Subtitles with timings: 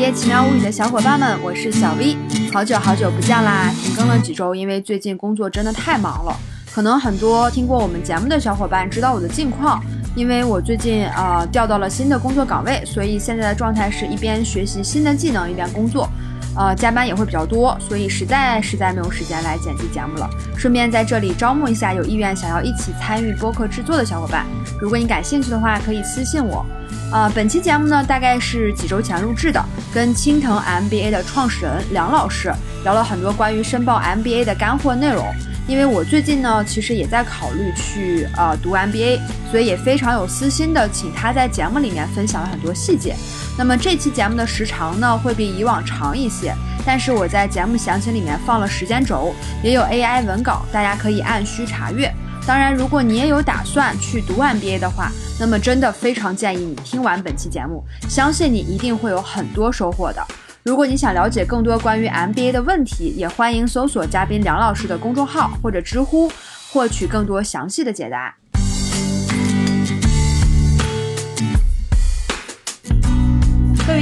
[0.00, 2.16] 业奇妙物语的小伙伴们，我是小 V，
[2.54, 3.70] 好久好久不见啦！
[3.82, 6.34] 停更了几周，因为最近工作真的太忙了。
[6.72, 9.78] 可能很多听过我们节目的小伙伴知道我的近况，
[10.16, 16.08] 因为我最近呃调到了新的工作岗位，所以现在的状态是一边学习新的技能，一边工作，
[16.56, 20.26] 呃加班也会比较多，所以实在实在没有时间来剪辑节目了。
[20.56, 24.46] 顺便在这里招募一下有意愿想要一起参与播客制作的小伙伴，
[24.80, 26.64] 如果你感兴趣的话，可以私信我。
[27.12, 29.60] 呃，本期节目呢，大概是几周前录制的，
[29.92, 32.52] 跟青藤 MBA 的创始人梁老师
[32.84, 35.26] 聊了很多关于申报 MBA 的干货内容。
[35.66, 39.18] 因为我最近呢，其实也在考虑去呃读 MBA，
[39.50, 43.16] 所以也非常有私心的请他在节目里面分享了很多细节。
[43.58, 46.54] 那么这期节目的时长呢，会比以往长一些，
[46.86, 49.34] 但是我在节目详情里面放了时间轴，
[49.64, 52.12] 也有 AI 文稿，大家可以按需查阅。
[52.50, 60.20] 当然，如果你也有打算去读 MBA 的话，那么真的非常建议你听完本期节目，相信你一定会有很多收获的。
[60.64, 66.28] 如果你想了解更多关于 MBA 的问题，也欢迎搜索嘉宾梁老师的公众号或者知乎，
[66.72, 68.34] 获取更多详细的解答。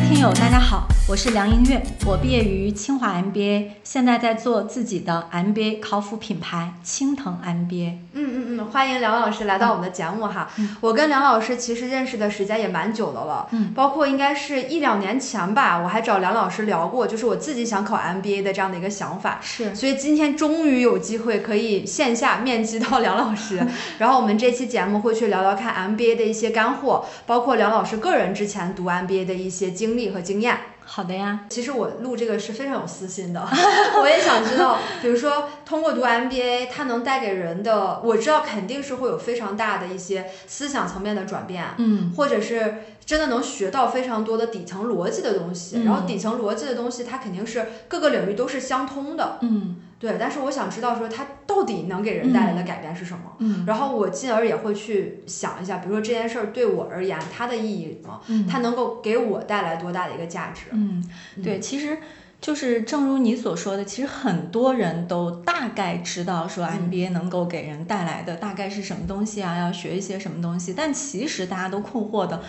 [0.09, 7.92] 听友，大家好，我是梁音乐，我毕业于清华 MBA，现在在做自己的 MBA 考辅品牌青藤 MBA。
[8.14, 10.51] 嗯嗯嗯，欢迎梁老师来到我们的节目哈。
[10.81, 19.39] 我跟梁老师其实认识的时间也蛮久的了，嗯，包括应该是一两年前吧，我还找梁老师聊过，就是我自己想考 MBA 的这样的一个想法。
[19.42, 23.61] 是，所以今天终于有机会可以线下面基到梁老师，
[23.98, 30.58] 然后我们这期节目会去聊聊看 MBA 的一些干货，包括梁老师个人之前读 MBA 的一些经历和经验。
[30.91, 33.46] 好的呀，其实我录这个是非常有私心的，
[34.00, 45.84] 我也想知道， 比如说通过读 MBA，它能带给人的，我知道肯定是会有非常大的一些思想层面的转变，嗯，或者是真的能学到非常多的底层逻辑的东西，嗯。
[45.84, 50.17] 然后底层逻辑的东西，它肯定是各个领域都是相通的，嗯对。
[50.19, 53.36] 但是我想知道说它到底能给人带来的改变是什么？
[53.41, 58.20] 嗯然后我进而也会去想一下，比如说这件事儿对我而言，它的意义是什么？
[58.29, 60.63] 嗯，它能够给我带来多大的一个价值？
[60.73, 61.05] 嗯，
[61.42, 61.98] 对，其实
[62.41, 72.41] 就是正如你所说的，其实很多人都大概知道说嗯 MBA 能够给人带来的大概是什么东西啊，要学一些什么东西，但其实大家都困惑的。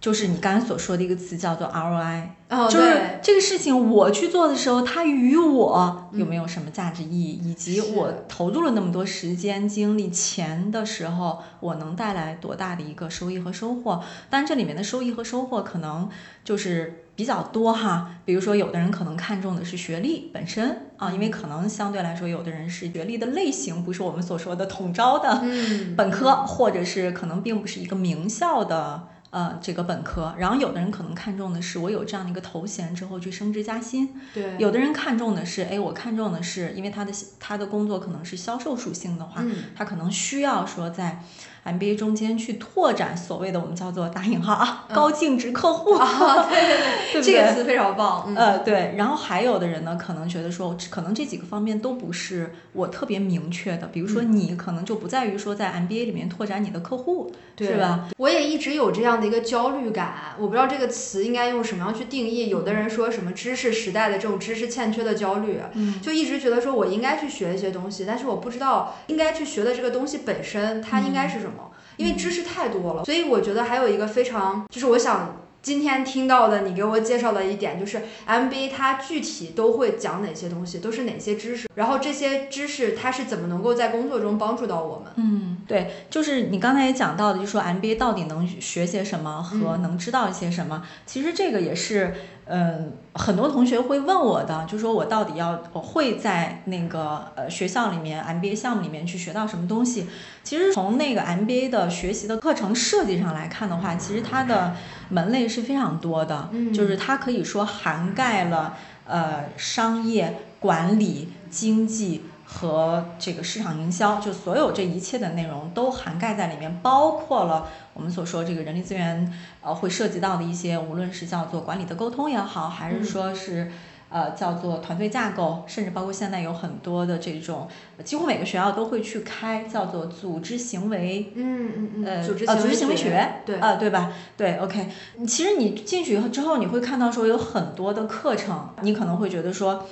[0.00, 14.02] 就是你刚才所说的一个词叫做 ROI，、哦，就是这个事情我去做的时候，它与我嗯有没有什么价值意义，以及我投入了那么多时间、精力、钱的时候，我能带来多大的一个收益和收获？
[14.30, 16.08] 当然，这里面的收益和收获可能
[16.44, 18.10] 就是比较多哈。
[18.24, 29.08] 比如说，有的人可能看重的是学历本身啊，因为可能相对来说，有的人是学历的类型不是我们所说的统招的嗯，本科，或者是可能并不是一个名校的。
[29.36, 41.22] 呃，这个本科，然后有的人可能看重的是我有这样的一个头衔之后去升职加薪，对，有的人看重的是，哎，我看重的是，因为他的他的工作可能是销售属性的话，嗯他可能需要说在
[41.66, 46.76] MBA 中间去拓展所谓的我们叫做打引号啊、嗯高净值客户，啊，对对
[47.20, 47.22] 对？
[47.22, 58.08] 这个词非常棒，嗯呃，对，然后还有的人呢，可能觉得说，可能这几个方面都不是我特别明确的，比如说嗯你可能就不在于说在 MBA 里面拓展你的客户，对是吧？？
[58.18, 62.48] 我也一直有这样的一个焦虑感，我不知道这个词应该用什么样去定义。
[62.48, 71.55] 有的人说什么知识时代的这种知识欠缺的焦虑，嗯就一直觉得说我应该去学一些东西，但是我不知道应该去学的这个东西本身它应该是什么，
[71.96, 73.04] 因为知识太多了。
[73.04, 75.36] 所以我觉得还有一个非常，就是我想。
[75.62, 85.12] 今天听到的，你给我介绍的一点就是 MBA 它具体都会讲哪些东西，都是哪些知识，然后这些知识它是怎么能够在工作中帮助到我们。
[85.16, 92.14] 嗯，对，就是你刚才也讲到的，就说 MBA 到底能学些什么和嗯能知道一些什么，其实这个也是，
[92.48, 100.06] 嗯，很多同学会问我的，就说我到底要我会在那个呃学校里面 MBA 项目里面去学到什么东西？
[100.44, 104.74] 其实从那个 MBA 的学习的课程设计上来看的话，其实它的
[105.08, 108.76] 门类是非常多的，嗯就是它可以说涵盖了
[109.06, 112.22] 呃商业管理、经济。
[112.46, 123.70] 和这个市场营销，就所有这一切的内容都涵盖在里面，包括了我们所说这个人力资源呃会涉及到的一些，无论是叫做管理的沟通也好，还是说是。
[124.08, 127.66] 呃，叫做团队架构，甚至包括现在有很多的这种，
[128.04, 134.12] 几乎每个学校都会去开叫做组织行为嗯嗯嗯，呃组织呃组织行为学学，对啊、对吧？
[134.36, 134.88] 对，OK。
[135.26, 139.84] 其实你进去之后，你会看到说有很多的课程，你可能会觉得说。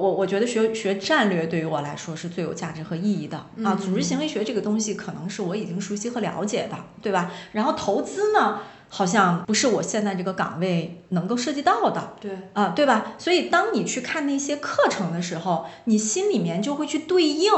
[0.00, 7.30] 我我觉得学学战略对于我来说是最有价值和意义的啊，嗯组织行为学这个东西可能是我已经熟悉和了解的，对吧？
[7.52, 12.14] 然后投资呢，好像不是我现在这个岗位能够涉及到的。
[12.18, 13.12] 对啊，对吧？
[13.18, 17.52] 所以当你去看那些课程的时候，你心里面就会去对应。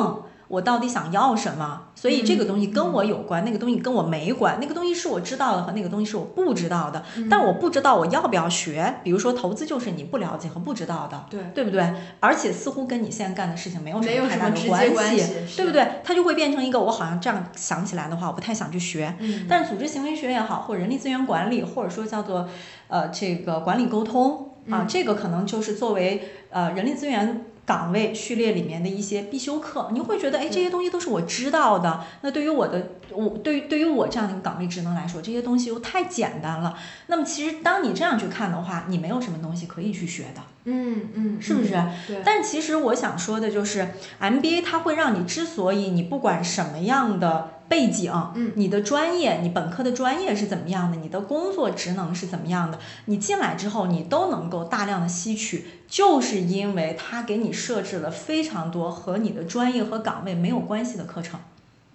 [0.52, 1.84] 我到底想要什么？
[1.94, 4.58] 所以这个东西跟我有关，那个东西跟我没关。
[4.60, 7.02] 那个东西是我知道的，和那个东西是我不知道的。
[7.30, 8.96] 但我不知道我要不要学。
[9.02, 11.94] 比如说投资就是你不了解和不知道的，对对不对？
[12.20, 15.88] 而且似乎跟你现在干的事情没有什么太大的关系，对不对？
[16.04, 19.16] 它就会变成一个我好像这样想起来的话，我不太想去学。
[19.48, 22.46] 但是组织行为学也好，或者人力资源管理，或者说叫做
[22.88, 27.46] 呃这个管理沟通啊，这个可能就是作为呃人力资源。
[27.72, 32.04] 岗位序列里面的一些必修课，你会觉得，哎，这些东西都是我知道的。
[32.20, 36.76] 那对于我的，我对于对于我这样的一个岗位职能来说，这些东西又太简单了。
[37.06, 40.42] 那么其实当你这样去看的话，你没有什么东西可以去学的。
[40.64, 41.70] 嗯嗯，是不是？
[42.06, 42.22] 对。
[42.24, 43.88] 但其实我想说的就是
[44.20, 47.50] MBA 它会让你之所以你不管什么样的。
[47.68, 50.98] 背景，嗯，你的专业，你本科的专业是怎么样的？
[50.98, 52.78] 你的工作职能是怎么样的？
[53.06, 61.40] 你进来之后，你都能够大量的吸取，就是因为它给你设置了非常多和你的专业和岗位没有关系的课程。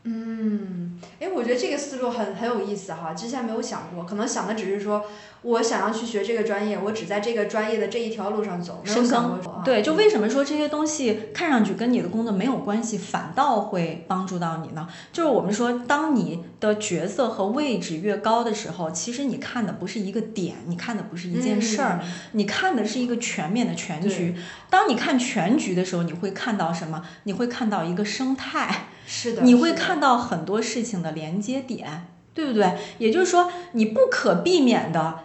[0.09, 5.04] 嗯，哎，我觉得这个思路很很有意思哈，之前没有想过，可能想的只是说。
[5.44, 8.81] 我想要去学这个专业，我只在这个专业的这一条路上走。
[8.83, 14.88] 深耕，对，就为什么说这些东西看上去跟你的工作没有关系，反倒会帮助到你呢？
[15.13, 22.01] 就是我们说，当你的角色和位置越高的时候，其实你看的不是一个点，你看的不是一件事儿，
[22.31, 24.36] 你看的是一个全面的全局。
[24.69, 27.04] 当你看全局的时候，你会看到什么？
[27.24, 32.74] 你会看到一个生态，是的，你会看到很多事情的连接点，对不对？
[32.98, 35.19] 也就是说，你不可避免的。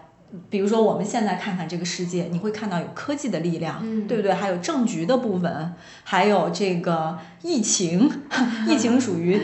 [0.48, 4.32] 比如说，我们现在看看这个世界，你会看到有科技的力量，对不对？
[4.32, 5.74] 还有政局的部分，
[6.04, 8.10] 还有这个疫情，
[8.66, 9.38] 疫情属于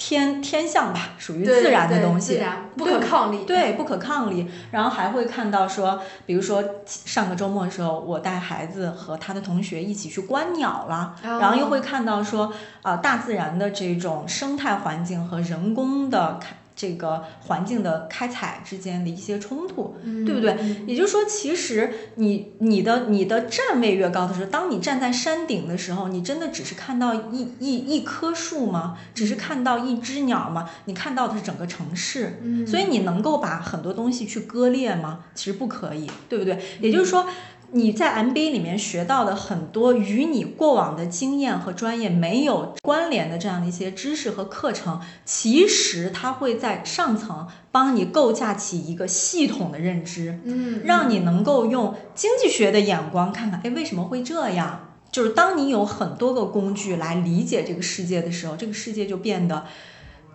[0.00, 2.42] 天天象吧，属于自然的东西，
[2.74, 4.50] 不可抗力，对，不可抗力。
[4.70, 12.50] 然后还会看到说，比如说上个周末的时候，我带孩子和他的同学一起去观鸟了，然后又会看到说，
[12.80, 16.56] 啊，大自然的这种生态环境和人工的开。
[16.80, 19.94] 这个环境的开采之间的一些冲突，
[20.24, 20.56] 对不对？
[20.86, 28.96] 也就是说，其实你你的你的站位越高的时候，当你站在山顶的时候，你真的只是看到一一一棵树吗？
[29.14, 30.70] 只是看到一只鸟吗？
[30.86, 35.26] 你看到的是整个城市，所以你能够把很多东西去割裂吗？
[35.34, 36.58] 其实不可以，对不对？
[36.80, 37.26] 也就是说。
[37.72, 54.86] 你在 MBA 里面学到的很多与你过往的经验和专业没有关联的这样的一些知识和课程，其实它会在上层帮你构架起一个系统的认知，嗯，让你能够用经济学的眼光看看，哎，为什么会这样？
[55.12, 59.64] 就是当你有很多个工具来理解这个世界的时候，这个世界就变得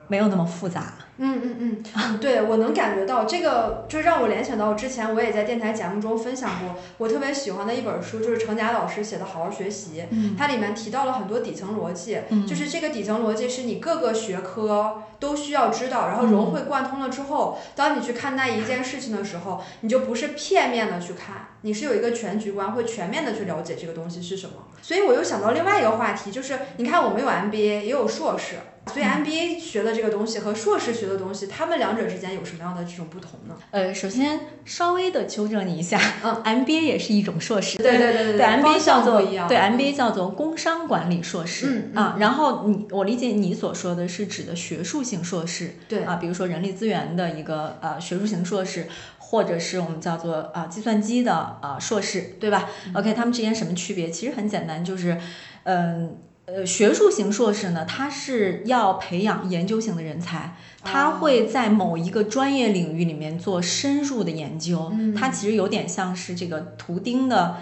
[0.07, 0.94] 没有那么复杂。
[1.18, 10.04] 嗯嗯嗯，对我能感觉到这个，就让我联想到之前我也在电台节目中分享过，我特别喜欢的一本书，就是程甲老师写的《好好学习》，
[10.38, 24.56] 它里面提到了很多底层逻辑，就是这个底层逻辑是你各个学科都需要知道，然后融会贯通了之后，当你去看待一件事情的时候，你就不是片面的去看，你是有一个全局观，会全面的去了解这个东西是什么。
[24.81, 28.57] 所以我又想到另外一个话题，就是你看我们有 MBA，也有硕士。
[28.94, 33.56] 所以 MBA 学的这个东西和硕士学的东西，他们两者之间有什么样的这种不同呢？
[33.72, 54.09] 呃，首先稍微的纠正你一下， 嗯，MBA 也是一种硕士，对对对对对，MBA 叫做对 MBA 叫做工商管理硕士，嗯啊，然后你我理解你所说的是指的学术性硕士，对啊，比如说人力资源的一个呃学术型硕士，或者是我们叫做啊计算机的啊硕士，对吧？OK，他们之间什么区别？
[54.09, 55.18] 其实很简单，就是
[55.64, 56.18] 嗯。
[56.45, 64.94] 呃，学术型硕士呢，它是要培养研究型的人才，他会在某一个专业领域里面做深入的研究。
[65.18, 67.57] 它其实有点像是这个图钉的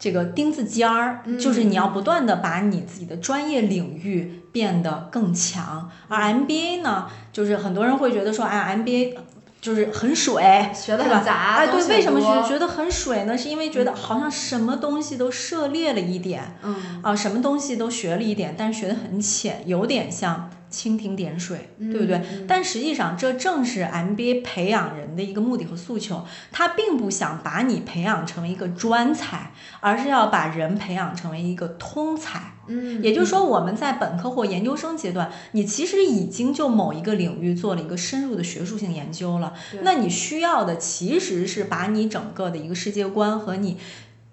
[0.00, 5.88] 这个钉子尖儿，就是你要不断的把你自己的专业领域变得更强。
[6.08, 9.16] 而 MBA 呢，就是很多人会觉得说，哎，MBA。
[9.64, 10.42] 就是很水，
[10.74, 13.36] 学的很杂，哎，对，为什么觉觉得很水呢？
[13.38, 20.50] 是因为觉得好像什么东西都涉猎了一点，嗯，啊，什么东西都学了一点，但是学的很浅，有点像。
[20.74, 22.20] 蜻蜓点水，对不对？
[22.48, 26.24] 但实际上，这正是 MBA 培养人的一个目的和诉求。
[26.50, 32.54] 他并不想把你培养成为一个专才，而是要把人培养成为一个通才。
[32.66, 39.52] 嗯，也就是说，我们在本科或研究生阶段，你其实已经就某一个领域做了一个深入的学术性研究了。
[39.82, 43.76] 那你需要的其实是把你整个的一个世界观和你。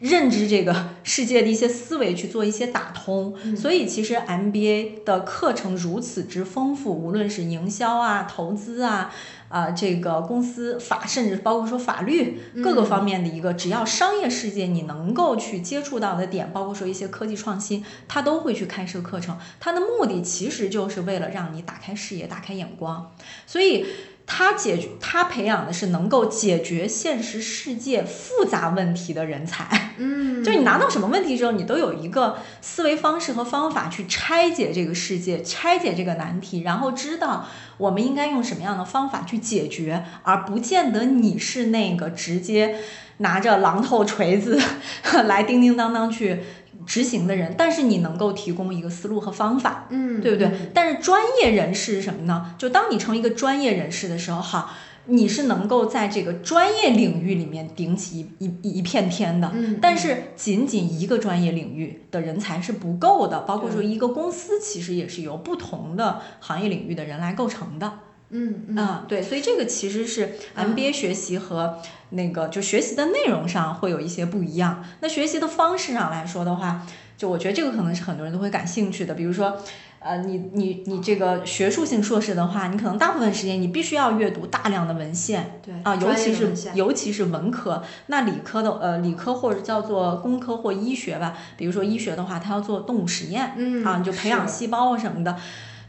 [0.01, 9.13] 认知这个世界的一些思维去做一些打通，所以其实 MBA 的课程如此之丰富，无论是营销啊、投资啊、
[9.48, 19.38] 啊这个公司法，甚至包括说法律各个方面的一个，只要商业世界你能够去接触到的点，包括说一些科技创新，它都会去开设课程。
[19.60, 23.13] 它的目的其实就是为了让你打开视野、打开眼光，
[23.46, 23.86] 所以。
[24.34, 29.92] 他解决，他培养的是能够解决现实世界复杂问题的人才。
[29.98, 37.46] 嗯， 就你拿到什么问题之后，你都有一个思维方式和方法去拆解这个世界，拆解这个难题，然后知道
[37.78, 42.80] 我们应该用什么样的方法去解决，而不见得你是那个直接
[43.18, 44.58] 拿着榔头锤子
[45.28, 46.42] 来叮叮当当去。
[46.86, 50.52] 执行的人，但是你能够提供一个思路和方法，嗯，对不对？
[50.74, 52.56] 但是专业人士是什么呢？
[52.58, 54.72] 就当你成为一个专业人士的时候，哈，
[55.06, 59.52] 你是能够在这个专业领域里面顶起一一一片天的。
[59.54, 67.92] 嗯，但是仅仅一个专业领域的人才是不够的，包括说一个公司其实也是由不同的行业领域的人来构成的。
[68.32, 71.78] 嗯嗯，对，所以这个其实是 MBA 学习和
[72.10, 74.84] 那个就学习的内容上会有一些不一样。
[75.02, 76.86] 那学习的方式上来说的话，
[77.18, 79.14] 就我觉得这个可能是很多人都会感兴趣的。
[79.14, 79.58] 比如说，
[80.00, 87.84] 呃，你你你这个学术性硕士的话，你可能大部分时间你必须要阅读大量的文献，对啊，尤其是尤其是文科。
[88.08, 95.38] 那理科的呃理科或者叫做工科或医学吧，比如说医学的话，它要做动物实验，嗯啊，你就培养细胞啊什么的。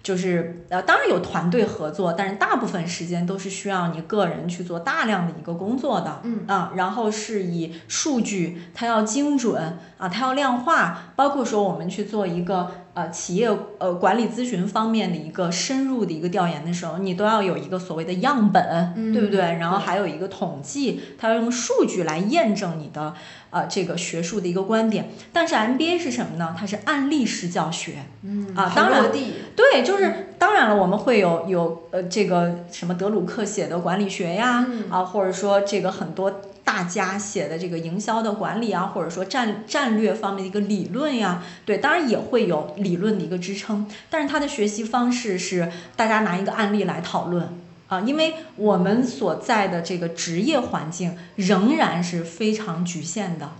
[0.02, 6.40] 就是呃，当然有团队合作，但是大部分时间都是需要你个人去做大量的一个工作的，嗯。
[6.49, 19.41] 啊，然后是以数据，它要精准啊，它要量化，包括说我们去做一个呃企业呃管理咨询方面的一个深入的一个调研的时候，你都要有一个所谓的样本，嗯对不对？
[19.41, 23.15] 然后还有一个统计，它要用数据来验证你的
[23.51, 25.11] 呃这个学术的一个观点。
[25.33, 26.55] 但是 MBA 是什么呢？
[26.59, 29.11] 它是案例式教学，嗯啊当然，
[29.57, 47.49] 对，就是当然了，我们会有有呃这个什么德鲁克写的管理学呀，嗯啊，或者说这个很多大家写的这个营销的管理啊，或者说战战略方面的一个理论呀，对，当然也会有理论的一个支撑，但是他的学习方式是大家拿一个案例来讨论。
[47.88, 53.50] 啊，因为我们所在的这个职业环境仍然是非常局限的，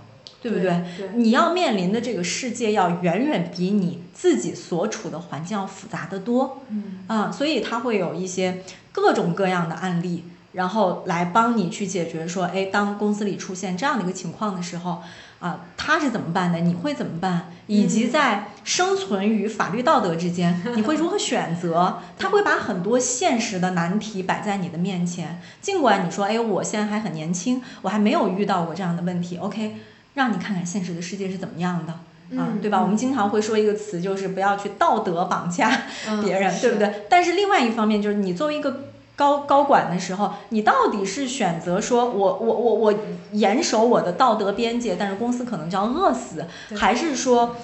[0.41, 0.83] 对不对？
[0.97, 15.03] 对，你要面临的这个世界要远远比你自己所处的环境要复杂的多嗯啊，所以它会有一些各种各样的案例，然后来帮你去解决说，哎，当公司里出现这样的一个情况的时候，
[15.41, 16.61] 啊，他是怎么办的？
[16.61, 17.51] 你会怎么办？
[17.67, 21.99] 以及在生存与法律道德之间，你会如何选择？
[22.19, 29.77] 他会把很多现实的难题摆在你的面前，尽管你说，哎，我现在还很年轻，我还没有遇到过这样的问题，OK。
[30.15, 31.93] 让你看看现实的世界是怎么样的。
[32.39, 32.81] 啊，嗯对吧？
[32.81, 37.07] 嗯我们经常会说一个词，就是不要去道德绑架嗯别人，是对不对？
[37.09, 42.95] 但是另外一方面，就是你作为一个高高管的时候，你到底是选择说我我我我
[43.33, 47.57] 严守我的道德边界，但是公司可能就要饿死，还是说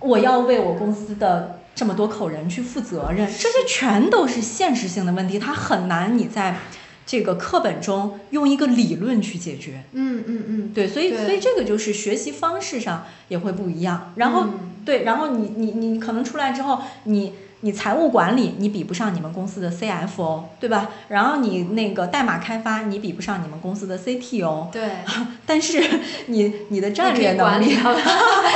[0.00, 3.26] 我要为我公司的这么多口人去负责任？
[3.26, 6.56] 这些全都是现实性的问题，它很难你在
[7.04, 9.82] 这个课本中用一个理论去解决。
[9.92, 14.12] 嗯嗯嗯，对，所以所以这个就是学习方式上也会不一样。
[14.14, 14.52] 然后、嗯
[14.84, 20.88] 对，然后你你你可能出来之后，你你财务管理你比不上你们公司的 CFO，对吧？
[21.08, 24.82] 然后你那个代码开发你比不上你们公司的 CTO，对，
[25.44, 25.82] 但是
[26.26, 28.00] 你你的战你可以略能力，管理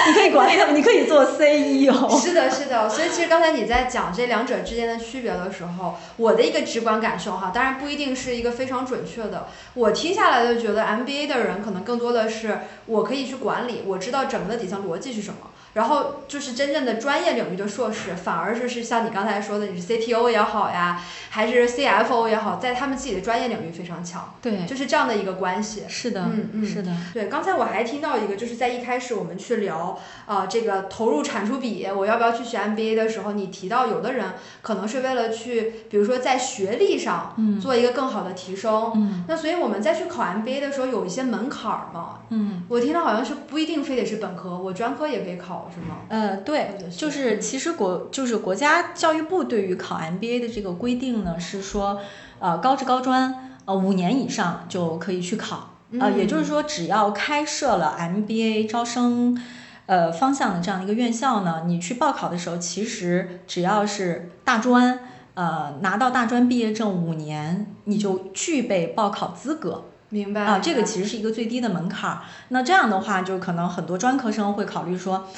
[0.06, 2.18] 你可以管理他们，你可以做 E CEO。
[2.18, 9.48] 是的，是的，所以其实刚才你在讲这两者之间的区别的时候，我的一个直观感受哈，当然不一定是一个非常准确的。
[9.74, 15.50] 我听下来就觉得 MBA 的人可能更多的是我可以去管理，我知道整个的底层逻辑是什么。
[15.74, 21.00] 然后就是真正的专业领域的硕士，反而就是像你刚才说的，你是 CTO 也好呀，
[21.30, 25.82] 还是 CFO 也好，在他们自己的专业领域非常强，对，就是这样的一个关系。
[25.88, 38.92] 是的，嗯嗯是的，对，刚才我还听到一个，就是在一开始我们去聊啊、这个投入产出比，我要不要去学 MBA 的时候，你提到有的人可能是为了去，比如说在学历上嗯做一个更好的提升。
[38.94, 42.20] 嗯那所以我们再去考 MBA 的时候，有一些门槛儿嘛。
[42.30, 42.62] 嗯。
[42.68, 45.98] 我听到好像是不一定非得是本科，我专科也可以考，是吗？
[46.08, 52.00] 呃，对就是其实国就是国家教育部对于考 MBA 的这个规定呢，是说，
[52.38, 59.40] 呃，高职高专呃五年以上就可以去考，呃，也就是嗯说只要开设了 MBA 招生。
[59.86, 64.98] 呃，方向的这样一个院校呢，你去报考的时候，其实只要是大专，
[65.34, 69.84] 呃，拿到大专毕业证五年，你就具备报考资格。
[70.10, 72.20] 明白啊，这个其实是一个最低的门槛儿。
[72.48, 75.28] 那这样的话，就可能很多专科生会考虑说。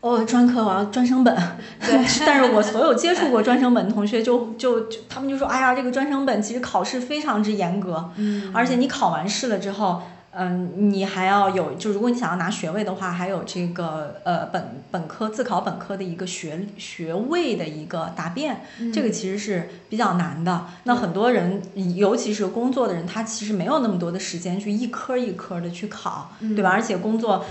[0.00, 1.34] 哦，专科我要专升本，
[1.80, 10.02] 对 但是我所有接触过专升本的同学就就就他们就说，哎呀，这个专升本其实考试非常之严格，嗯而且你考完试了之后，
[10.36, 18.62] 嗯，你还要有，就如果你想要拿学位的话，还有这个呃本本科自考本科的一个学学位的一个答辩，
[18.92, 20.66] 这个其实是比较难的。
[20.84, 21.62] 那很多人，
[21.94, 26.70] 尤其是工作的人，他其实没有那么多的时间去一科一科的去考，对吧？
[26.70, 27.44] 而且工作。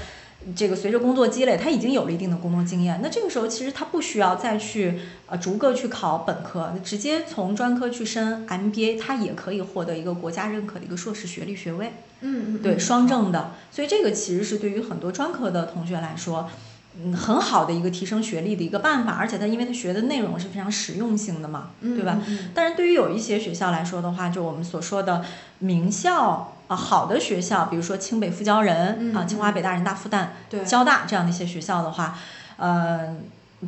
[0.55, 3.00] 这个随着工作积累，他已经有了一定的工作经验。
[3.01, 11.93] 那这个时候，其实他不需要再去呃逐个去考本科，直接从专科去升 MBA，他也可以获得一个国家认可的一个硕士学历学位。
[12.21, 16.50] 嗯嗯对，嗯双证的，所以这个其实是对于很多专科的同学来说，
[17.01, 22.21] 嗯，很好的一个提升学历的一个办法，而且他因为他学的内容是非常实用性的嘛，嗯对吧？
[22.53, 25.25] 但是对于有一些学校来说的话，就我们所说的
[25.59, 30.63] 名校啊，好的学校，比如说清北复交人、啊，清华、北大、人大、复旦、对。
[30.63, 32.17] 交大这样的一些学校的话，
[32.58, 33.15] 呃，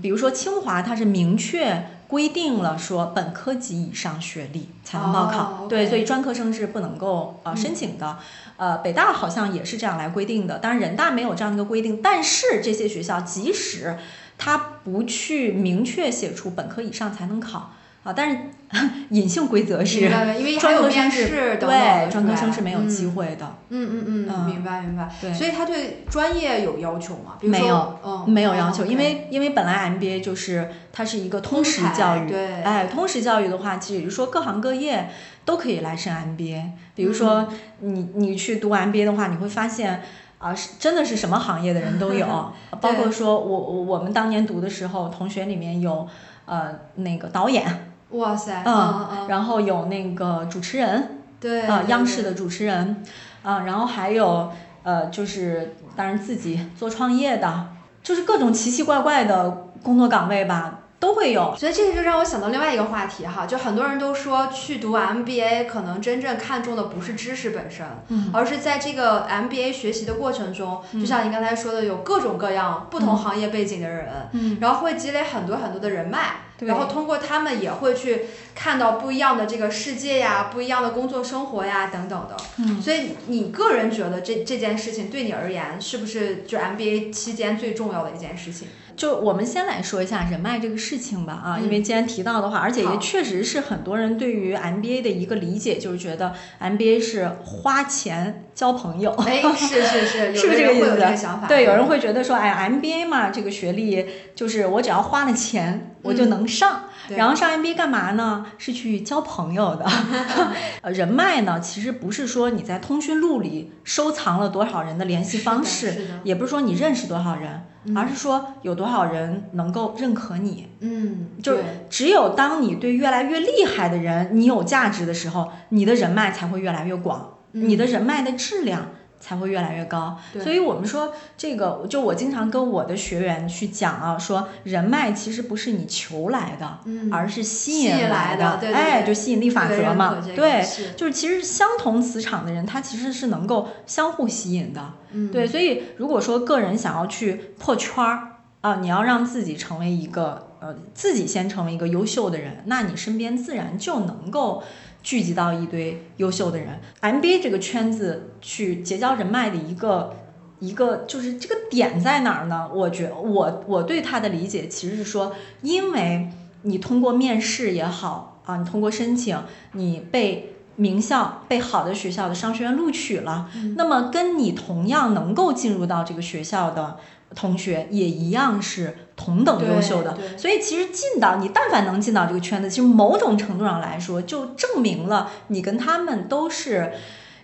[0.01, 7.57] 比如说清华，它是明确规定了说本科及以上学历才能报考，哦对，所以专科生是不能够呃嗯。
[7.57, 8.17] 申请的。
[8.57, 13.97] 呃，北大好像也是这样来规定的，当然人大没有这样的一个规定，但是这些学校即使
[14.37, 17.71] 它不去明确写出本科以上才能考
[18.05, 18.37] 啊，但是
[19.09, 20.09] 隐性规则是因为
[20.59, 25.09] 还有专科生是面试对专科生是没有机嗯会的，嗯嗯嗯，嗯明白明白。
[25.19, 27.35] 对所以他对专业有要求吗？
[27.41, 35.09] 没有，嗯，没有要求，哦因为因为本来 MBA 就是它是一个通识教育，对哎，通识教育的话，其实也就是说各行各业
[35.43, 36.61] 都可以来申 MBA。
[36.93, 37.47] 比如说
[37.81, 40.01] 嗯你你去读 MBA 的话，你会发现。
[40.37, 42.27] 啊，是真的是什么行业的人都有，
[42.81, 46.07] 包括说我我我们当年读的时候，同学里面有
[46.45, 47.63] 呃那个导演，
[48.11, 53.03] 哇塞，嗯然后有那个主持人，对啊，央视的主持人，
[53.43, 54.51] 啊，然后还有
[54.83, 57.67] 呃，就是当然自己做创业的，
[58.03, 59.49] 就是各种奇奇怪怪的
[59.83, 61.55] 工作岗位吧，都会有。
[61.57, 82.37] 所以这个就让我想到另外一个话题哈，就很多人都说去读 MBA 可能真正看重的不是知识本身，嗯而是在这个 MBA 学习的过程中，就像你刚才说的，有各种各样不同行业背景的人，嗯然后会积累很多很多的人脉，对然后通过他们也会去看到不一样的这个世界呀，不一样的工作生活呀等等的。
[82.57, 88.67] 嗯所以你个人觉得这这件事情对你而言，是不是就 MBA 期间最重要的一件事情？
[88.95, 99.11] 就我们先来说一下人脉这个事情吧，啊，嗯因为既然提到的话，而且也确实是很多人对于 MBA 的一个理解，就是觉得 MBA 是花钱交朋友。
[99.11, 101.47] 哎，是 是是，是不是这个意思想法？？
[101.47, 106.83] 对，有人会觉得说，哎，MBA 嘛，这个学历就是我只要花了钱，我就嗯能上。
[106.85, 108.45] 对然后上 MBA 干嘛呢？
[108.57, 109.85] 是去交朋友的。
[110.81, 120.67] 呃，人脉呢，其实不是说你在通讯录里收藏了多少人的联系方式，也不是说你认识多少人，嗯而是说有多少人能够认可你。
[120.79, 128.89] 嗯，就是只有当你对越来越厉害的人你有价值的时候，你的人脉才会越来越广，嗯你的人脉的质量
[129.25, 130.15] 才会越来越高。
[130.39, 144.93] 所以我们说这个，就我经常跟我的学员去讲啊，说人脉其实不是你求来的，嗯而是吸吸引来来的对对哎，就吸引力法则嘛这，个对是，就是其实相同磁场的人，他其实是能够相互吸引的。
[145.11, 154.63] 嗯对，所以如果说个人想要去破圈儿啊，你要让自己成为一个呃，自己先成为一个优秀的人，那你身边自然就能够
[155.05, 156.79] 聚集到一堆优秀的人。
[156.99, 160.15] MBA 这个圈子去结交人脉的一个
[160.59, 162.67] 一个就是这个点在哪儿呢？
[162.73, 166.29] 我觉我我对他的理解其实是说，因为
[166.63, 169.37] 你通过面试也好啊，你通过申请，
[169.73, 176.97] 你被名校、被好的学校的商学院录取了，嗯那么跟你同样能够进入到这个学校的
[177.35, 186.91] 同学，也一样是同等优秀的所以其实进到你，但凡能进到这个圈子，其实某种程度上来说，就证明了你跟他们都是。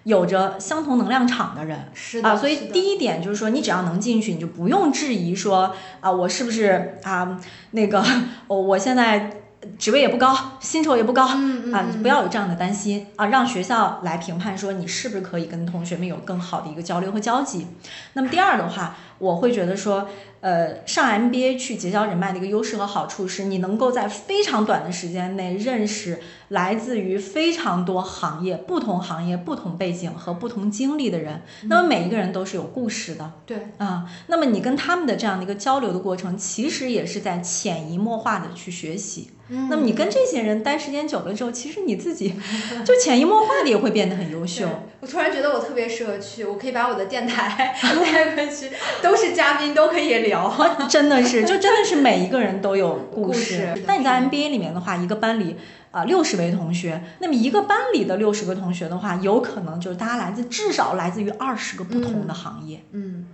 [0.03, 8.03] 有着相同能量场的人是的啊，所以第一点就是说，你只要能进去，你就不用质疑说啊，我是不是啊那个
[8.47, 9.29] 我 我现在
[9.77, 11.27] 职位也不高，薪酬也不高，
[11.71, 17.67] 啊，不要有这样的担心啊，让学校来评判说你是不是可以跟同学们有更好的一个交流和交集。
[18.13, 20.09] 那么第二的话，我会觉得说，
[20.41, 31.43] 呃，上 MBA 去结交人脉的一个优势和好处是，你能够在非常短的时间内认识来自于非常多行业、不同行业、不同背景和不同经历的人。
[31.65, 33.31] 那么每一个人都是有故事的。
[33.45, 39.29] 对，啊，那么你跟他们的这样的一个交流的过程，其实也是在潜移默化的去学习。
[39.69, 42.33] 那么你跟这些人待时间久了之后，其实你自己
[42.85, 44.67] 就潜移默化的也会变得很优秀。
[45.01, 50.55] 我突然觉得我特别适合去，我可以把我的电台 带过去，都是嘉宾，都可以聊。
[50.87, 53.73] 真的是，就真的是每一个人都有故事。
[53.87, 55.57] 但你在 MBA 里面的话，一个班里
[55.89, 62.81] 啊六十位同学，那么一个班里的六十个同学的话，有可能就是大家来自至少来自于二十个不同的行业。
[62.91, 63.25] 嗯，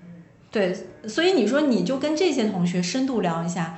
[0.49, 0.73] 对，
[1.05, 3.77] 所以你说你就跟这些同学深度聊一下，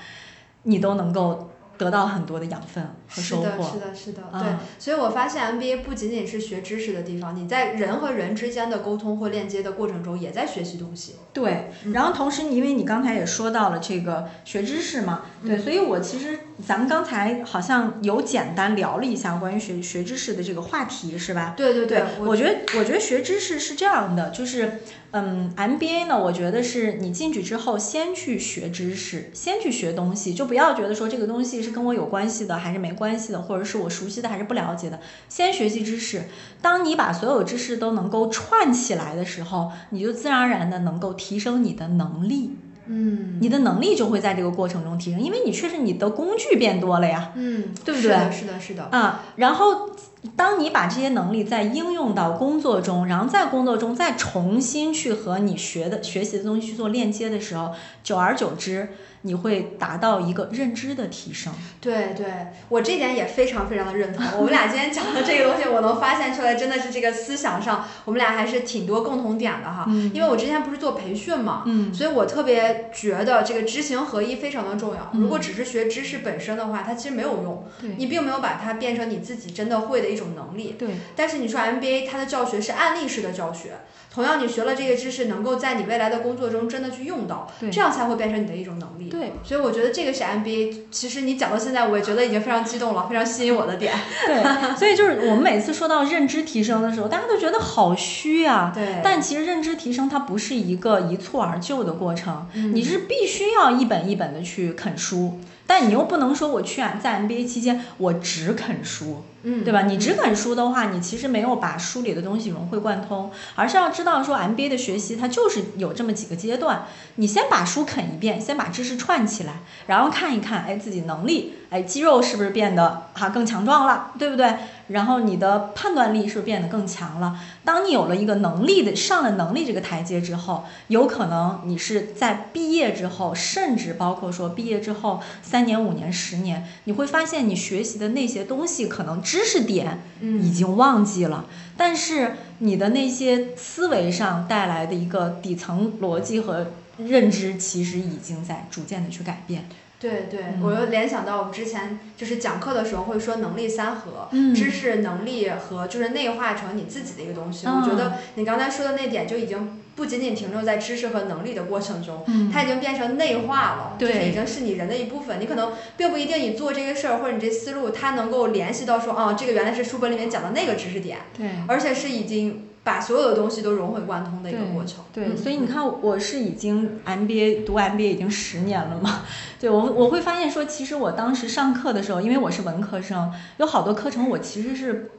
[0.62, 1.48] 你都能够。
[1.80, 3.44] 得到很多的养分和收获。
[3.44, 4.42] 是的，是的，是的，对。
[4.78, 11.15] 所以我发现 MBA 不仅仅是学知识的地方，你在人和人之间的沟通或链接的过程中，也在学习东西。
[11.34, 11.72] 对。
[11.94, 21.54] 然后同时，因为你刚才也说到了这个学知识嘛，对，所以我其实咱们刚才好像有简单聊了一下关于学学知识的这个话题，是吧？
[21.56, 22.04] 对对对。
[22.19, 24.80] 我觉得，我觉得学知识是这样的，就是。
[25.12, 36.26] 嗯，MBA 呢，我觉得是你进去之后先去学知识，先去学东西，就不要觉得说这个东西是跟我有关系的还是没关系的，或者是我熟悉的还是不了解的，先学习知识。
[36.62, 42.56] 当你把所有知识都能够串起来的时候，你就自然而然的能够提升你的能力。
[42.89, 47.32] 嗯，你的能力就会在这个过程中提升，因为你确实你的工具变多了呀。
[47.36, 48.02] 嗯，对不对？
[48.02, 48.84] 是的，是的，是的。
[48.91, 49.91] 啊，然后。
[50.36, 57.71] 当你把这些能力再应用到工作中，然后在工作中再重新去和你学的学习的东西去做链接的时候，
[58.04, 58.89] 久而久之。
[59.21, 61.53] 你会达到一个认知的提升。
[61.82, 62.25] 对对，
[62.69, 64.25] 我这点也非常非常的认同。
[64.38, 69.86] 我们俩今天讲的这个东西，我能发现出来，真的是这个思想上，我们俩还是挺多共同点的哈。
[69.88, 70.12] 嗯。
[70.13, 75.12] 因为我之前不是做培训嘛，嗯，所以我特别觉得这个知行合一非常的重要。
[75.13, 77.65] 如果只是学知识本身的话，它其实没有用。
[77.82, 77.91] 对。
[77.97, 80.75] 你并没有把它变成你自己真的会的一种能力。
[80.77, 80.89] 对。
[81.15, 83.71] 但是你说 MBA 它的教学是案例式的教学。
[84.12, 89.08] 同样，你学了这个知识，能够在你未来的工作中真的去用到，这样才会变成你的一种能力。
[89.10, 90.78] 对，所以我觉得这个是 MBA。
[90.91, 93.93] 其实你讲到现在，我也觉得已经非常激动了，非常吸引我的点。
[94.26, 98.72] 对，所以就是我们每次说到认知提升的时候，大家都觉得好虚啊。
[98.74, 99.02] 对。
[99.04, 105.39] 但其实认知提升它不是一个一蹴而就的过程，你是必须要一本一本的去啃书。
[105.65, 109.84] 但你又不能说我去在 MBA 期间我只啃书，嗯，对吧？
[109.84, 124.54] 你只啃书的话，你其实没有把书里的东西融会贯通，而是要知道说 MBA 的学习它就是有这么几个阶段，你先把书啃一遍，先把知识串起来，然后看一看，哎，自己能力，哎，肌肉是不是变得哈更强壮了，对不对？
[124.89, 127.39] 然后你的判断力是不是变得更强了？
[127.63, 140.00] 当你有了一个能力的上了能力这个台阶之后，有可能你是在毕业之后，甚至包括说毕业之后三年、五年、十年，你会发现你学习的那些东西可能知识点
[140.42, 141.46] 已经忘记了，
[141.78, 149.70] 但是你的那些思维上带来的一个底层逻辑和认知，其实已经在逐渐的去改变。
[149.99, 157.67] 对对，我又联想到我们之前就是讲课的时候会说能力三合，知识、能力和就是内化成你自己的一个东西。
[157.67, 165.38] 我觉得你刚才说的那点就已经不仅仅停留在知识和能力的过程中，它已经变成内化了，就是已经是你人的一部分。
[165.41, 172.68] 你可能并不一定你做这个事儿或者你这思路，它能够联系到说，哦，这个原来是书本里面讲的那个知识点，对，而且是已经。
[172.84, 175.04] 把所有的东西都融会贯通的一个过程。
[175.13, 179.24] 对，所以你看，我是已经 MBA 读 MBA 已经十年了嘛。
[179.60, 185.12] 对我，我会发现说，其实我当时上课的时候，因为我是文科生，有好多课程我其实是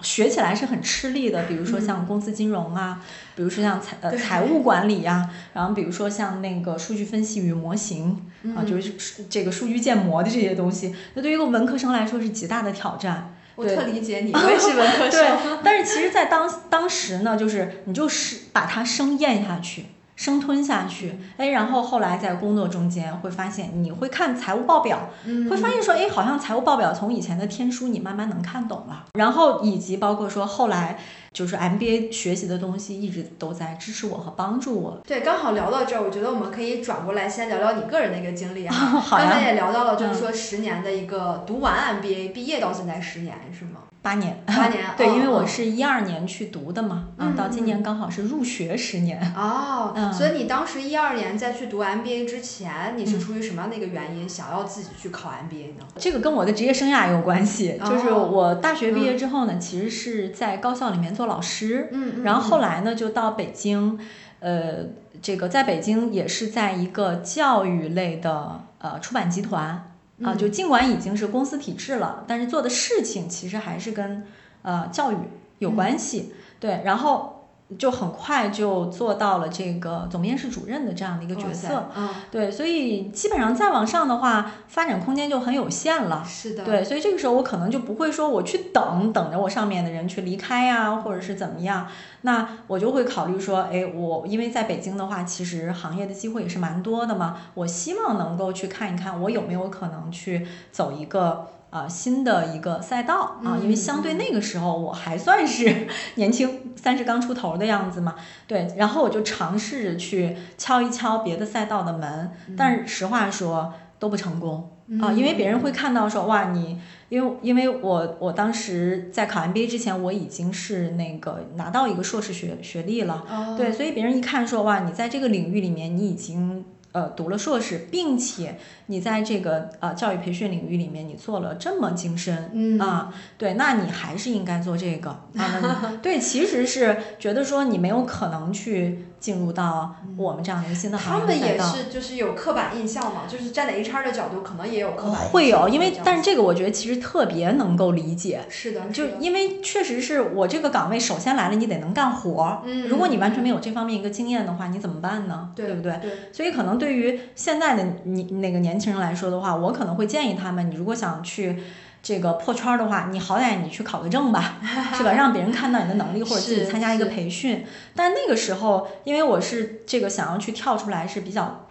[0.00, 1.44] 学起来是很吃力的。
[1.44, 3.02] 比如说像公司金融啊，
[3.36, 8.24] 比如说像财呃财务管理呀，然后比如说像那个数据分析与模型
[8.56, 8.94] 啊，就是
[9.28, 13.34] 这个数据建模的这些东西，那对于一个文科生来说是极大的挑战。
[13.56, 15.20] 我特理解你，我也是文科生。
[15.20, 19.86] 对，但是其实，在当当时呢，就是你就是把它生咽下去。
[20.16, 25.10] 生吞下去，哎，然后后来在工作中间会发现，你会看财务报表，
[25.50, 29.04] 会发现说，哎，好像财务报表从以前的天书你慢慢能看懂了。
[29.12, 30.98] 然后以及包括说后来
[31.36, 34.98] 就是 MBA 学习的东西一直都在支持我和帮助我。
[35.06, 38.72] 对，刚好聊到这儿，我觉得我们可以转过来先聊聊你个人的一个经历啊。
[38.74, 43.80] 好刚才也聊到了，就是说十年的一个读完 MBA 毕业到现在十年是吗？
[44.00, 49.20] 八年，八年， 对，因为我是一二年去读的嘛，嗯，到今年刚好是入学十年。
[49.36, 55.84] 哦，所以你当时一二年在去读 MBA 之前，你是出于什么样的一个原因想要自己去考 MBA 呢？
[55.96, 63.98] 这个跟我的职业生涯有关系，就是我大学毕业之后呢，其实是在高校里面做老师，嗯，然后后来呢就到北京，
[64.40, 64.86] 呃，
[65.20, 69.92] 这个在北京也是在一个教育类的呃出版集团。
[70.24, 74.24] 啊，就尽管已经是公司体制了，但是做的事情其实还是跟
[74.62, 75.16] 呃教育
[75.58, 76.32] 有关系。
[76.58, 77.35] 对，然后
[77.78, 86.24] 就很快就做到了这个总面试主任的这样的一个角色，嗯，对，所以基本上再往上的话，发展空间就很有限了。
[86.24, 91.88] 是的，对，所以这个时候我可能就不会说我去等等着我上面的人去离开呀，或者是怎么样，
[92.20, 101.48] 那我就会考虑说，哎，我因为在北京的话，其实行业的机会也是蛮多的嘛，我希望能够去看一看，我有没有可能去走一个。
[101.76, 105.86] 啊，新的一个赛道啊，因为相对那个时候我还算是
[106.16, 108.14] 年轻，三十刚出头的样子嘛。
[108.46, 114.70] 对，然后我就尝试着去敲一敲别的赛道的门，但是实话说都不成功
[115.02, 123.22] 啊，因为别人会看到说哇，你因为因为我我当时在考 MBA 之前，我已经是那个拿到一个硕士学学历了，
[123.58, 126.64] 对，所以别人一看说哇，你在这个领域里面你已经。
[126.96, 128.56] 呃，读了硕士，并且
[128.86, 135.98] 你在这个呃教育培训领域里面，你做了这么精深，嗯啊，对，那你还是应该做这个啊。
[136.00, 145.28] 对，其实是觉得说你没有可能去进入到我们这样的一个新的行业他们也是就是有刻板印象嘛，就是站在 HR 的角度，可能也有刻板印象。
[145.28, 148.44] 会有，因为但是这个我觉得其实特别能够理解。
[148.48, 152.62] 是的，就因为确实是我这个岗位首先来了，你得能干活。
[152.64, 155.50] 嗯，如果你完全没有这方面一个经验的话，你怎么办呢？
[155.56, 155.98] 对不对？
[156.00, 156.10] 对。
[156.32, 156.76] 所以可能。
[156.76, 161.58] 对于现在的你那个年轻人来说的话，我可能会建议他们，你如果想去
[162.06, 164.58] 这个破圈的话，你好歹你去考个证吧，
[164.94, 165.10] 是吧？
[165.14, 167.66] 让别人看到你的能力，或者自己参加一个培训。
[167.96, 171.66] 但那个时候，因为我是这个想要去跳出来是比较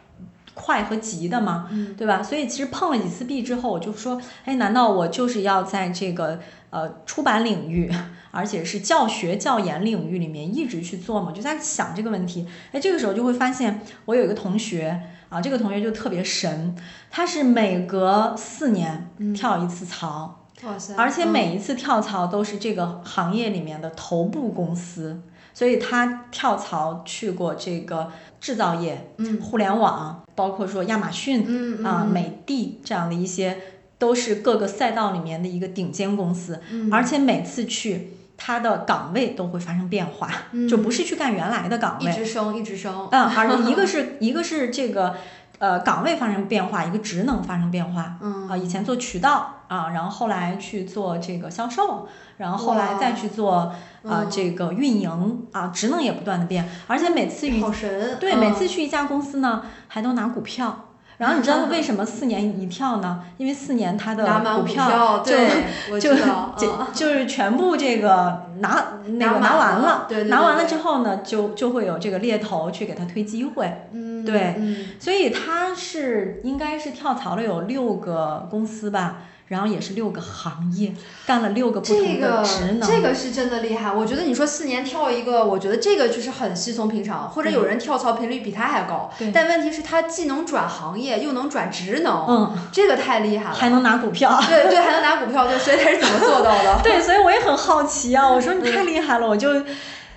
[0.54, 2.21] 快和急的嘛，对吧？
[2.21, 6.38] 所以其实碰了几次壁之后，我就说，哎，难道我就是要在这个
[6.69, 7.89] 呃出版领域？
[8.32, 12.45] 而且是教学教研领域里面一直去做吗，就在想这个问题。
[12.74, 16.76] 哎，这个时候就会发现，我有一个同学啊，这个同学就特别神，
[17.10, 20.96] 他是每隔四年跳一次槽，哇塞！
[20.96, 25.22] 而且每一次跳槽都是这个行业里面的头部公司，
[25.54, 33.58] 所以他跳槽去过这个制造业、嗯，互联网，包括说亚马逊，嗯啊，美的这样的一些，
[33.98, 36.62] 都是各个赛道里面的一个顶尖公司，
[36.92, 38.14] 而且每次去。
[38.38, 40.30] 他的岗位都会发生变化，
[40.69, 43.08] 就不是去干原来的岗位，一直升，一直升。
[43.12, 45.15] 嗯，而且 一个是一个是这个
[45.60, 48.17] 呃岗位发生变化，一个职能发生变化。
[48.21, 58.17] 嗯啊，以前做渠道啊，然后后来去做这个销售，然后后来再去做啊这个运营啊，职能也不断的变，而且每次好神。
[58.19, 60.85] 对，每次去一家公司呢，还都拿股票。
[61.17, 63.23] 然后你知道为什么四年一跳呢？
[63.38, 64.23] 因为四年他的
[64.58, 65.34] 股票就
[65.99, 66.15] 就
[66.58, 73.88] 就就是全部这个拿那个拿完了，拿完了之后呢，就就会有这个猎头去给他推机会。
[73.91, 74.56] 嗯，对，
[74.99, 79.17] 所以他是应该是跳槽了有六个公司吧。
[79.47, 80.91] 然后也是六个行业，
[81.27, 82.81] 干了六个不同的职能。
[82.81, 83.91] 这个是真的厉害。
[83.91, 87.29] 我觉得你说四年跳一个，我觉得这个就是很稀松平常。
[87.29, 89.12] 或者有人跳槽频率比他还高。
[89.19, 89.31] 对。
[89.31, 92.25] 但问题是，他既能转行业，又能转职能。
[92.27, 92.58] 嗯。
[92.71, 93.55] 这个太厉害了。
[93.55, 94.36] 还能拿股票。
[94.49, 96.79] 对对，还能拿股票，对，所以他是怎么做到的？
[96.84, 98.27] 对，所以我也很好奇啊。
[98.27, 99.62] 我说你太厉害了，我就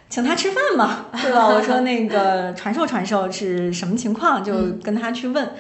[0.09, 1.49] 请他吃饭嘛， 对吧？
[1.49, 5.51] 我说那个传授传授是什么情况，就跟他去问。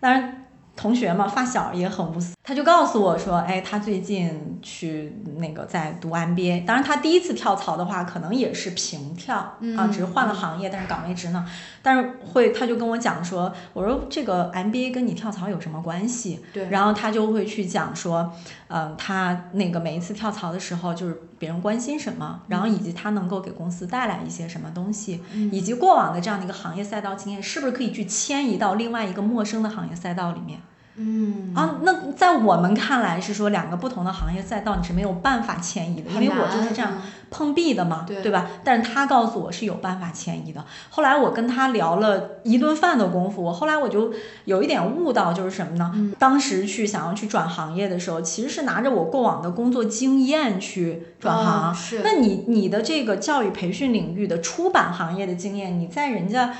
[0.00, 0.39] 当然。
[0.80, 9.36] 同学嘛，发小也很无私，他就告诉我说，哎，他最近去那个在读 MBA，当然他第一次跳槽的话，可能也是平跳
[9.76, 11.46] 啊，只是换了行业，但是岗位职能，
[11.82, 16.40] 但是会，他就跟我讲说，我说这个 MBA 跟你跳槽有什么关系？
[16.54, 18.32] 对，然后他就会去讲说，
[18.68, 25.20] 嗯，他那个每一次跳槽的时候，就是别人关心什么，然后以及他能够给公司带来一些什么东西，
[25.52, 30.58] 以及过往的这样的一个行业赛道经验，是不是可以去迁移到另外一个陌生的行业赛道里面？
[31.02, 36.92] 嗯啊，那在我们看来是说两个不同的行业赛道你是没有办法迁移的，因为我就是这样
[37.30, 38.46] 碰壁的嘛，对吧？
[38.62, 40.62] 但是他告诉我是有办法迁移的。
[40.90, 44.12] 后来我跟他聊了一顿饭的功夫，我后来我就
[44.44, 46.14] 有一点悟到，就是什么呢？
[46.18, 51.74] 当时去想要去转行业的时候，其实是拿着我过往的工作经验去转行。
[51.74, 56.54] 是，那你你的这个教育培训领域的出版行业的经验，你在人家。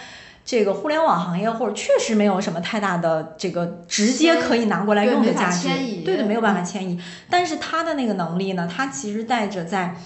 [0.45, 5.69] 这个互联网行业或者确实没有什么太大的这个直接可以拿过来用的价值，
[6.05, 7.01] 对对，没有办法迁移。
[7.29, 9.97] 但是他的那个能力呢，他其实带着在。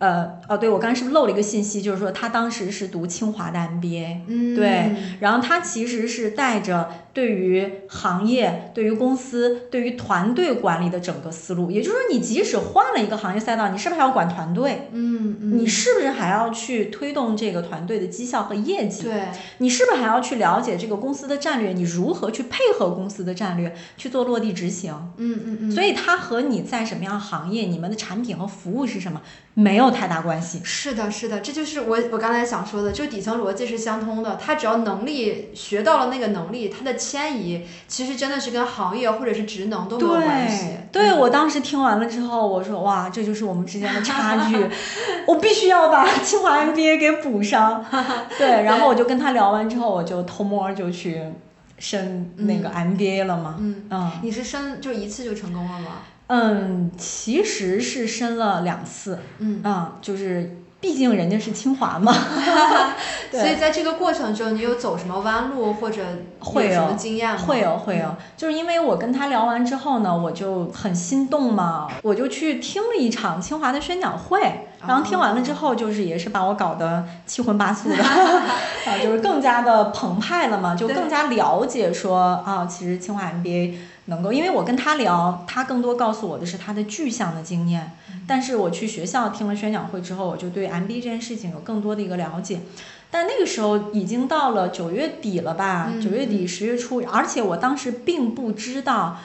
[0.00, 1.80] 呃哦，对我刚才是不是漏了一个信息？
[1.80, 11.70] 就是说他当时是读清华的 MBA，嗯，对，然后他其实是带着对于行业、对于公司、对于团队管理的整个思路。
[11.70, 14.88] 也就是说，你即使换了一个行业赛道，你是不是还要管团队？
[14.92, 19.02] 嗯嗯，你是不是还要去推动这个团队的绩效和业绩？
[19.02, 19.24] 对，
[19.58, 21.74] 你是不是还要去了解这个公司的战略？
[21.74, 24.94] 你如何去配合公司的战略去做落地执行？
[25.18, 25.70] 嗯嗯嗯。
[25.70, 29.20] 所以他和你在什么样行业，你们的产品和服务是什么，
[29.52, 29.89] 没有。
[29.90, 30.60] 有太大关系。
[30.64, 34.36] 是的，是的，这就是我我刚才想说的，就底层逻辑是相通的。
[34.36, 40.66] 他只要能力学到了那个能力，他的迁移其实真的是跟行业或者是职能都没有关系。
[40.92, 44.66] 对，对我当时听完了之后，我说哇，这就是我们之间的差距，
[45.26, 47.84] 我必须要把清华 MBA 给补上。
[48.38, 51.22] 对，然后我就跟他聊完之后，我就偷摸就去
[51.78, 53.56] 升那个 MBA 了嘛。
[53.58, 56.02] 嗯嗯，你是升就一次就成功了吗？
[56.32, 62.12] 嗯，其实是申了两次，嗯啊，就是毕竟人家是清华嘛，
[63.32, 66.02] 所以在这个过程中，你有走什么弯路或者
[66.38, 67.36] 会有什么经验吗？
[67.36, 77.96] 会有会有，就是因为我跟他聊完之后呢，我就很心动嘛，我就去听了一场清华的宣讲会，然后听完了之后，就是也是把我搞得七荤八素的，
[78.86, 83.74] 啊，就是更加的澎湃了嘛，就更加了解说啊，其实清华 MBA。
[84.10, 87.92] 能够，因为我跟他聊，他更多告诉我的是他的具象的经验。
[88.26, 92.60] 但是我去学校听了宣讲会之后，我就对 MBA 这件事情有更多的一个了解。
[93.10, 95.92] 但那个时候已经到了九月底了吧？
[96.02, 99.18] 九月底十月初，而且我当时并不知道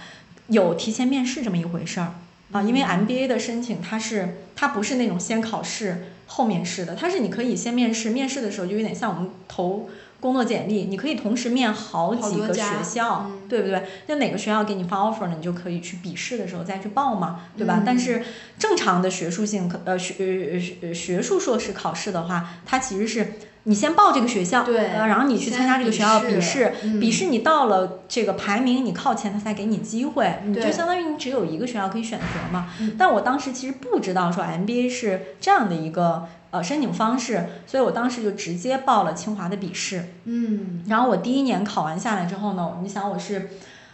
[0.48, 2.14] 有提前面试这么一回事儿
[2.52, 2.62] 啊。
[2.62, 9.90] 因为 MBA 的申请，它是它不是那种先考试后面试的，它是你可以先面试，面试的时候就有点像我们投。
[10.26, 13.84] 工作简历，你可以同时面好几个学校，对不对？
[14.08, 15.36] 那哪个学校给你发 offer 呢？
[15.38, 17.84] 你就可以去笔试的时候再去报嘛，对吧？
[17.86, 18.24] 但是
[18.58, 23.34] 正常的学术性呃学呃学术硕士考试的话，它其实是
[23.66, 32.68] 你先报这个学校，对，然后你去参加这个学校笔试，笔试你到了这个排名你靠前，他才给你机会，你就相当于你只有一个学校可以选择嘛。
[32.98, 36.28] 但我当时其实不知道说 MBA 是这样的一个。
[36.56, 40.06] 呃，申请方式，所以我当时就直接报了清华的笔试。
[40.24, 43.50] 嗯，然后我第一年考完下来之后呢，你想我是，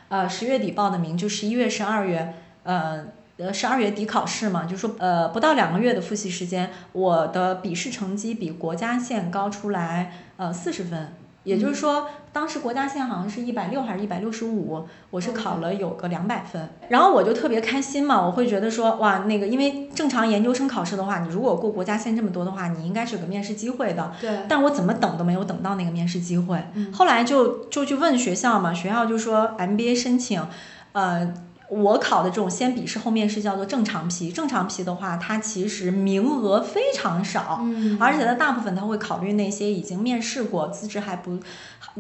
[0.10, 3.06] 呃，十月底报的名，就十一月、十二月，呃，
[3.38, 11.14] 呃，十二月底考试嘛，就说呃，不到两个月的复习时间，我的笔试成绩比国家线高出来呃四十分。
[11.44, 24.12] 也就是说，当时国家线好像是一百六还是一百六十五，我是考了有个两百分，然后我就特别开心嘛，我会觉得说，哇，那个因为正常研究生考试的话，你如果过国家线这么多的话，你应该是有个面试机会的。
[24.22, 24.30] 对。
[24.48, 30.42] 但我怎么等都没有等到那个面试机会，后来就就去问学校嘛，学校就说 MBA 申请，
[30.92, 31.34] 呃。
[31.72, 41.40] 我考的这种先笔试后面试叫做正常批，正常批的话，它其实名额非常少，嗯，而且它大部分它会考虑那些已经面试过、资质还不，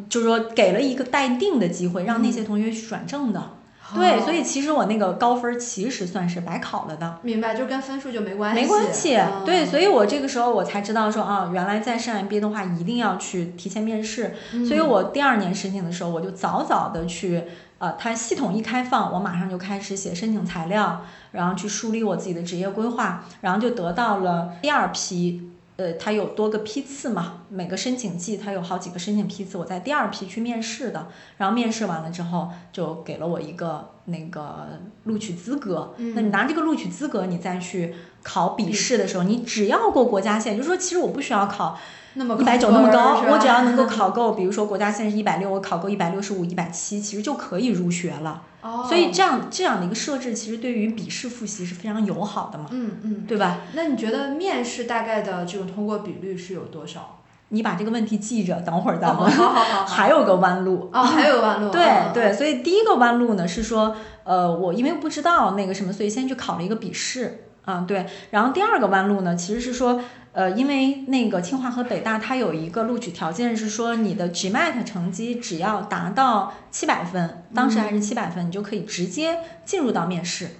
[0.09, 3.51] 就是说给了一个待定的机会，让那些同学去转正的。
[3.93, 7.19] 对，所以其实我那个高分其实算是白考了的。
[7.21, 8.61] 明白，就跟分数就没关系。
[8.61, 14.35] 没关系，对，所以我这个时候我才知道说啊，原来在上 MBA 的话一定要去提前面试，
[14.67, 17.43] 所以我第二年申请的时候，我就早早的去。
[17.79, 21.01] 呃，它系统一开放，我马上就开始写申请材料，
[21.31, 25.50] 然后去梳理我自己的职业规划，然后就得到了第二批。
[25.81, 35.95] 呃，它有多个批次嘛，每个申请季它有好几个申请批次，我在第二批去面试的，然后面试完了之后就给了我一个那个录取资格。
[35.97, 41.77] 那你拿这个录取资格，你再去考笔试的时候，你只要过国家线，就是说其实我不需要考。
[42.13, 48.41] 一百九那么高，我只要能够考够， 比如说国家线是一百六，我考够一百六十五、一百七，其实就可以入学了。
[48.61, 52.65] 哦，所以这样这样的一个设置，其实对于笔试复习是非常友好的嘛。
[52.71, 53.61] 嗯嗯，对吧？
[53.71, 57.19] 那你觉得面试大概的这种通过比率是有多少？
[57.47, 61.69] 你把这个问题记着，等会儿咱们好好好，还有个弯路哦， 还有个弯路。
[61.71, 67.45] 对对，所以第一个弯路呢是说，呃，我因为不知道那个什么，所以先去考了一个笔试。
[67.71, 68.05] 啊，对。
[68.31, 70.01] 然后第二个弯路呢，其实是说。
[70.33, 80.51] 呃，因为那个清华和北大，它有一个录取条件是说，你的 GMAT 成绩只要达到七百分，当时还是七百分，你就可以直接进入到面试，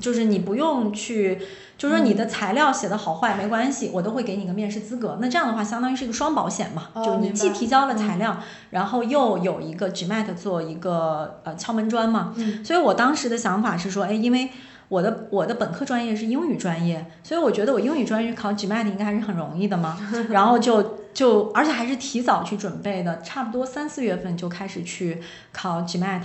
[0.00, 1.36] 就是你不用去，
[1.76, 5.18] 就是说你的材料写的好坏没关系，我都会给你个面试资格。
[5.20, 8.38] 那这样的话，相当于是一个双保险嘛，就你既提交了材料，
[8.70, 12.32] 然后又有一个 GMAT 做一个呃敲门砖嘛。
[12.62, 14.48] 所以我当时的想法是说，哎，因为。
[14.88, 19.98] 我的我的本科专业是英语专业，所以我觉得我英语专业考 GMAT 应该还是很容易的嘛。
[20.30, 25.20] 然后就就而且还是提早去准备的，差不多三四月份就开始去
[25.52, 26.22] 考 GMAT，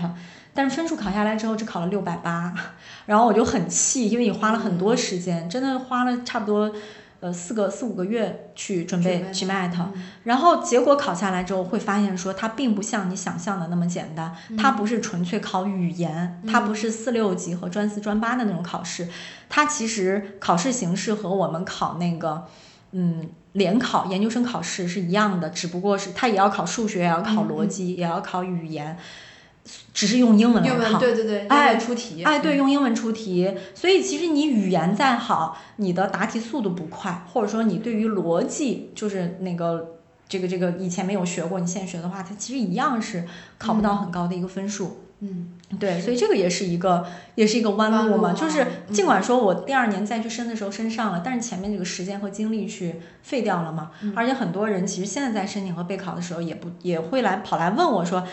[0.53, 2.53] 但是分数考下来之后只考了六百八，
[3.05, 6.71] 然后我就很气，因为你花了很多时间，真的花了差不多。
[7.23, 9.71] 呃，四个四五个月去准备 GMAT，
[10.25, 19.07] 然后结果考下来之后，会发现说它并不像你想象的那么简单，它不是纯粹考语言，它不是四六级和专四专八的那种考试，
[19.47, 22.45] 它其实考试形式和我们考那个
[22.91, 28.97] 嗯联考研究生考试是一样的，只不过是它也要考数学，也要考逻辑，也要考语言。
[29.93, 30.97] 只是用英文来英文考。
[30.97, 43.23] 对对对，哎出题，哎，对，用英文出题，所以其实你语言再好，你的答题速度不快，或者说你对于逻辑就是那个这个这个以前没有学过，你现在学的话，它其实一样是
[43.59, 44.97] 考不到很高的一个分数。
[45.19, 58.25] 嗯，对，所以这个也是一个也是一个弯路嘛，啊就是嗯尽管说我第二年再去申的时候申上了，但是前面这个时间和精力去废掉了嘛，嗯而且很多人其实现在在申请和备考的时候也不也会来跑来问我说。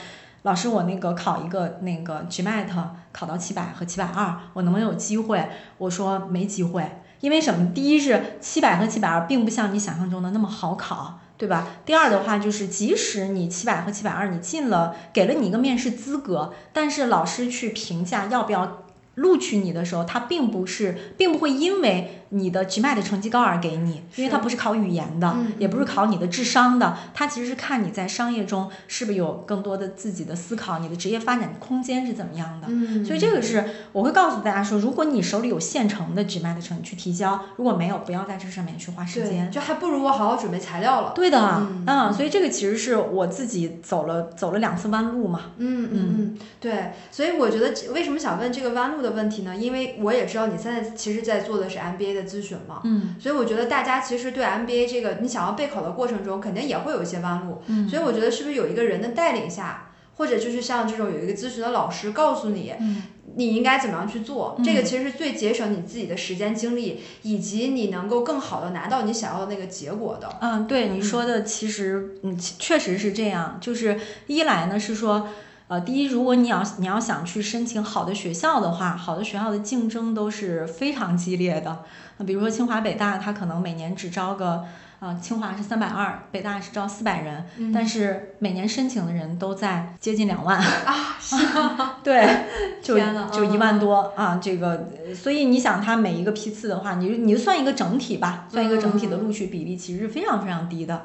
[0.43, 2.67] 老师，我那个考一个那个 GMAT
[3.13, 5.49] 考到七百和七百二，我能不能有机会？
[5.77, 7.73] 我说没机会，因为什么？
[7.75, 11.67] 第一是七百和七百二并不像你想象中的那么好考，对吧？
[11.85, 18.85] 第二的话就是，即使你七百和七百二你进了，给了你一个面试资格，但是老师去评价要不要
[19.17, 32.67] 录取你的时候，他并不是，并不会因为你的 GMAT 成绩高而给你，因为它不是考语言的，嗯也不是考你的智商的，它其实是看你在商业中是不是有更多的自己的思考，你的职业发展空间是怎么样的。
[32.71, 39.51] 嗯，所以这个是我会告诉大家说，如果你手里有现成的 GMAT 成绩去提交，如果没有，不要在这上面去花时，间。
[39.51, 41.13] 就还不如我好好准备材料了。
[41.15, 45.53] 对的，嗯嗯，所以这个其实是我自己走了走了两次弯路嘛。
[45.59, 49.57] 嗯嗯嗯，对，所以我觉得为什么想问这个弯路的问题呢？
[49.57, 57.63] 因为我也知道你现在其实在做的是 MBA 的咨询嘛，嗯所以我觉得大家其实对 MBA 这个你想要备考的过程中，肯定也会有一些弯路。
[57.67, 63.03] 嗯所以我觉得是不是有一个人的带领下，或者就是像这种有一个咨询的老师告诉你，嗯
[63.37, 70.29] 你应该怎么样去做，嗯这个其实是最节省你自己的时间精力，以及你能够更好的拿到你想要的那个结果的。
[70.41, 73.59] 嗯，对你说的，其实嗯，确实是这样。
[73.61, 75.29] 就是一来呢是说，
[75.71, 81.85] 呃，第一，如果你要你要想去申请好的学校的话，好的学校的竞争都是非常激烈的。
[82.17, 84.65] 那比如说清华、北大，它可能每年只招个。
[84.99, 90.59] 啊，清华是三百二，北大是招四百人，嗯但是每年申请的人都在接近两万。
[90.59, 91.97] 啊， 是吗？
[92.05, 92.23] 对，
[92.85, 92.99] 就
[93.33, 101.03] 就一万嗯多啊，这个，呃所以你想，它每一个批次的话，你就你就算一个整体吧，算一个整体的录取比例，其实是非常非常低的，就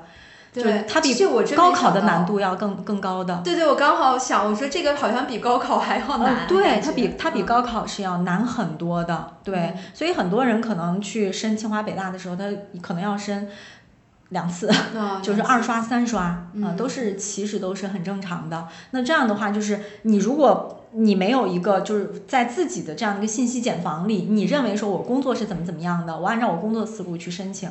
[0.64, 1.14] 对，它比
[1.56, 2.26] 高考的难。
[2.26, 3.42] 度要更更高的。
[3.44, 6.46] 对对，我刚好想，我说这个好像比高考还要难。
[6.46, 12.46] 嗯，对，它比它比嗯高考是要难很多的，对嗯，所以很多人可能去申清华北大的时候，他
[12.82, 13.48] 可能要申
[14.30, 18.68] 两次， 啊就是二刷、三刷啊、嗯都是其实都是很正常的。
[18.92, 27.70] 那这样的话，就是你如果你没有一个就是在自己的这样的一个信息茧房里，你认为说我工作是怎么怎么样的，我按照我工作思路去申请，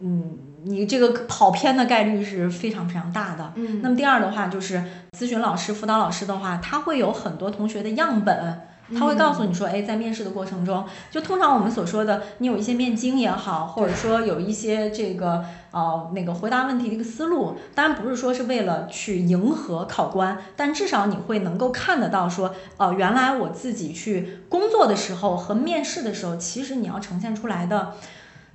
[0.00, 3.52] 嗯，你这个跑偏的概率是非常非常大的。
[3.56, 4.82] 嗯，那么第二的话，就是
[5.18, 8.60] 咨询老师、辅导老师的话，他会有很多同学的样本，
[8.96, 27.92] 他会告诉你说，哎，在面试的过程中，就通常我们所说的，你有一些面经也好，或者说有一些这个呃那个回答问题的一个思路，当然不是说是为了去迎合考官，但至少你会能够看得到说，哦、原来我自己去工作的时候和面试的时候，其实你要呈现出来的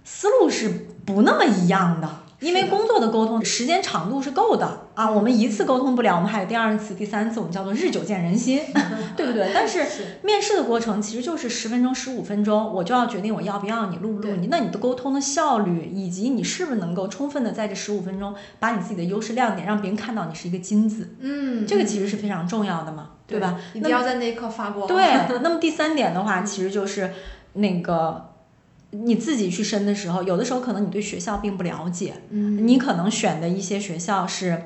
[0.04, 2.10] 思路是不那么一样的。
[2.39, 8.60] 因为工作的沟通时间长度是够的啊，我们一次沟通不了，我们还有第二次、第三次，我们叫做日久见人心，
[9.16, 9.51] 对不对？
[9.54, 14.47] 但是是面试的过程其实就是十分钟、十五分钟，我就要决定我要不要你，录不录你。
[14.47, 23.58] 那你的沟通的效率，以及你是不是能够充分的在这十五分钟把你自己的优势亮点让别人看到你是一个金子，嗯，这个其实是非常重要的嘛，对吧？
[23.74, 24.86] 一定要在那一刻发光。
[24.86, 27.10] 对，那么第三点的话， 其实就是
[27.54, 28.32] 那个
[28.94, 34.64] 你自己去申的时候，有的时候可能你对学校并不了解，嗯，你可能选的一些学校是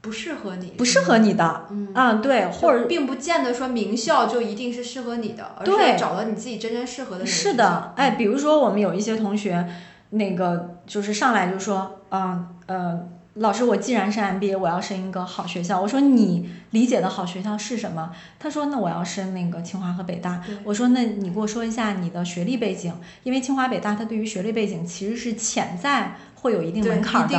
[0.00, 5.96] 不适合你，不适合你的，嗯，啊，对，或者并不见得说名校就一定是适合你的，而是对。
[5.98, 7.64] 找到你自己真正适合的是的。
[7.64, 9.68] 校，哎，比如说我们有一些同学，
[10.10, 15.80] 那个就是上来就说，嗯呃，老师，我既然是 MBA，我要申一个好学校。
[15.80, 18.10] 我说你理解的好学校是什么？
[18.38, 20.42] 他说那我要申那个清华和北大。
[20.64, 22.92] 我说那你给我说一下你的学历背景，
[23.22, 27.38] 因为清华北大它对于学历背景其实是潜在会有一定门槛的。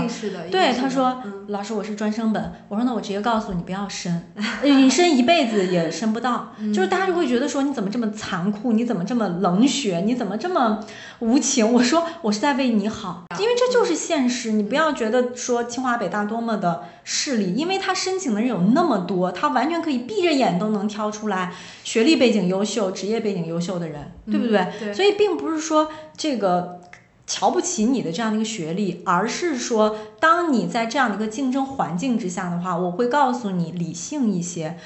[0.51, 2.53] 对的他说嗯老师，我是专升本。
[2.67, 4.31] 我说那我直接告诉你不要申，
[4.63, 6.53] 你申一辈子也申不到。
[6.73, 10.85] 就是大家就会觉得说你怎么这么残酷，你怎么这么冷血，你怎么这么
[11.19, 11.73] 无情？
[11.73, 14.51] 我说我是在为你好，因为这就是现实。
[14.51, 24.59] 你不要觉得说清华北大多么的势力，因为他申请的人有那么多，他完全可以闭着眼都能挑出来学历背景优秀、职业背景优秀的人，对不对？
[24.59, 26.81] 嗯对所以并不是说这个
[27.25, 34.77] 瞧不起你的这样的一个学历，而是说，当你在这样的一个竞争环境之下的话，我会告诉你理性一些。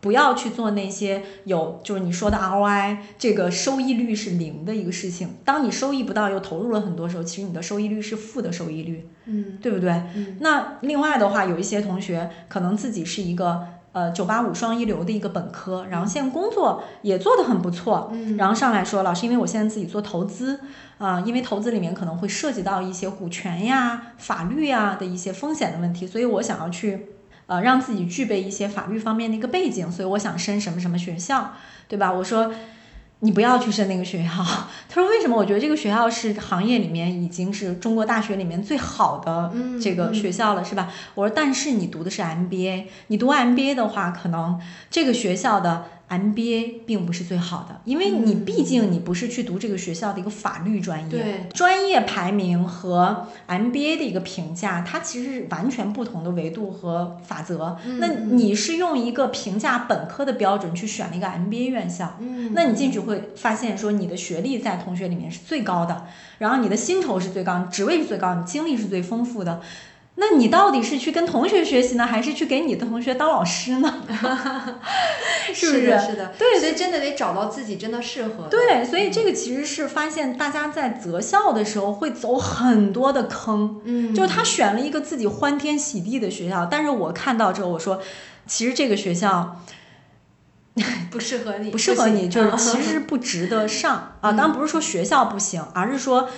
[0.00, 5.36] 不要去做那些有就是你说的 ROI 这个收益率是零的一个事情。
[5.44, 9.90] 当你收益不到又投入了很多时候，其实你的收益率是负的收益率，嗯对不对？
[10.16, 20.60] 嗯那另外的话，有一些同学可能自己是一个呃九八五双一流的一个本科，然后现在工作也做得很不错，嗯然后上来说，老师，因为我现在自己做投资
[20.98, 27.06] 啊、因为投资里面可能会涉及到一些股权呀、法律呀的一些风险的问题，所以我想要去
[27.50, 31.52] 呃让自己具备一些法律方面的一个背景，所以我想申什么什么学校，
[31.88, 32.10] 对吧？
[32.12, 32.52] 我说。
[33.22, 34.30] 你不要去申那个学校，
[34.88, 35.36] 他说为什么？
[35.36, 40.88] 我觉得这个学校是行业里面已经是中国大学里面最好的嗯这个嗯学校了，是吧？
[41.14, 44.58] 我说但是你读的是 MBA，你读 MBA 的话，可能
[44.90, 57.78] 这个学校的 MBA 并不是最好的，因为你嗯毕竟你不是去读这个学校的一个法律专业，对专业排名和 MBA 的一个评价，它其实是完全不同的维度和法则。
[57.98, 66.06] 那你是用一个评价本科的标准去选了一个 MBA 院校，嗯那你进去会发现说你的学历在同学里面是最高的，
[66.38, 69.60] 然后你的薪酬是最高，你职位是最高，你经历是最丰富的。
[70.22, 74.02] 那你到底是去跟同学学习呢，还是去给你的同学当老师呢？
[75.54, 78.50] 是不是的，是是的，对所以真的得找到自己真的适合的。
[78.50, 88.02] 对，所以这个其实是发现大家在择校的时候会走很多的坑，嗯，就是他选了一个自己欢天喜地的学校，但是我看到之后我说，
[88.46, 89.60] 其实这个学校
[91.10, 94.30] 不适合你，不适合你，就是嗯其实不值得上 啊。
[94.32, 96.28] 嗯当然不是说学校不行，而是说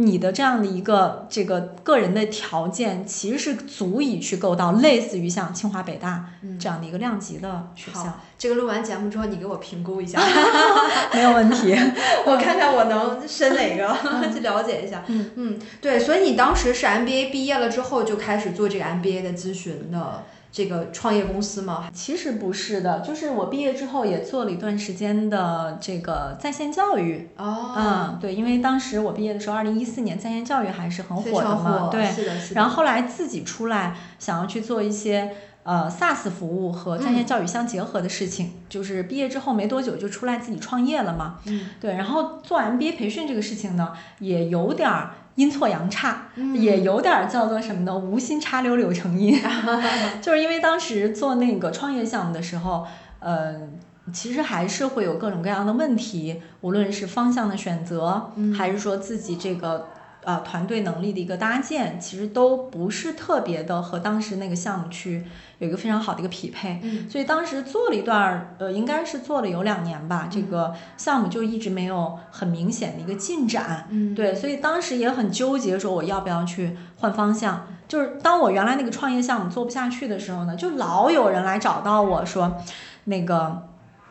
[0.00, 10.20] 你的这样的一个这个个人的条件，其实是足以去够到类似于像清华北大嗯这样的一个量级的学校，好，这个录完节目之后，你给我评估一下
[11.12, 11.76] 没有问题。
[12.24, 15.02] 我看看我能申哪个，去了解一下。
[15.08, 21.88] 嗯嗯，对，所以你当时是 MBA 毕业了之后就开始做这个 MBA 的咨询的这个创业公司吗？
[21.92, 27.28] 其实不是的，就是我毕业之后也做了一段时间的这个在线教育。
[27.36, 32.04] 哦，嗯，对，因为当时我毕业的时候，二零一四年在线教育还是很火的嘛，对。
[32.10, 32.60] 是的，是的。
[32.60, 35.30] 然后后来自己出来，想要去做一些
[35.64, 41.40] 呃 SaaS 服务和在线教育相结合的事情，就是毕业之后没多久就出来自己创业了嘛。
[41.44, 47.96] 嗯，对，然后做 MBA 培训这个事情呢，也有点儿阴错阳差，嗯也有点儿叫做什么呢？
[47.96, 49.40] 无心插柳柳成荫，
[50.20, 52.86] 就是因为当时做那个创业项目的时候，
[53.20, 53.54] 呃。
[54.10, 59.88] 其实还是会有各种各样的问题，无论是方向的选择，嗯还是说自己这个
[60.24, 65.24] 呃团队能力的一个搭建，其实都不是特别的和当时那个项目去
[65.58, 66.80] 有一个非常好的一个匹配。
[66.82, 73.86] 嗯所以当时做了一段儿，呃，应该是做了有两年吧，这个项目就一直没有很明显的一个进展。
[73.90, 77.66] 嗯，对，所以当时也很纠结，说我要不要去换方向。
[77.86, 82.58] 就是当我原来那个创业项目做不下去的时候呢，就老有人来找到我说，
[83.04, 83.67] 那个，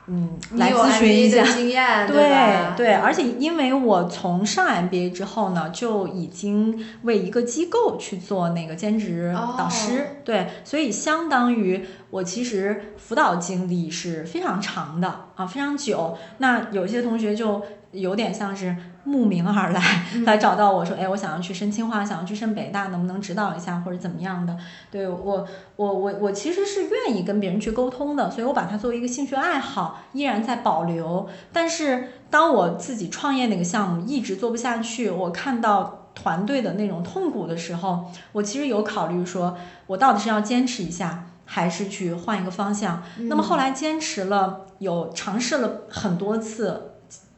[0.08, 1.43] 嗯，来咨询一下。
[1.43, 2.76] 经验， 对？
[2.78, 16.17] 对，而且因为我从上 MBA 之后呢，就已经为一个机构去做那个兼职导师，哦对，所以相当于我其实辅导经历是非常长的啊，非常久。
[16.39, 17.61] 那有些同学就
[17.93, 18.75] 有点像是
[19.05, 19.82] 慕名而来，
[20.13, 24.57] 嗯来找到我说，哎，我想要去申清华，想要去申北大，能不能指导一下或者怎么样的？
[24.91, 25.47] 对我，
[25.78, 31.30] 我我我其实是愿意跟别人去沟通的，所以我把它作为一个兴趣爱好，依然在保留。
[31.53, 39.55] 但是当我自己创业那个项目一直做不下去，我看到团队的那种痛苦的时候，我其实有考虑说，
[39.86, 43.03] 我到底是要坚持一下，还是去换一个方向？
[43.30, 46.93] 那么后来坚持了，有尝试了很多次。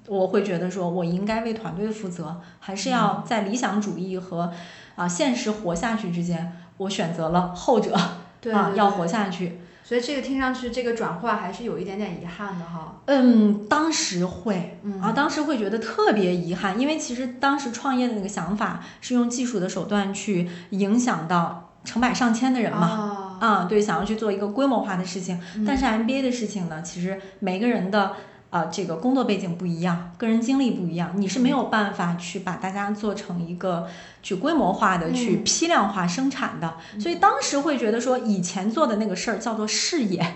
[0.08, 4.52] 我会觉得说，我应该为团队负责，还是要在理想主义和
[4.96, 7.94] 啊现实活下去之间，我选择了后者
[8.40, 9.06] 对啊，要活。
[9.06, 9.60] 下去。
[9.90, 13.02] 所以这个听上去，这个转化还是有一点点遗憾的哈。
[13.06, 23.40] 嗯，当时会嗯啊，当时会觉得特别遗憾，因为其实当时创业的那个想法是用技术的手段去影响到成百上千的人嘛。
[23.42, 28.14] 啊，啊，对，想要去做一个规模化的事情，但是 MBA 的事情呢，其实每个人的
[28.50, 33.88] 啊、这个工作背景不一样，个人经历不一样，你是没有办法去把大家做成一个
[34.24, 36.74] 去规模化的、去嗯批量化生产的。
[37.00, 40.36] 所以当时会觉得说，以前做的那个事儿叫做事业，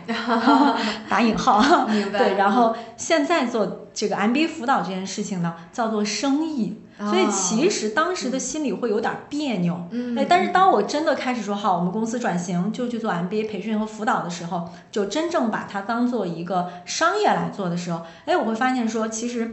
[1.09, 1.87] 打引号。
[2.11, 6.79] 对，然后现在做这个 MBA 辅导这件事情呢，叫做生意。
[6.99, 19.51] 所以其实当时的心里会有点别扭，嗯，哎，但是当我真的开始说好，我们公司转型就去做 MBA 培训和辅导的时候，就真正把它当做一个商业来做的时候，哎，我会发现说，其实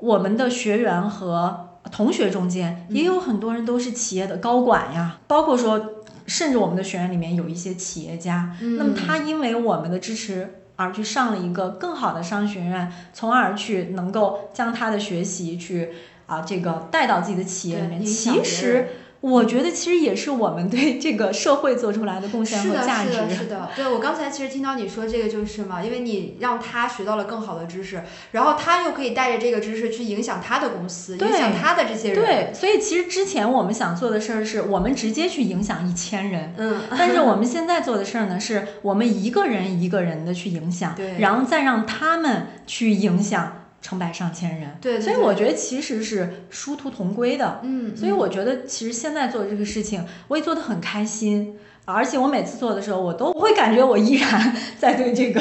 [0.00, 10.62] 我们的学员和同学中间也有很多人都是企业的高管呀，包括说，甚至我们的学员里面有一些企业家，那么他因为我们的支持。
[10.76, 15.90] 而去上了一个更好的商学院，从而去能够将他的学习去
[16.26, 18.04] 啊这个带到自己的企业里面。
[18.04, 18.88] 其实人
[19.20, 23.12] 我觉得其实也是我们对这个社会做出来的贡献和价值。
[23.12, 23.70] 是的，是的，是的。
[23.74, 28.02] 对我刚才其实听到你说这个就是嘛，因为你让他学到了更好的知识，
[28.32, 32.24] 然后他又可以带着这个知识去影响他的公司，影响他的这些人。
[32.24, 43.62] 对，所以其实之前我们想做的事儿是我们直接去影响一千人，嗯， 但是我们 现在做的事儿呢，是我们一个人一个人的去影响，对，然后再让他们去影响。
[43.82, 55.40] 成百上千人，对，所以我觉得其实是殊途同归的，嗯，所以我觉得其实现在做的这个事情，我也做得很开心，而且我每次做的时候，我都会感觉我依然 在对这个，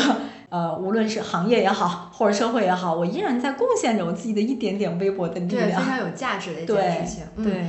[0.49, 7.65] 呃，无论是行业也好，或者社会也好，我依然在贡献着我自己的一点点微薄的力量，对，非常有价值的一件事情，对。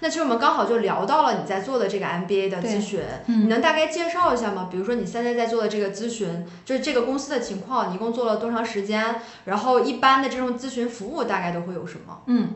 [0.00, 4.68] 那其实我们刚好就聊到了你在做的这个 MBA 的咨询，你能大概介绍一下吗？
[4.70, 9.16] 比如说你现在在做的这个咨询，就是这个公司的情况，你一共做了多长时间？
[9.46, 12.20] 然后一般的这种咨询服务大概都会有什么？
[12.26, 12.50] 嗯，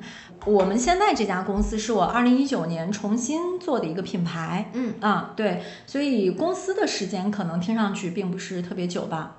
[0.44, 9.36] 我们现在这家公司是我二零一九年重新做的一个品牌，嗯啊对，所以公司的时间可能听上去并不是特别久吧。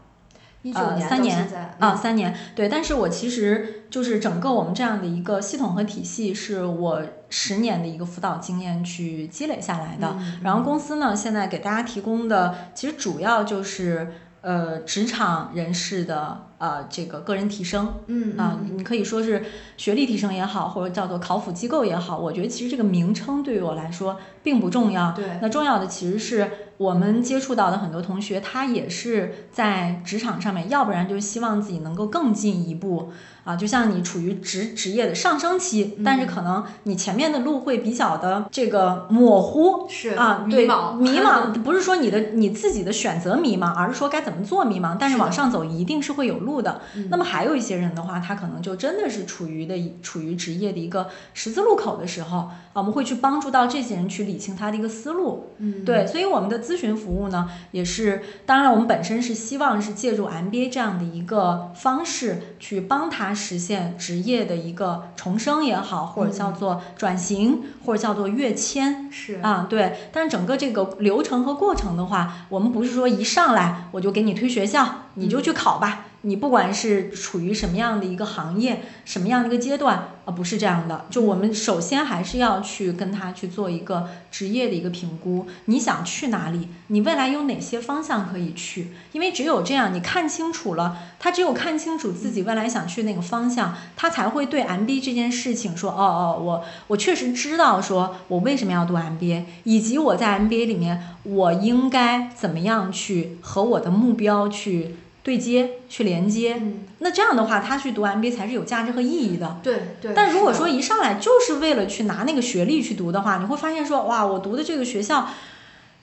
[0.73, 1.47] 呃，三年
[1.79, 10.15] 啊，三年，对，但是我其实就是整个我们这样的一个系统和体系，是我十年的一个辅导经验去积累下来的。
[10.43, 16.47] 然后公司呢，现在给大家提供的其实主要就是呃职场人士的。
[16.61, 19.43] 呃，这个个人提升，嗯啊，你可以说是
[19.77, 25.11] 学历提升也好，或者叫做考辅机构也好，我觉得其实这个名称对于我来说并不重要。
[25.13, 33.11] 对，那重要的其实是我们接触到的很多同学，他也是在职场上面，要不然就是希望自己能够更进一步
[33.43, 46.50] 啊，就像你处于职职业的上升期，但是可能你前面的路会比较的这个模糊，是啊，迷茫，迷茫， 不是说你的你自己的选择迷茫，而是说该怎么做迷茫，但是往上走一定是会有路。
[46.51, 55.53] 路的，那么还有一些人的话，他可能就真的是处于的处于职业的一个十字路口的时候啊，我们会去帮助到这些人去理清他的一个思路。
[55.59, 69.09] 嗯，对，所以我们的咨询服务呢，也是当然我们本身是希望是借助 MBA 这样的一个方式去帮他实现职业的一个重生也好，或者叫做转型，或者叫做跃迁。
[69.11, 76.05] 是啊，对，但是整个这个流程和过程的话，我们不是说一上来我就给你推学校，你就去考吧。
[76.23, 81.05] 你不管是处于什么样的一个行业，什么样的一个阶段，啊，不是这样的。
[81.09, 85.47] 就我们首先还是要去跟他去做一个职业的一个评估。
[85.65, 86.67] 你想去哪里？
[86.87, 88.89] 你未来有哪些方向可以去？
[89.13, 104.97] 因为只有这样，你看清楚了，他只有看清楚自己未来想去那个方向，他才会对 MBA 这件事情说，哦哦，我我确实知道，说我为什么要读 MBA，以及我在 MBA 里面我应该怎么样去和我的目标去。
[105.23, 106.59] 对接去连接，
[106.99, 109.59] 那这样的话，他去读 MBA 才是有价值和意义的。
[109.61, 110.13] 对对。
[110.15, 115.29] 但如果说一上来就是为了去拿那个学历去读的话，你会发现说，哇，我读的这个学校，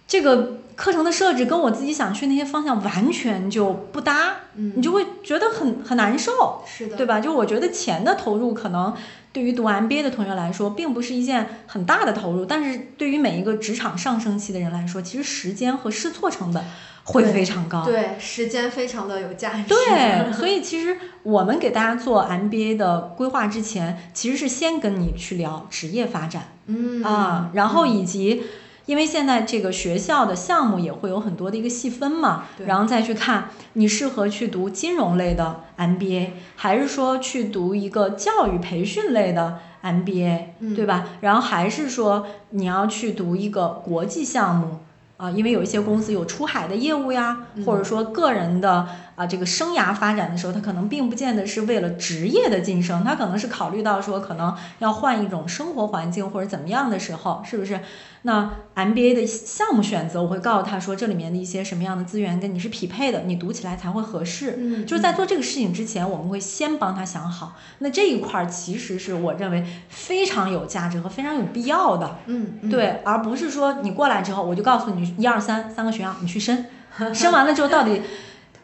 [0.07, 7.19] 这个课程的设置跟我自己想去那些方向完全就不搭，你就会觉得很很难受，是的，对吧？
[7.19, 8.95] 就我觉得钱的投入可能
[9.33, 16.63] 对于读 MBA 的同学来说，并不是一件很大的投入，但是对于每一个职场上升期的人来说，其实时间和试错成本。
[17.11, 19.65] 会非常高，对时间非常的有价值。
[19.67, 28.43] 对， 所以其实我们给大家做 MBA 的规划之前，其实是先跟你去聊职业发展，嗯啊，然后以及
[28.89, 41.05] 因为现在这个学校的项目也会有很多的一个细分嘛，然后再去看你适合去读金融类的 MBA，还是说去读一个教育培训类的 MBA，对吧？
[41.21, 44.79] 然后还是说你要去读一个国际项目。
[45.19, 48.87] 啊，因为有一些公司有出海的业务呀，或者说个人的
[49.19, 57.81] 啊这个生涯发展的时候，他可能并不见得是为了职业的晋升，他可能是考虑到说可能要换一种生活环境或者怎么样的时候，是不是？
[58.23, 64.57] 那 MBA 的项目选择，我会告诉他说，这里面的一些什么样的资源跟你是匹配的，你读起来才会合适。
[64.59, 67.55] 嗯，就是在做这个事情之前，我们会先帮他想好。
[67.79, 72.19] 那这一块儿其实是我认为非常有价值和非常有必要的。
[72.27, 76.67] 嗯，对，而不是说你过来之后，我就告诉你一二三三个学校，你去申，
[77.15, 78.03] 申完了之后到底。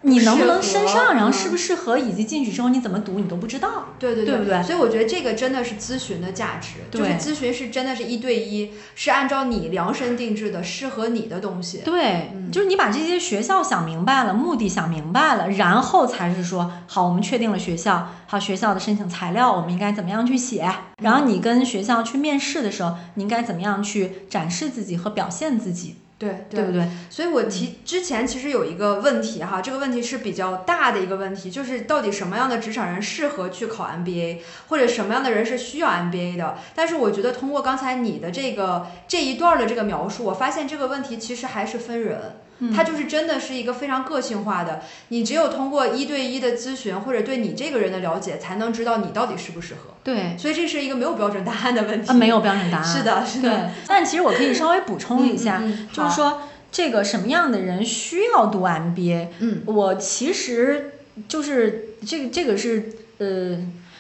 [0.05, 3.87] 你能不能升上，然后适不适合，以及进去之后你怎么读，你都不知道。
[3.99, 4.63] 对对对，对不对？
[4.63, 11.79] 所以我觉得这个真的是咨询的价值，就是咨询是真的是一对一，是按照你量身定制的，适合你的东西。
[11.85, 20.69] 对，就是你把这些学校想明白了，目的想明白了，然后才是说好，我们确定了学校，好学校的申请材料，我们应该怎么样去写？
[21.03, 25.97] 然后你跟学校去面试的时候，你应该怎么样去展示自己和表现自己？
[26.17, 26.89] 对对不对？
[27.11, 34.39] 所以我提之前其实有一个问题哈，这个问题是比较大的一个问题，就是到底什么样的职场人适合去考 MBA，
[34.69, 36.57] 或者什么样的人是需要 MBA 的？
[36.75, 42.37] 但是我觉得通过刚才你的这个这一段的这个描述，我发现这个问题其实还是分人。
[42.73, 49.95] 它就是真的是一个非常个性化的，你只有通过一对一的咨询或者对你这个人的了解，才能知道你到底适不适合。
[50.05, 52.11] 对，所以这是一个没有标准答案的问题。
[52.11, 52.85] 啊，没有标准答案。
[52.87, 53.51] 是的，是的。
[53.51, 55.63] 对，但其实我可以稍微补充一下，
[55.93, 59.29] 就是说这个什么样的人需要读 MBA？
[59.41, 60.93] 嗯，我其实
[61.27, 63.59] 就是这个这个是呃，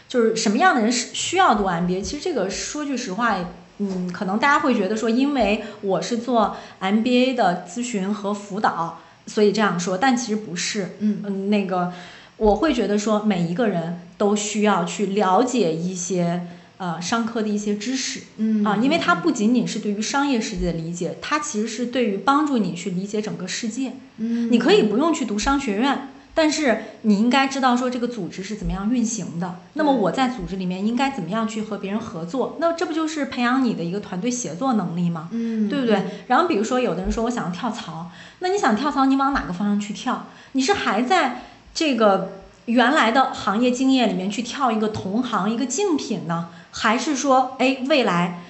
[0.08, 2.02] 就是什么样的人是需要读 MBA？
[2.02, 3.38] 其实这个说句实话。
[3.78, 10.96] 嗯，可能大家会觉得说，因为我是做 MBA 的咨询和辅导，所以这样说，但其实不是。
[11.00, 11.92] 嗯嗯，那个
[12.36, 16.46] 我会觉得说，每一个人都需要去了解一些
[16.76, 18.22] 呃商科的一些知识。
[18.36, 23.92] 嗯啊，因为它不仅仅是对于商业世界的理解，它其实是对于帮助你去理解整个世界。
[24.18, 26.10] 嗯，你可以不用去读商学院。
[26.36, 32.56] 但是你应该知道说这个组织是怎么样运行的，那么我在组织里面应该怎么样去和别人合作？
[32.58, 35.28] 那这不就是培养你的一个团队协作能力吗？
[35.30, 36.02] 嗯，对不对？
[36.26, 38.10] 然后比如说有的人说我想要跳槽，
[38.40, 40.26] 那你想跳槽，你往哪个方向去跳？
[40.52, 48.40] 你是还在这个原来的行业经验里面去跳一个同行一个竞品呢，还是说哎未来？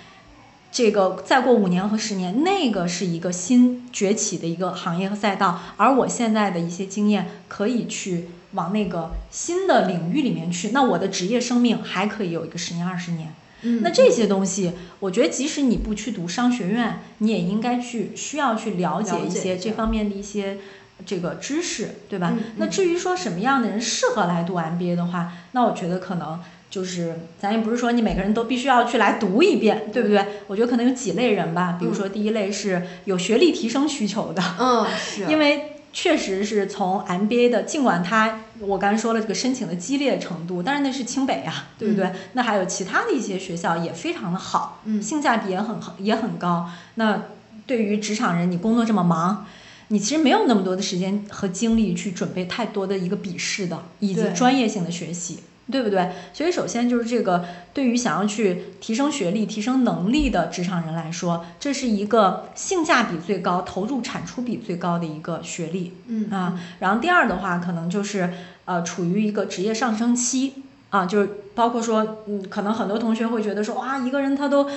[0.75, 13.33] 这个再过五年和十年，那个是一个新崛起的一个行业和赛道，而我现在的一些经验可以去往那个新的领域里面去，那我的职业生命还可以有一个十年二十年。
[13.62, 20.59] 嗯，那这些东西，我觉得即使你不去读商学院，你也应该去需要去了解一些这方面的一些
[21.07, 22.35] 这个知识，对吧？
[22.57, 26.41] 那至于说什么样的人适合来读 MBA 的话，那我觉得可能。
[26.75, 30.27] 就是咱也不是说你每个人都必须要去来读一遍，对不对？
[30.49, 42.11] 我觉得可能有几类人吧，比如说第一类是有学历提升需求的，嗯， 是因为确实是从 MBA 的，尽管它我刚才说了这个申请的激烈程度，但是那是清北呀，对不对？
[42.33, 46.68] 那还有其他的一些学校也非常的好，嗯，性价比也很也很高。
[46.97, 47.22] 那
[47.68, 49.47] 对于职场人，你工作这么忙，
[49.89, 55.39] 你其实没有那么多的时间和精力去准备太多的一个笔试的以及专业性的学习。
[55.71, 56.11] 对不对？
[56.33, 65.95] 所以首先就是这个，对于想要去提升学历、提升能力的职场人来说，这是一个性价比最高、投入产出比最高的一个学历。
[66.07, 68.31] 嗯啊，然后第二的话，可能就是
[68.67, 74.69] 呃，处于一个职业上升期啊，就是包括说，嗯，可能很多同学会觉得说，哇，一个人他都。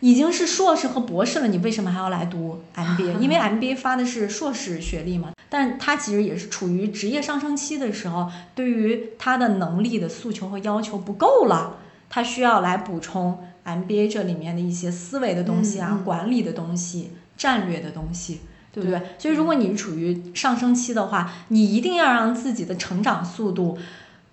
[0.00, 3.18] 已经是硕士和博士了，你为什么还要来读 MBA？
[3.18, 11.78] 因为 MBA 发的是硕士学历嘛，但他其实也是处于职业上升期的时候，对于他的能力的诉求和要求不够了，
[12.10, 18.40] 他需要来补充 MBA 这里面的一些思维的东西啊，管理的东西、战略的东西，
[18.72, 19.00] 对不对？
[19.18, 23.78] 所以如果你处于上升期的话，你一定要让自己的成长速度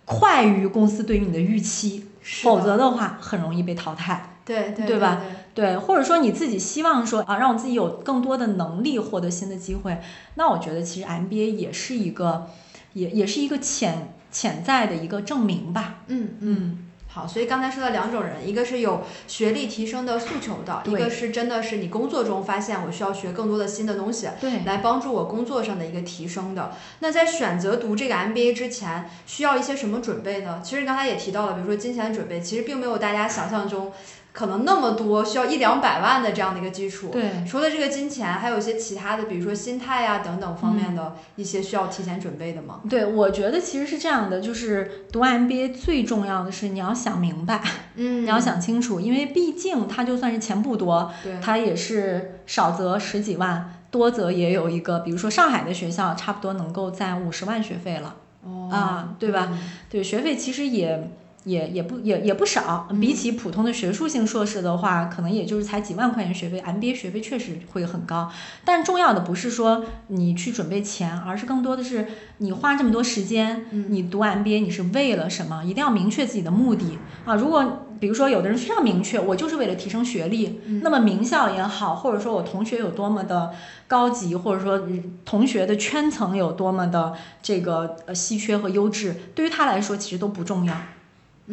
[0.03, 4.30] 快于公司对于你的预期，否则的话很容易被淘汰。
[4.45, 5.21] 对对对吧？
[5.53, 9.97] 对，或者说你自己希望说啊，让我自己有更多的能力获得新的机会，
[10.35, 12.47] 那我觉得其实 MBA 也是一个，
[12.93, 15.99] 也也是一个潜潜在的一个证明吧。
[16.07, 16.87] 嗯嗯。
[17.13, 26.71] 好，所以刚才说的两种人，一个是有学历提升的诉求的，一个是真的是你工作中发现我需要学更多的新的东西，对，来帮助我工作上的一个提升的。
[26.99, 30.61] 那在选择读这个 MBA 之前，需要一些什么准备呢？
[30.63, 33.91] 其实刚才也提到了，比如说金钱的准备，其实并没有大家想象中。
[34.33, 42.79] 可能那么多需要一两百万的这样的一个基础，对，除了这个金钱，还有一些其他的，比如说心态呀等等方面的一些需要提前准备的吗？
[42.89, 47.61] 对，我觉得其实是这样的，就是读 MBA 最重要的是你要想明白，
[47.95, 58.15] 嗯，你要想清楚，因为毕竟它就算是钱不多，对，它也是少则十几万，多则也有一个，比如说上海的学校，差不多能够在五十万学费了，
[58.45, 59.49] 哦，啊，对吧？
[59.89, 61.11] 对，学费其实也。
[61.43, 66.61] 也也不也也不少，比起普通的学术性硕士的话，可能也就是才几万块钱学费。
[66.61, 68.31] MBA 学费确实会很高，
[68.63, 75.63] 但重要的不是说你去准备钱，而是更多的是你花这么多时间，你读 MBA 你是为了什么？
[75.63, 77.35] 一定要明确自己的目的啊！
[77.35, 83.51] 如果比如说有的人非常明确，我就是为了提升学历，那么名校也好，或者说我同学有多么的
[83.87, 84.87] 高级，或者说
[85.23, 90.75] 同学的圈层有多么的这个呃稀缺和优质，对于他来说其实都不重要。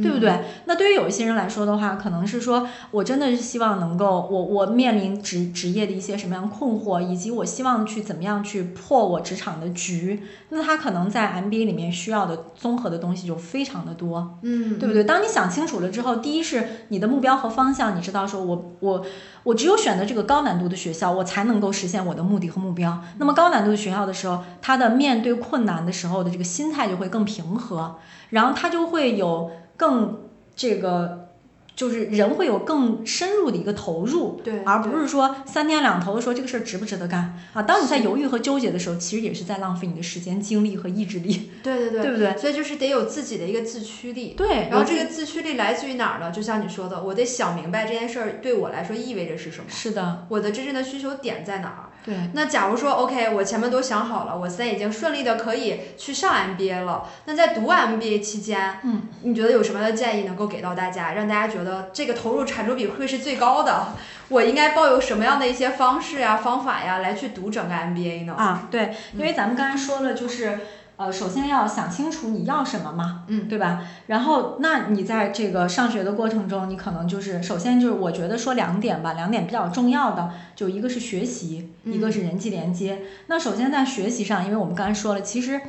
[0.03, 0.45] 对不对？
[0.67, 15.05] 那对于有一些人来说的话，可能是说我真的是希望能够，我我面临职职业的一些什么样困惑，以及我希望去怎么样去破我职场的局，那他可能在 MBA 里面需要的综合的东西就非常的多，嗯，对不对？
[15.05, 19.05] 当你想清楚了之后，第一是你的目标和方向，你知道说我我
[19.45, 23.03] 我只有选择这个高难度的学校，我才能够实现我的目的和目标。
[23.19, 27.97] 那么高难度的学校的时候，他的面对困难的时候的这个心态就会更平和，
[28.31, 29.51] 然后他就会有。
[29.79, 30.21] 更
[30.55, 31.29] 这个
[31.75, 37.63] 就是人会有更深入的一个投入，对，而不是说三天两头的说这个事儿值不值得干啊。
[37.63, 41.53] 当你在犹豫和纠结的时候，其实也是在浪费你的时间、精力和意志力。
[41.63, 42.37] 对对对，对不对？
[42.37, 44.35] 所以就是得有自己的一个自驱力。
[44.37, 46.33] 对，然后这个自驱力来自于哪儿呢？
[46.33, 49.67] 就像你说的，我得想明白这件事儿对我来说意味着是什么。
[49.71, 51.88] 是的，我的真正的需求点在哪儿？
[52.05, 57.09] 对，那假如说 OK，我前面都想好了，我现在已经顺利的可以去上 MBA 了。
[57.27, 63.89] 那在读 MBA 期间，嗯，你觉得有什么样的建议能够给到大家，让大家觉得这个投入产出比会是最高的？
[64.29, 68.35] 我应该抱有什么样的一些方式呀、方法呀，来去读整个 MBA 呢？
[68.35, 70.59] 啊，对，因为咱们刚才说了，就是。
[70.99, 73.85] 呃，首先要想清楚你要什么嘛，嗯，对吧？
[74.09, 83.03] 然后，那你在这个上学的过程中，你可能就是，首先就是我觉得说两点吧，两点比较重要的，就一个是学习，一个是人际连接。
[83.29, 85.61] 那首先在学习上，因为我们刚才说了，其实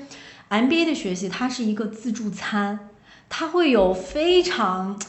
[0.49, 2.89] MBA 的学习它是一个自助餐，
[3.30, 4.99] 它会有非常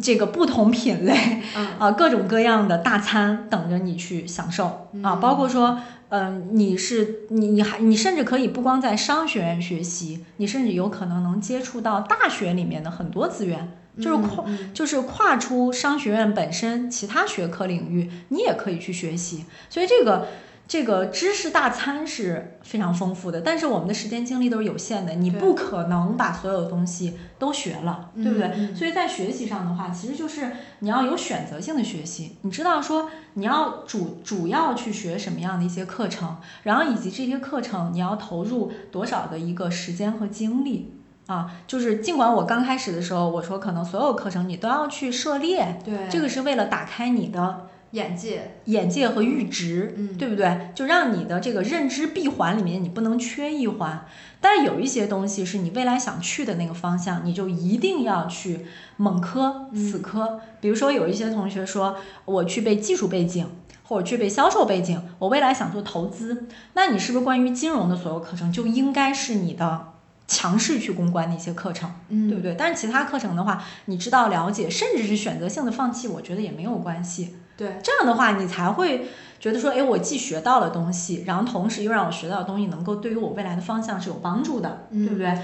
[0.00, 1.42] 这个不同品类，
[1.78, 5.78] 啊，各种各样的大餐等着你去享受啊，包括说。
[6.08, 19.46] 嗯，你是你你还你甚至可以不光在商学院学习，你甚至有可能能接触到大学里面的很多资源，就是跨就是跨出商学院本身其他学科领域，你也可以去学习。
[19.68, 20.28] 所以这个。
[20.68, 28.74] 这个知识大餐是非常丰富的，但是我们的时间精力都是有限的，你不可能把所有的东西都学了，对不对？
[28.74, 30.50] 所以在学习上的话，其实就是
[30.80, 40.94] 你要有选择性的学习，你知道说你要主主要去学什么样的一些课程，然后以及这些课程你要投入多少的一个时间和精力
[41.28, 41.52] 啊？
[41.68, 47.68] 就是尽管我刚开始的时候我说可能所有课程你都要去涉猎，对，这个是为了打开你的。
[47.92, 50.70] 眼界、眼界和阈值，嗯，对不对？
[50.74, 54.06] 就让你的这个认知闭环里面，你不能缺一环。
[54.40, 58.66] 但是有一些东西是你未来想去的那个方向，你就一定要去
[58.96, 60.40] 猛磕、死磕。
[60.60, 63.48] 比如说，有一些同学说，我具备技术背景，
[63.84, 69.92] 或者具备销售背景，我未来想做投资，那你是不是关于金融的所有课程就应该是你的
[70.28, 72.54] 强势去攻关的一些课程，嗯，对不对？
[72.56, 77.36] 但是其他课程的话，你知道了解，甚至是选择性的放弃，我觉得也没有关系。
[77.56, 79.06] 对，这样的话你才会
[79.40, 85.38] 觉得说，哎，我既学到了东西，然后同时又让我学到的东西能够对于我未来的方向是有帮助的，对不对？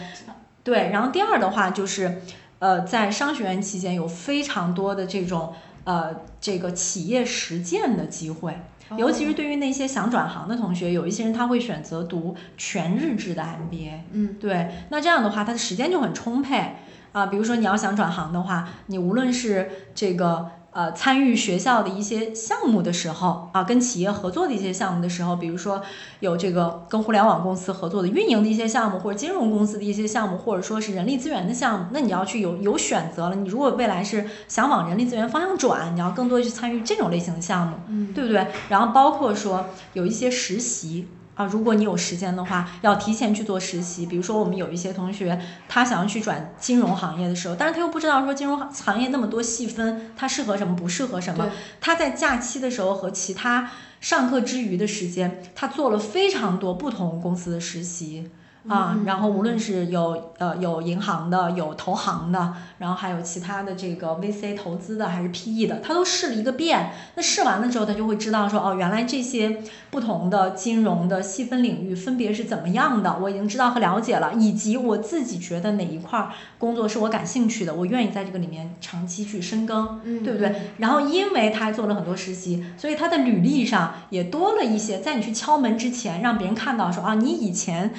[0.62, 2.20] 对，然后第二的话就是，
[2.58, 5.54] 呃，在商学院期间有非常多的这种
[5.84, 8.58] 呃这个企业实践的机会，
[8.96, 16.76] 尤其是对于那些想转行的同学，有一些人他会选择读全日制的 MBA，嗯，对，那这样的话他的时间就很充沛
[17.12, 20.50] 啊，比如说你要想转行的话，你无论是这个。
[20.74, 25.82] 呃，参与学校的一些项目的时候啊，跟企业合作的一些项目的时候，比如说
[26.20, 33.36] 有这个跟互联网公司合作的运营的一些项目，或者金融公司的一些项目，或者说是人力资源的项目，那你要去有有选择了。
[33.36, 38.46] 你如果未来是想往人力资源方向转，你要更多去参与这种类型的项目，嗯，对不对？
[38.70, 41.06] 然后包括说有一些实习。
[41.35, 44.05] 啊，如果你有时间的话，要提前去做实习。
[44.05, 51.51] 比如说，我们有一些同学，他想要去转金融行业的时候，但是他又不知道说金融行业那么多细分，他适合什么，不适合什么。
[51.80, 53.70] 他在假期的时候和其他
[54.01, 58.30] 上课之余的时间，他做了非常多不同公司的实习。
[58.68, 66.92] 啊，然后无论是有呃有银行的，有投行的，然后还有其他的这个 VC 投资的，还是 PE 的，他都试了一个遍。
[67.16, 69.58] 那试完了之后，他就会知道说，哦，原来这些
[69.90, 80.70] 不同的金融的细分领域分别是怎么样的，我已经知道和了解了，以及我自己觉得哪一块工作是我感兴趣的，我愿意在这个里面长期去深耕，对不对？
[80.78, 87.92] 然后因为他还做了很多实习，所以他的履历上也多了一些，在你去敲门之前，让别人看到说，啊，你以前。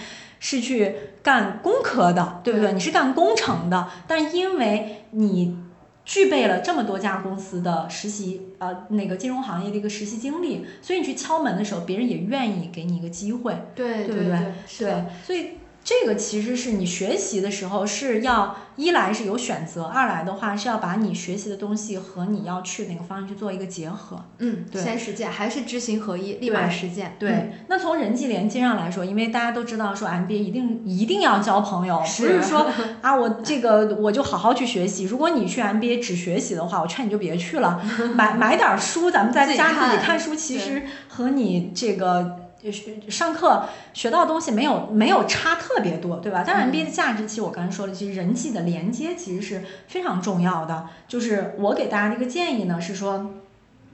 [0.44, 2.74] 是去干工科的，对不对？
[2.74, 5.58] 你是干工程的，但因为你
[6.04, 14.38] 具备了这么多家公司的实习，呃，那个金融行业的一个实习经历，所以你去敲门的时候，别人也愿意给你一个机会，对，对不对？
[14.80, 15.52] 对，所以
[15.84, 24.24] 这个其实是你学习的时候是要一来是有选择，二来的话是要把你学习的东西和你要去哪个方向去做一个结合。
[24.40, 27.18] 嗯，对先实践，还是知行合一，立马实践。
[27.20, 32.72] 对，嗯那从人际连接上来说，因为大家都知道说 MBA 一定一定要交朋友，不是是说
[33.02, 35.04] 啊我这个我就好好去学习。
[35.04, 37.82] 如果你去 MBA 只学习的话，我劝你就别去了，
[38.16, 42.38] 买 买点儿书，咱们在家自己看看书，其实和你这个。
[42.64, 46.44] 呃学上课学到的东西没有没有差特别多，对吧？
[46.44, 50.88] 当然嗯，MBA 的价值，其实我刚才说了，其实人际的连接其实是非常重要的。
[51.08, 53.32] 就是我给大家的一个建议呢，是说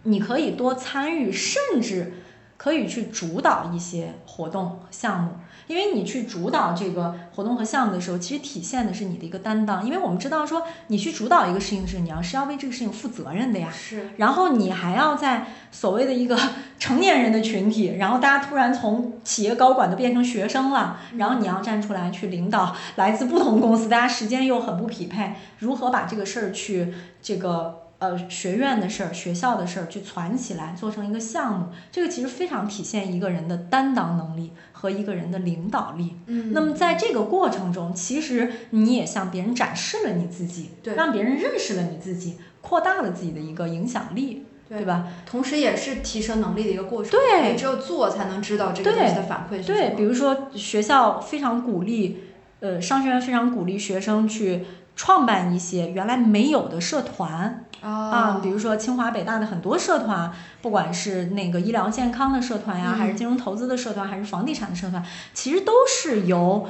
[0.03, 2.13] 你可以多参与，甚至
[2.57, 5.31] 可以去主导一些活动项目。
[5.69, 9.85] 因为你去主导这个活动和项目的时候，其实体现的是你的一个担当。
[9.85, 13.69] 因为我们知道说，你去主导一个事情的时候，你要是要为这个事情负责任的呀。
[13.71, 16.35] 是，然后你还要在所谓的一个
[16.79, 26.91] 成年人的群体，然后大家突然从企业高管都变成学生了，然后你要站出来去领导来自不同公司，大家时间又很不匹配，如何把这个事儿去
[27.21, 36.15] 这个呃学院的事儿、学校的事儿去攒起来，做成一个项目，这个其实非常体现一个人的担当能力和一个人的领导力。
[36.27, 45.07] 嗯，那么在这个过程中，其实你也向别人展示了你自己，对让别人认识了你自己，扩大了自己的一个影响力，对对吧？
[45.25, 47.11] 同时也是提升能力的一个过程。
[47.11, 52.23] 对只有做才能知道这个东西的反馈是什对，比如说学校非常鼓励，
[52.61, 54.65] 呃，商学院非常鼓励学生去
[54.99, 60.29] 创办一些原来没有的社团啊，啊比如说清华北大的很多社团，
[60.61, 65.01] 不管是那个医疗健康的社团呀，嗯还是金融投资的社团，还是房地产的社团，
[65.33, 66.67] 其实都是由。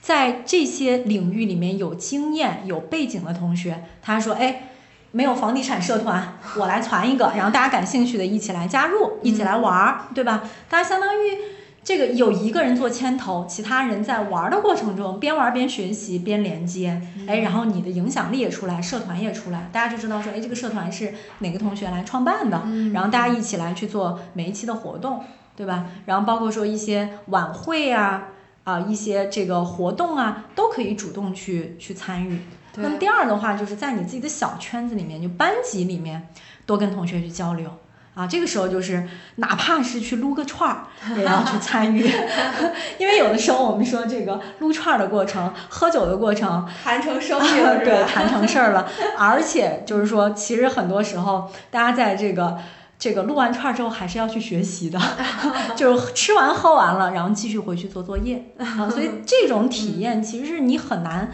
[0.00, 4.70] 在这些领域里面有经验、有背景的同学，他说：“哎，
[5.10, 10.42] 没有房地产社团，我来传一个，然后大家感兴趣的一起来加入，一起来玩儿，对吧？
[10.70, 11.38] 大家相当于
[11.84, 25.24] 这个有一个人做牵头，其他人在玩儿的过程中边玩儿边学习边连接，哎，然后你的影响力也出来，社团也出来，大家就知道说，哎，这个社团是哪个同学来创办的，嗯然后大家一起来去做每一期的活动，
[25.56, 25.86] 对吧？
[26.06, 28.28] 然后包括说一些晚会啊。
[28.64, 32.38] 啊，一些这个活动啊，都可以主动去去参与。
[32.76, 36.28] 那么第二的话，就是在你自己的小圈子里面，就班级里面，
[36.66, 37.70] 多跟同学去交流。
[38.18, 39.06] 啊，这个时候就是
[39.36, 42.04] 哪怕是去撸个串儿， 也要去参与，
[42.98, 48.88] 因为有的时候我们说这个撸串儿的过程、喝酒的过程，谈成生意了，对，谈成事儿了。
[49.16, 52.58] 而且就是说，其实很多时候，大家在这个
[52.98, 54.98] 这个撸完串儿之后，还是要去学习的，
[55.76, 58.90] 就是吃完喝完了，然后继续回去做作业啊。
[58.90, 61.30] 所以这种体验其实是你很难，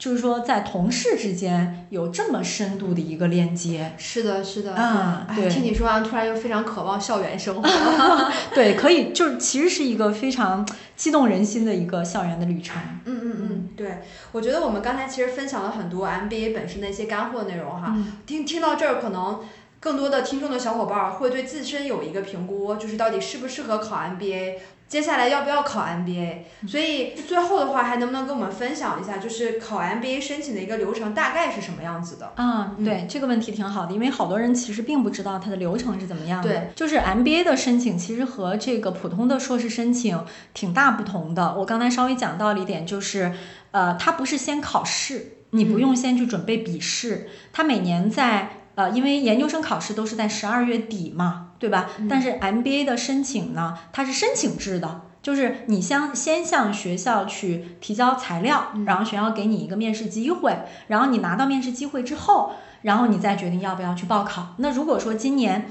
[0.00, 3.92] 就是说在同事之间有这么深度的一个链接。
[3.98, 7.68] 是的，是的，哎啊对听你说完，突然又非常渴望校园生活。
[8.54, 12.80] 对，可以，就是其实是一个非常激动人心的一个校园的旅程。
[13.04, 13.98] 嗯嗯嗯，对，
[14.32, 17.92] 我觉得我们刚才其实分享了很多 MBA 本身的一些干货内容哈。
[17.94, 19.40] 嗯听听到这儿，可能
[19.80, 24.54] 更多的听众的小伙伴儿会对自身有一个评估，就是到底适不适合考 MBA，
[24.90, 26.38] 接下来要不要考 MBA。
[26.68, 32.32] 所以最后的话，还能不能跟我们分享一下，就是考 MBA 申请的一个流程大概是什么样子的？
[32.34, 36.48] 啊，嗯对、这个问题挺好的，因为好多人其实并不知道它的流程是怎么样的。
[36.48, 40.22] 对，就是 MBA 的申请其实和这个普通的硕士申请
[40.52, 41.54] 挺大不同的。
[41.54, 43.32] 我刚才稍微讲到了一点，就是
[43.70, 51.90] 呃，它不是先考试，你不嗯用先去准备笔试，它每年在呃，因为研究生考试都是在十二月底嘛，对吧？
[51.98, 55.02] 嗯但是 MBA 的申请呢，它是申请制的。
[55.22, 60.56] 就是你向先向学校去提交材料，嗯然后学校给你一个面试机会，
[60.86, 64.54] 然后你拿到面试机会之后，然后你再决定要不要去报考。
[64.56, 65.70] 那如果说今年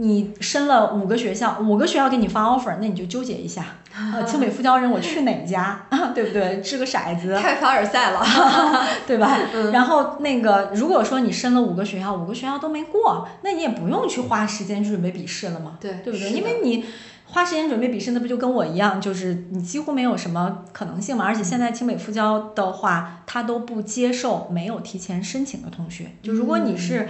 [0.00, 3.78] 你申了五个学校，五个学校给你发 offer，那你就纠结一下，
[4.14, 6.60] 呃， 清北复交人我去哪家， 对不对？
[6.60, 8.24] 掷个骰子，太凡尔赛了。
[9.06, 9.36] 对吧？
[9.52, 16.30] 嗯然后那个，如果说你申了五个学校，五个学校都没过，那你也不用去花时间去准备笔试了嘛，对对不对？
[16.30, 16.84] 因为你
[17.26, 21.24] 花时间准备笔试，那不就跟我一样，就是你几乎没有什么可能性嘛。
[21.24, 26.12] 而且现在清北复交的话，他都不接受没有提前申请的同学。
[26.22, 27.08] 就如果你是，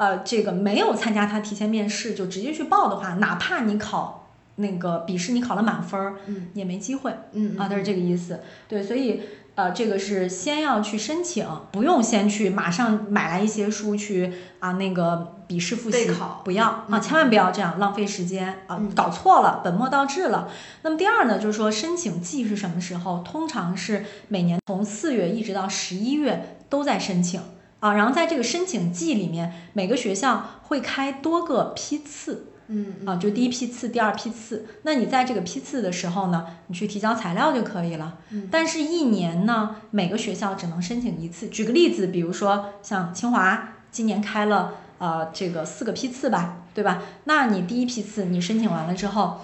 [0.00, 7.14] 呃，这个没有参加他提前面试就直接去报的话，哪怕你考那个笔试你考了满分儿，嗯也没机会。
[7.32, 8.40] 嗯啊，它是这个意思。
[8.66, 9.20] 对，所以
[9.56, 20.48] 呃，这个是先要去申请，不用先去马上买来一些书去啊那个笔试复习备考，不要啊，嗯千万不要这样浪费时间啊嗯，搞错了，本末倒置了。
[20.80, 23.22] 那么第二呢，就是说申请季是什么时候？
[23.22, 27.38] 通常是每年从四月一直到十一月都在申请。
[27.80, 34.66] 啊，然后在这个申请季里面，每个学校会开多个批次，嗯啊，就第一批次、第二批次。
[34.82, 38.18] 那你在这个批次的时候呢，你去提交材料就可以了。
[38.30, 41.48] 嗯但是，一年呢，每个学校只能申请一次。
[41.48, 47.02] 举个例子，比如说像清华今年开了呃这个四个批次吧，对吧？
[47.24, 49.40] 那你第一批次你申请完了之后，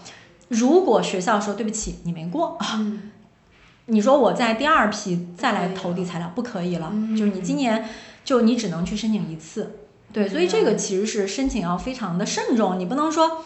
[0.48, 3.10] 如果学校说对不起你没过，嗯
[3.88, 7.84] 你说我在第二批再来投递材料，不可以了，嗯就是你今年
[8.26, 9.76] 就你只能去申请一次，
[10.12, 13.44] 对，所以这个其实是申请要非常的慎重，你不能说。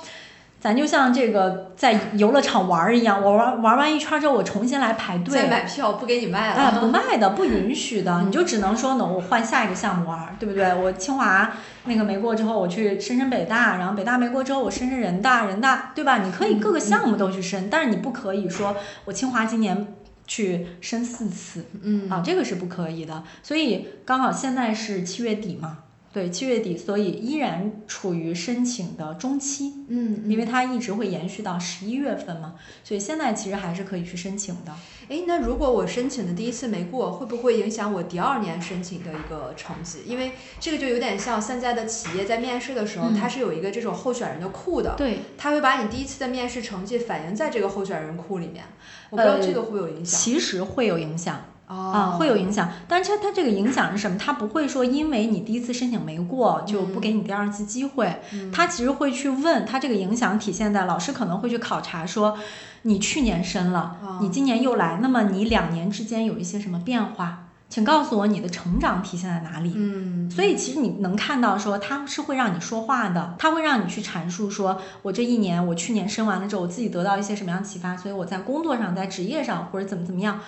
[0.62, 6.86] 咱就像这个在游乐场玩儿一样，我玩玩完一圈之后，我重新来排队，再买票不给你卖了哎，不。
[6.86, 10.74] 卖的，不允许的，你就只能说呢，我换下一个项目玩儿，对不对？
[10.74, 11.50] 我清华
[11.84, 16.18] 那个没过之后，我去申申北大，然后北大没过之后，我申申人大，人大，对吧？
[16.18, 18.76] 你可以各个项目都去申，但是你不可以说
[19.06, 19.94] 我清华今年
[20.30, 23.24] 去申四次嗯啊，这个是不可以的。
[23.42, 25.78] 所以刚好现在是七月底嘛，
[26.12, 29.74] 对，七月底，所以依然处于申请的中期。
[29.88, 34.72] 嗯，因为它一直会延续到十一月份嘛，所以现在其实还是可以去申请的。
[35.08, 40.00] 哎，那如果我申请的第一次没过，会不会影响我第二年申请的一个成绩？
[40.04, 48.64] 因为这个就有点像现在的企业在面试的时候，嗯它是有一个这种候选人的库的，对，它会把你第一次的面试成绩反映在这个候选人库里面。
[49.10, 52.68] 我不知道呃这个会有影响其实会有影响啊、啊会有影响。
[52.88, 54.18] 但是它它这个影响是什么？
[54.18, 62.36] 它不会说因为你第一次申请没过就不给你第二次机会，嗯它其实会去问，它这个影响体现在老师可能会去考察说，
[62.82, 67.46] 你去年申了，啊你今年又来，那么你两年之间有一些什么变化？
[67.68, 69.72] 请告诉我你的成长体现在哪里？
[69.76, 80.40] 嗯，所以其实你能看到说，他是会让你说话的，他会让你去阐述说，我这一年，我去年申完了之后，我自己得到一些什么样的启发，所以我在工作上，在职业上或者怎么怎么样，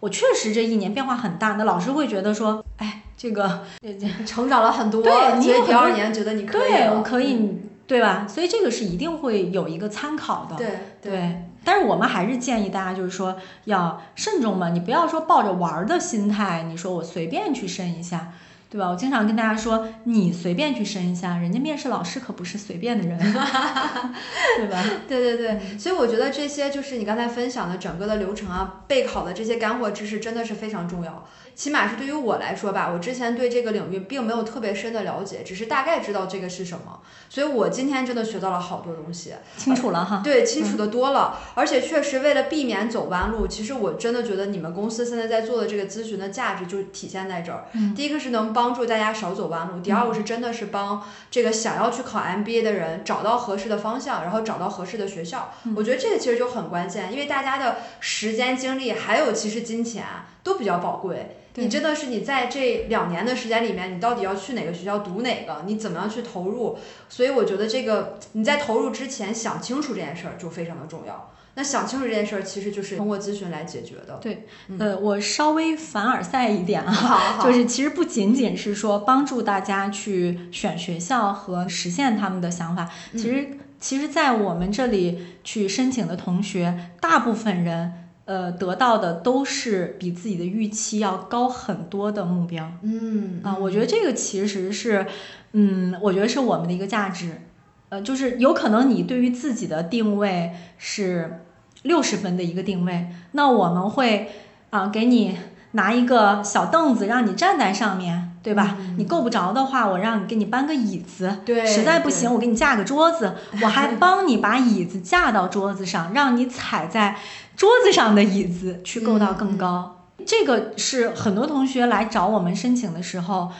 [0.00, 1.54] 我确实这一年变化很大。
[1.54, 3.64] 那老师会觉得说，哎，这个，
[4.26, 8.26] 成长了很多，对你有第二年觉得你可以对我可以，对吧？
[8.28, 10.56] 所以这个是一定会有一个参考的。
[10.56, 10.68] 对
[11.00, 18.32] 对，但是我们还是建议大家，就是说要慎重嘛，你不要说抱着玩儿的心态，你说我随便去申一下，
[18.70, 18.88] 对吧？
[18.88, 23.18] 我经常跟大家说，你随便去申一下，人家面试老师可不是随便的人，
[24.56, 24.84] 对吧？
[25.08, 31.26] 对对对，所以我觉得这些就是你刚才分享的整个的流程啊，备考的这些干货知识真的是非常重要。
[31.58, 37.00] 起码是对于我来说吧，我之前对这个领域并没有特别深的了解，只是大概知道这个是什么。
[37.28, 40.20] 所以我今天真的学到了好多东西，清楚了哈。
[40.22, 41.36] 对，清楚的多了。
[41.56, 47.66] 而且确实为了避免走弯路，其实我真的觉得你们公司现在在做的这个咨询的价值就体现在这儿。
[47.72, 55.50] 嗯第一个是能帮助大家少走弯路，第二个是真的是帮这个想要去考 MBA 的人找到合适的方向，然后找到合适的学校。
[55.64, 60.04] 嗯我觉得这个其实就很关键，因为大家的时间、精力还有其实金钱
[60.48, 61.36] 都比较宝贵。
[61.54, 66.78] 你真的是你在这两年的时间里面，你到底要去哪个学校读哪个，你怎么样去投入？
[67.08, 71.32] 所以我觉得这个你在投入之前想清楚这件事儿就非常的重要。
[71.54, 74.20] 那想清楚这件事儿，其实就是通过咨询来解决的。
[74.22, 74.46] 对
[74.78, 83.48] 呃，我稍微凡尔赛一点啊，好好， 就是其实不仅仅是说帮助大家去选学校和实现他们的想法，嗯其实
[83.80, 92.70] 其实，在我们这里去申请的同学，大部分人呃得到的都是比自己的预期要高很多的目标。
[92.82, 95.06] 嗯啊、我觉得这个其实是，
[95.52, 97.40] 嗯，我觉得是我们的一个价值，
[97.88, 101.40] 呃，就是有可能你对于自己的定位是
[101.84, 104.28] 六十分的一个定位，那我们会
[104.68, 105.38] 啊、给你
[105.72, 108.76] 拿一个小凳子让你站在上面，对吧？
[108.80, 117.16] 嗯你够不着的话，我让你给你搬个椅子，对实在不行我给你架个桌子， 我还帮你把椅子架到桌子上，让你踩在
[117.56, 120.06] 桌子上的椅子去够到更高。
[120.26, 123.50] 这个是很多同学来找我们申请的时候。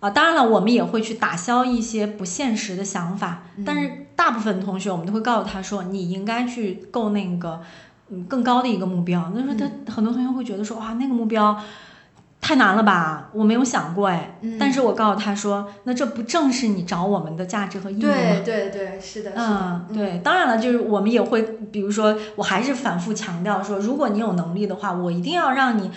[0.00, 7.60] 啊，当然了，我们也会去打消一些不现实的想法，但是大部分同学我们都会告诉他说，你应该去够那个，
[8.08, 9.32] 嗯，更高的一个目标。
[9.34, 11.58] 那时候他、很多同学会觉得说，哇，那个目标
[12.40, 14.38] 太难了吧，我没有想过哎。
[14.42, 18.10] 嗯但是我告诉他说，那这不正是你找我们的价值和意义吗？
[18.12, 25.90] 对对对，是的，是的嗯，，对，当然了，就是我们也会，比如说，我还是反复强调说，如果你有能力的话，我一定要让你，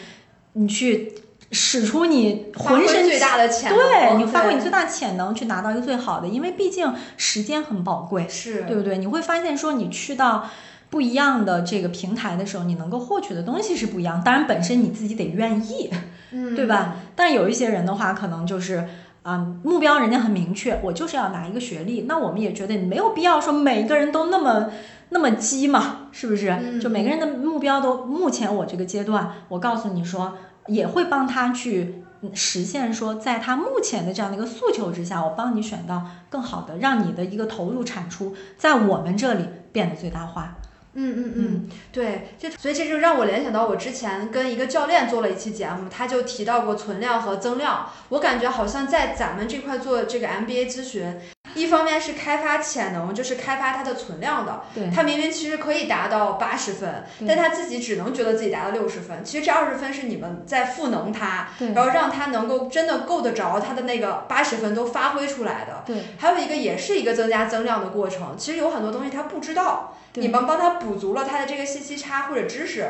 [0.53, 1.13] 你去
[1.51, 8.97] 使出你浑身最大的潜能，对你发挥你最大潜能去拿到一个最好的，因为毕竟时间很宝贵，是，对不对？
[8.97, 10.49] 你会发现说，你去到
[10.91, 14.21] 不一样的这个平台的时候，你能够获取的东西是不一样。
[14.23, 15.89] 当然，本身你自己得愿意，
[16.31, 16.97] 嗯，对吧？
[17.15, 18.87] 但有一些人的话，可能就是。
[19.23, 22.05] 啊、目标人家很明确，我就是要拿一个学历。
[22.07, 24.71] 那我们也觉得你没有必要说每个人都那么
[25.09, 26.49] 那么鸡嘛，是不是？
[26.49, 30.35] 嗯就每个人的目标都，目前我这个阶段，我告诉你说，
[30.65, 40.57] 也会帮他去实现说，在他目前的这样的一个诉求之下，我帮你选到更好的，让你的一个投入产出在我们这里变得最大化。
[40.93, 51.17] 嗯嗯嗯，对，就所以这就让我联想到我之前跟一个教练做了一期节目，他就提到过存量和增量，我感觉好像在咱们这块做这个 MBA 咨询。
[51.55, 54.63] 一方面是开发潜能，就是开发它的存量的。
[54.73, 59.23] 对，他明明其实可以达到八十分，但他自己只能觉得自己达到六十分。
[59.23, 65.83] 其实这二十分是你们在赋能他，然后让他能够真的够得着他的那个八十分都发挥出来的。
[65.85, 68.35] 对，还有一个也是一个增加增量的过程。
[68.37, 72.85] 其实有很多东西他不知道，你们帮他补足了他的这个信息差或者知识。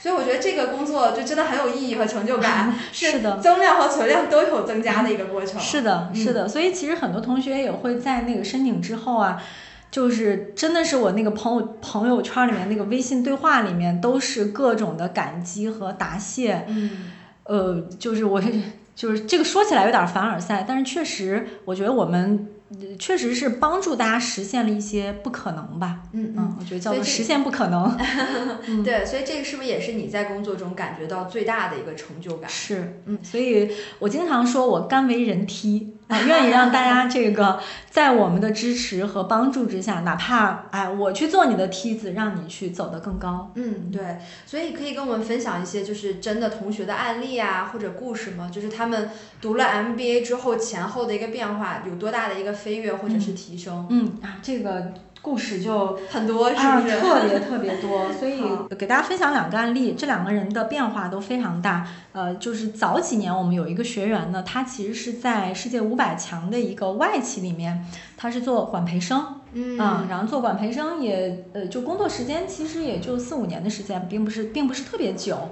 [0.00, 5.60] 所以我觉得这个工作就真的很有意义和成就感， 是的，增量和存量都有增加的一个过程。
[5.60, 6.46] 是的，是的。
[6.48, 9.42] 所以其实很多同学也会在那个申请之后啊，
[9.90, 16.64] 就是真的是我那个朋友朋友圈里面那个微信对话里面都是各种的感激和答谢。
[16.68, 16.90] 嗯，
[17.44, 18.40] 呃，就是我
[18.94, 22.48] 就是这个说起来有点凡尔赛，但是确实我觉得我们。
[22.98, 26.00] 确实是帮助大家实现了一些不可能吧？
[26.12, 27.96] 嗯嗯，我觉得叫做实现不可能。
[28.84, 32.48] 对，所以这个是不是也是你在工作中感觉到最大的一个成就感？
[32.50, 35.94] 是，嗯，所以我经常说我甘为人梯。
[36.08, 37.60] 啊，愿意让大家这个
[37.90, 43.52] 在我们的支持和帮助之下，哪怕哎，我去做你的梯子，让你去走得更高。
[43.54, 48.50] 嗯，对，所以可以跟我们分享一些就是真的同学的案例啊，或者故事吗？
[48.52, 49.10] 就是他们
[49.40, 53.86] 读了 MBA 之后前后的一个变化，有多大的一个飞跃或者是提升？
[53.90, 54.92] 嗯啊，这个。
[55.20, 57.00] 故事就很多，是不是？
[57.00, 58.40] 特别特别多， 所以
[58.78, 61.86] 给大家分享两个案例，这两个人的变化都非常大。
[62.12, 67.84] 呃，就是早几年我们有一个学员呢，他其实是在世界五百强的一个外企里面，
[68.16, 69.76] 他是做管培生，嗯，
[70.08, 75.50] 然后做管培生也呃，就工作时间其实也就四五年的时间，并不是并不是特别久。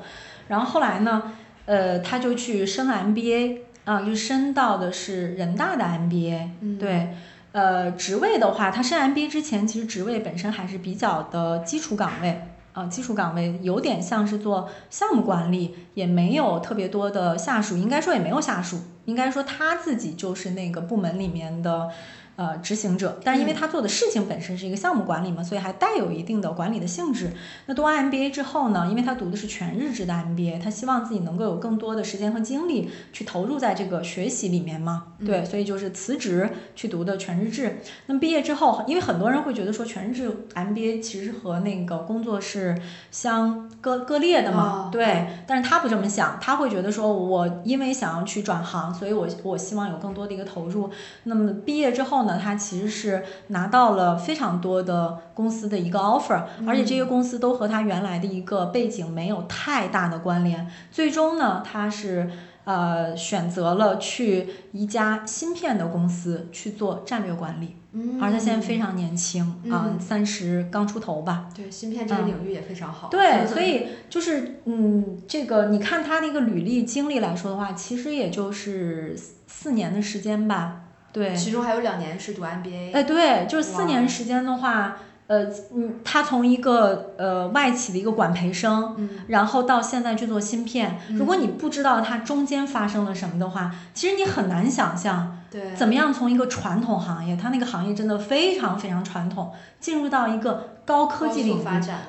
[0.48, 1.32] 然后后来呢，
[1.66, 7.08] 呃，他就去升了 MBA，啊，就升到的是人大的 MBA，对。
[7.56, 12.42] 呃，职位的话，他升 MBA 之前，其实职位本身还是比较的基础岗位
[12.74, 21.88] 啊，基础岗位有点像是做项目管理，也没有特别多的下属，应该说也没有下属，应该说他自己就是那个部门里面的。
[22.36, 27.30] 呃，执行者，但是因为他做的事情本身是一个项目管理嘛，所以还带有一定的管理的性质。
[27.64, 37.78] 那读完 MBA 之后呢，因为他读的是全日制的 MBA，他希望自己能够有更多的时间和精力去投入在这个学习里面嘛，对，所以就是辞职去读的全日制。
[38.04, 42.76] 那么毕业之后，因为很多人会觉得说全日制 MBA 其实和那个工作是
[43.10, 50.90] 相割割裂的嘛，对，但是他不这么想，他会觉得说我因为想要去转行，所以我我希望有更多的一个投入。
[51.22, 52.25] 那么毕业之后。
[52.26, 60.70] 呢，他其实是拿到了非常多的公司的一个 offer，而且这些公司都和他原来的一个背景没有太大的关联。
[60.90, 62.30] 最终呢，他是
[62.64, 67.76] 呃选择了去一家芯片的公司去做战略管理，
[68.20, 71.48] 而他现在非常年轻啊，三十刚出头吧。
[71.54, 73.08] 对，芯片这个领域也非常好。
[73.08, 79.16] 对，所以就是嗯，这个你看他那个履历经历来说的话，其实也就是
[79.46, 80.82] 四年的时间吧。
[81.16, 82.92] 对，其中还有两年是读 MBA。
[82.92, 84.98] 哎，对，就是四年时间的话，
[85.28, 101.64] 呃，嗯，他从一个呃外企的一个管培生，嗯，然后到现在去做芯片，如果你不知道他中间发生了什么的话，其实你很难想象，对，怎么样从一个传统行业，他那个行业真的非常非常传统，进入到一个高科技领域，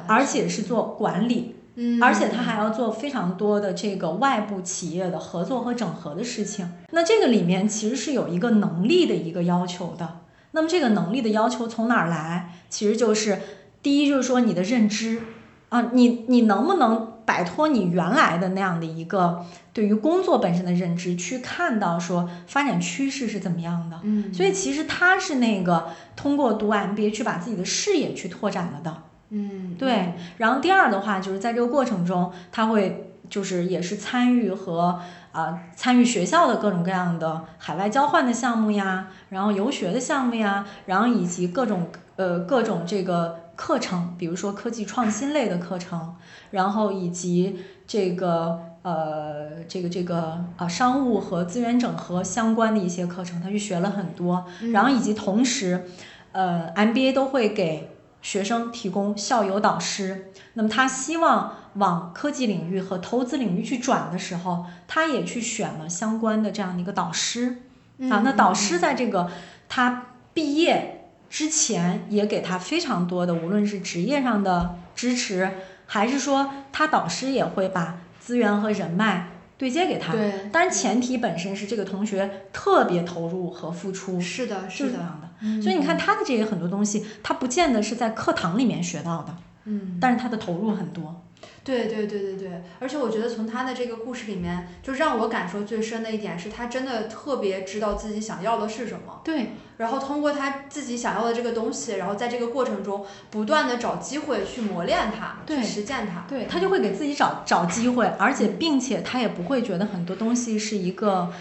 [0.05, 1.55] 而且是做管理。
[2.01, 6.71] 而且他还要做非常多的这个外部企业的合作和整合的事情。
[6.91, 10.21] 那这个里面其实是有一个能力的一个要求的。
[10.51, 12.53] 那么这个能力的要求从哪儿来？
[12.69, 13.39] 其实就是
[13.83, 15.21] 第一就是说你的认知
[15.69, 23.99] 啊，你你能不能摆脱你原来的那样的一个对于工作本身的认知，去看到说发展趋势是怎么样的？
[24.03, 29.03] 嗯，所以其实他是那个通过读 MBA 去把自己的视野去拓展了的。
[29.29, 30.13] 嗯，对。
[30.37, 34.99] 然后第二的话，就是在这个过程中，他会就是也是参与和
[35.33, 46.15] 啊参与学校的各种各样的海外交换的项目呀，然后游学的项目呀，然后以及各种呃各种这个课程，比如说科技创新类的课程，
[46.51, 54.45] 然后以及这个呃这个这个啊商务和资源整合相关的一些课程，他去学了很多。
[54.71, 55.85] 然后以及同时，
[56.31, 57.91] 呃 MBA 都会给。
[58.27, 67.61] 学生提供校友导师，那么他希望往科技领域和投资领域去转的时候，他也去选了相关的这样的一个导师
[68.01, 68.19] 啊。
[68.25, 69.31] 那导师在这个
[69.69, 75.49] 他毕业之前也给他非常多的，无论是职业上的支持，
[75.85, 80.13] 还是说他导师也会把资源和人脉对接给他。
[80.13, 84.21] 对，当然前提本身是这个同学特别投入和付出。
[84.21, 84.99] 是的，就是这的。
[84.99, 85.27] 样的。
[85.39, 89.35] 嗯所以你看他的这些很多东西，他不见得是在课堂里面学到的，
[89.65, 91.23] 嗯，但是他的投入很多。
[91.67, 106.45] 对对对对对，而且我觉得从他的这个故事里面，就让我感受最深的一点是他真的特别知道自己想要的是什么，对，然后通过他自己想要的这个东西，然后在这个过程中不断的找机会去磨练它，对去实践它，对。
[106.45, 111.31] 他就会给自己找找机会，而且并且他也不会觉得很多东西是一个。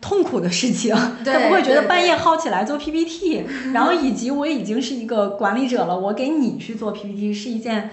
[0.00, 0.94] 痛苦的事情，
[1.24, 3.44] 对他不会觉得半夜薅起来做 PPT，
[3.74, 7.90] 然后以及我已经是一个管理者了，我给你去做 PPT 是一件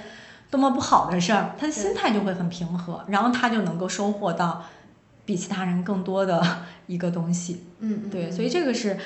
[0.55, 4.63] 多么不好的事儿，他的心态就会很平和，然后他就能够收获到
[5.25, 6.41] 比其他人更多的
[6.87, 7.65] 一个东西。
[7.79, 8.97] 嗯，嗯对，嗯所以这个是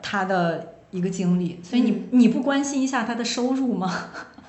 [0.00, 1.60] 他的一个经历。
[1.62, 3.92] 所以你、嗯你不关心一下他的收入吗？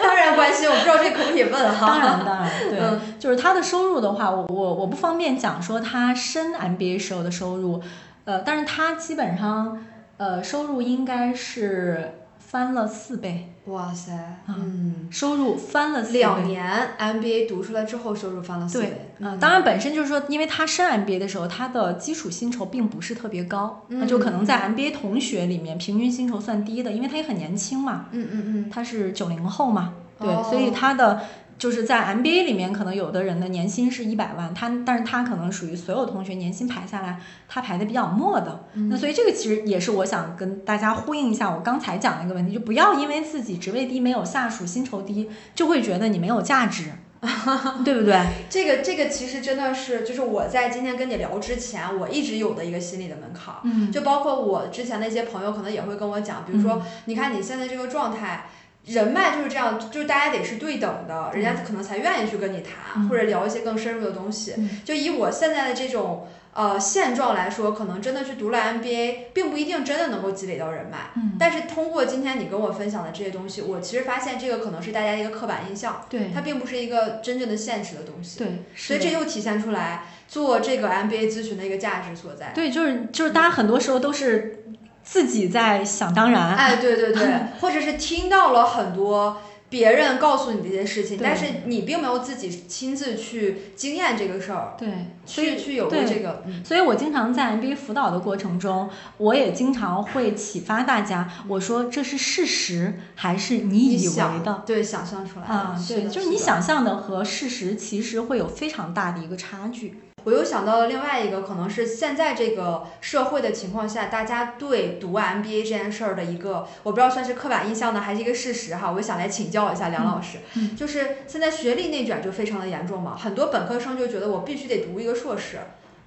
[0.00, 1.86] 当然关心，我不知道这可不可以问哈。
[1.88, 7.82] 当然，当然， 对，嗯就是他的收入的话，我我我不方便讲说他申 MBA 时候的收入，
[8.26, 9.84] 呃，但是他基本上
[10.18, 12.17] 呃收入应该是
[12.50, 14.10] 翻了四倍，哇塞，
[14.48, 16.18] 嗯，收入翻了四倍。
[16.20, 16.64] 两年
[16.98, 19.38] MBA 读出来之后，收入翻了四倍，，嗯、嗯。
[19.38, 30.42] 当然本身就是说，因为他升 MBA 的时候，他的基础薪酬并不是特别高，那、就可能在 MBA 同学里面平均薪酬算低的，因为他也很年轻嘛，嗯嗯嗯，他是九零后嘛，对，哦。
[30.48, 31.20] 所以他的
[31.58, 38.64] 就是在 MBA 里面，可能有的人的年薪是一百万，他但是他可能属于所有同学年薪排下来，他排的比较末的。
[38.74, 46.92] 嗯那所以这个其实也是我想跟大家呼应一下我刚才讲的一个问题，就不要因为自己职位低没有下属，薪酬低，就会觉得你没有价值，
[47.84, 48.20] 对不对？
[48.48, 53.60] 这个这个其实真的是，就是我在今天跟你聊之前，我一直有的一个心理的门槛儿。
[53.64, 58.46] 嗯就包括我之前的一些朋友，可能也会跟我讲，比如说，你看你现在这个状态，
[58.86, 64.54] 人脉就是这样，就是大家得是对等的，人家可能才愿意去跟你谈，嗯或者聊一些更深入的东西。
[64.56, 71.10] 嗯就以我现在的这种呃现状来说，可能真的去读了 MBA，并不一定真的能够积累到人脉。
[71.16, 78.38] 嗯，但是通过今天你跟我分享的这些东西，我其实发现这个可能是大家一个刻板印象，对它并不是一个真正的现实的东西。
[78.38, 82.52] 对，所以这又体现出来做这个 MBA 咨询的一个价值所在。
[82.54, 84.64] 对，就是就是大家很多时候都是
[85.10, 87.26] 自己在想当然，哎，对对对，
[87.60, 89.38] 或者是听到了很多
[89.70, 94.88] 别人告诉你这些事情，但是你并没有自己亲自去经验这个事儿，对，
[95.24, 96.62] 所以去去有过这个，嗯。
[96.62, 104.14] 所以我经常在 MBA 辅导的过程中，我也经常会启发大家，我说这是事实还是你你以为
[104.44, 104.62] 的？
[104.66, 110.00] 对想象出来的啊，对，是就是你想象的和事实其实会有非常大的一个差距。
[110.24, 118.92] 我又想到了另外一个，可能是现在这个社会的情况下，大家对读 MBA 这件事儿的一个，我不知道算是刻板印象呢，还是一个事实哈。
[118.92, 125.58] 我想来请教一下梁老师，嗯就是现在学历内卷就非常的严重嘛，很多本科生就觉得我必须得读一个硕士，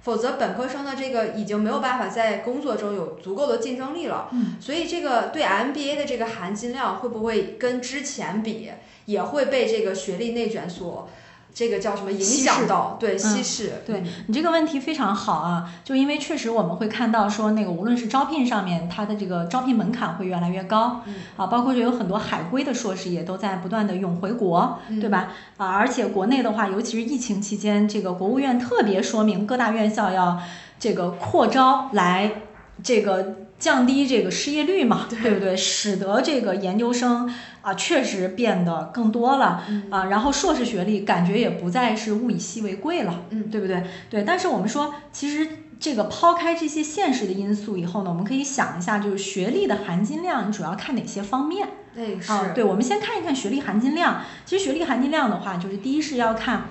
[0.02, 4.28] 否则本科生的这个已经没有办法在工作中有足够的竞争力了。
[4.32, 8.70] 嗯，所以这个对 MBA 的这个含金量会不会跟之前比，
[9.06, 11.08] 也会被这个学历内卷所
[11.54, 12.96] 这个叫什么影响到？
[12.98, 13.82] 对，稀释。
[13.86, 25.28] 对嗯你这个问题非常好啊，就因为确实我们会看到说，那个无论是招聘上面，它的这个招聘门槛会越来越高，嗯啊，包括就有很多海归的硕士也都在不断的涌回国，嗯对吧？
[25.58, 30.40] 啊，而且国内的话，尤其是疫情期间，这个国务院特别说明各大院校要
[30.78, 32.42] 这个扩招来
[32.82, 35.56] 这个降低这个失业率嘛，对不对？
[35.56, 43.84] 使得这个研究生啊确实变得更多了嗯啊，然后硕士学历感觉也不再是物以稀为贵了，嗯对不对？
[44.10, 45.48] 对，但是我们说，其实
[45.78, 51.68] 这个抛开这些现实的因素以后呢，我们可以想一下，就是学历的含金量，你主要看哪些方面？
[51.94, 54.24] 对是、啊，对，我们先看一看学历含金量。
[54.44, 56.64] 其实学历含金量的话，就是第一是要看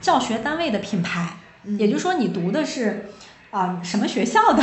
[0.00, 1.36] 教学单位的品牌，
[1.66, 3.10] 嗯也就是说你读的是
[3.52, 4.62] 啊、什么学校的，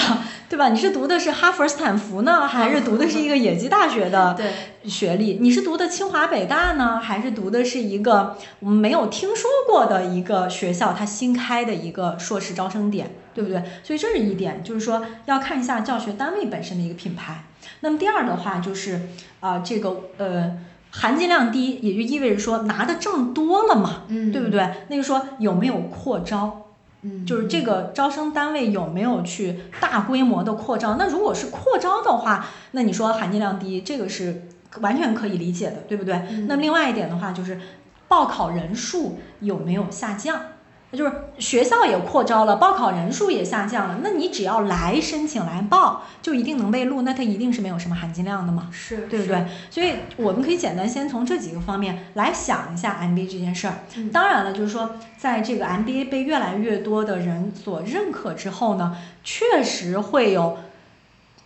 [0.49, 0.69] 对吧？
[0.69, 4.35] 你是读的是哈佛、斯坦福呢，还是读的是一个野鸡大学的，
[4.83, 5.37] 学历？
[5.39, 13.63] 你是读的清华、北大呢，还是读的是一个我们没有听说过的一个学校，它新开的一个硕士招生点，对不对？
[13.83, 17.43] 所以这是一点，就是说要看一下教学单位本身的一个品牌。
[17.81, 19.01] 那么第二的话就是
[19.39, 20.57] 啊、这个呃
[20.89, 24.49] 含金量低，也就意味着说拿的证多了嘛，嗯，对不？
[24.49, 24.67] 对？
[24.87, 26.65] 那就说有没有扩招？
[27.01, 30.95] 嗯，就是这个招生单位有没有去大规模的扩招？
[30.95, 34.47] 那如果是扩招的话，那你说含金量低，这个是
[34.81, 36.15] 完全可以理解的，对不对？
[36.29, 37.59] 嗯那么另外一点的话，就是
[38.07, 40.41] 报考人数有没有下降？
[40.91, 49.45] 就是学校也扩招了，报考人数也下降了，那你只要来申请来报，就一定能被录，那它一定是没有什么含金量的嘛，是对不对？
[49.69, 53.83] 所以我们可以简单先从这几个方面来想一下 MBA 这件事儿。
[53.97, 60.57] 嗯当然了，就是说，在这个 MBA 被越来越多的人所认可之后呢，确实会有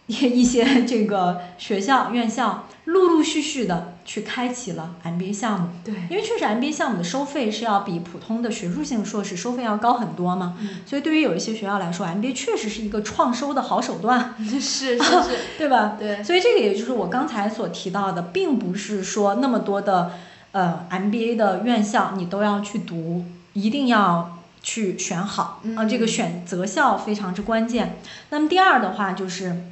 [0.07, 5.67] 一一些这个学校、院校陆陆续续的去开启了 MBA 项目。
[5.83, 15.95] 对，因为确实 MBA 项目的收费是要比普通的学术性硕士收费要高很多嘛，嗯所以对于有一些学校来说，MBA 确实是一个创收的好手段， 是是是， 对吧？
[15.97, 20.11] 对，所以这个也就是我刚才所提到的，并不是说那么多的
[20.51, 27.97] 呃 MBA 的院校你都要去读，一定要去选好啊、嗯这个选择校非常之关键。
[28.29, 29.63] 那么第二的话就是，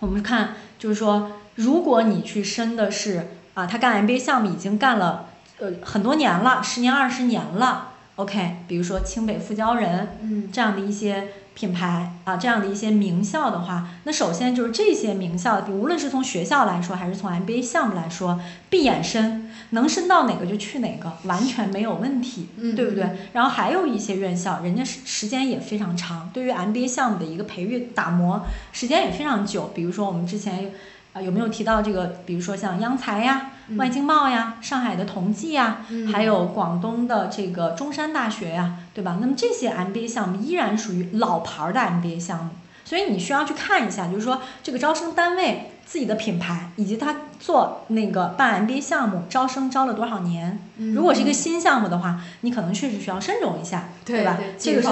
[0.00, 18.38] 我们看就是说，如果你去申的是啊，他干 MBA 项目已经干了呃很多年了，十年二十年了，OK，比如说清北复交人，嗯这样的一些品牌啊，这样的一些名校的话，那首先就是这些名校，无论是从学校来说，还是从 MBA 项目来说，
[18.68, 23.16] 闭眼申，能申到哪个就去哪个，完全没有问题，嗯对不对嗯？
[23.32, 29.70] 然后还有一些院校，人家时时间也非常长，对于 MBA 项目的一个培育打磨时间也非常久。
[29.74, 30.72] 比如说我们之前
[31.16, 32.06] 啊、有没有提到这个？
[32.26, 39.16] 比如说像央财呀、嗯外经贸呀、上海的同济呀，嗯还有广东的这个中山大学呀，对吧？
[39.20, 42.50] 那么这些 MBA 项目依然属于老牌儿的 MBA 项目，
[42.84, 50.58] 所以你需要去看一下，就是说这个招生单位自己的品牌，以及他做那个办 MBA 项目招生招了多少年。
[50.78, 54.36] 嗯如果是一个新项目的话，你可能确实需要慎重一下，对吧？
[54.58, 54.88] 这个是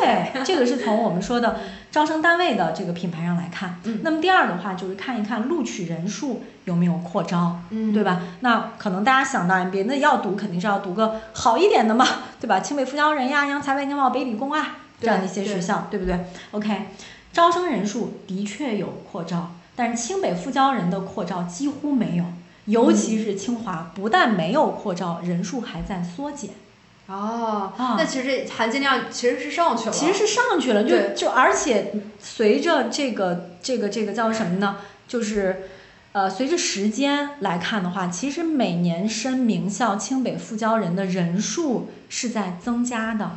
[0.00, 1.60] 对， 这个是从我们说的
[1.92, 3.78] 招生单位的这个品牌上来看。
[3.84, 7.60] 嗯那么第二的话就是看一看录取人数有没有扩招。
[7.70, 8.22] 嗯对吧？
[8.40, 12.06] 那可能大家想到 MBA，那要读肯定是要读个好一点的嘛，
[12.40, 12.58] 对吧？
[12.60, 16.18] 清北复交人呀、央财外经贸、北理工啊这样的一些学校，对不对
[16.52, 16.86] ？OK，
[17.32, 22.24] 招生人数的确有扩招，但是清北复交人的扩招几乎没有，
[22.66, 26.50] 尤其是清华，不但没有扩招，人数还在缩减。
[27.06, 34.76] 哦，啊那其实含金量其实是上去了，其实是上去了，就就而且随着这个这个这个叫什么呢？
[35.06, 35.68] 就是
[36.12, 43.32] 呃，随着时间来看的话，其实每年申名校清北复交人的人数是在增加的，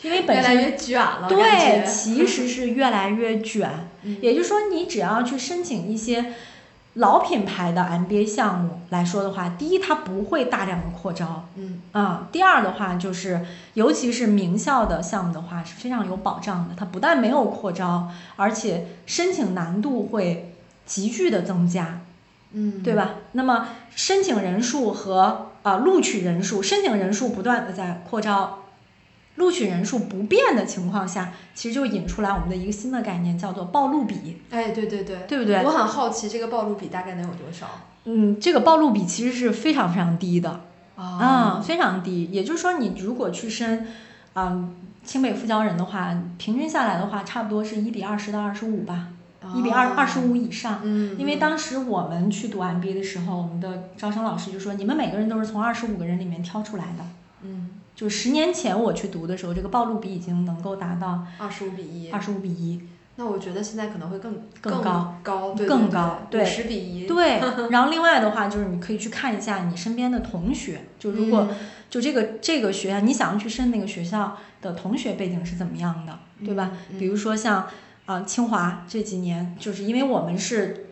[0.00, 3.68] 因为本身越来越卷了，对，其实是越来越卷。
[3.68, 3.88] 嗯
[4.20, 6.34] 也就是说，你只要去申请一些
[6.94, 11.48] 老品牌的 MBA 项目来说的话，第一，它不会大量的扩招。
[11.56, 13.44] 嗯啊、第二的话就是，
[13.74, 20.54] 尤其是名校的项目的话是非常有保障的，它不但没有扩招，而且申请难度会
[20.86, 22.00] 急剧的增加，
[22.52, 22.94] 嗯，对？
[22.94, 23.14] 吧？
[23.32, 28.63] 那么申请人数和啊、录取人数，申请人数不断的在扩招，
[29.36, 35.70] 录取人数不变的情况下，其实就引出来我们的一个新的概念，叫做报录比，哎，对对对，对不对我？
[35.70, 37.66] 很好奇这个报录比大概能有多少
[38.04, 40.60] 嗯，这个报录比其实是非常非常低的。
[40.96, 41.60] 啊、啊？
[41.60, 42.28] 非常低。
[42.30, 43.86] 也就是说，你如果去申，
[44.34, 49.08] 嗯，清北复交人的话，平均下来的话，差不多是一比二十到二十五吧，
[49.56, 50.74] 一、比二二十五以上。
[50.74, 57.04] 哦嗯，因为当时我们去读 MBA 的时候，我们的招生老师就说，你们每个人都是从二十五个人里面挑出来的。
[57.42, 62.80] 嗯就十年前我去读的时候，这个报录比已经能够达到二十五比一，二十五比一。
[63.16, 67.40] 那我觉得现在可能会更更高高对更高对十比一，对，
[67.70, 71.56] 然后另外的话就是你可以去看一下你身边的同学，就如果、嗯
[71.90, 76.72] 就这个这个学校，你想要去申那个学校的同学背景是怎么样的，对吧？
[76.90, 77.68] 嗯比如说像
[78.06, 80.88] 啊、清华这几年，就是因为我们是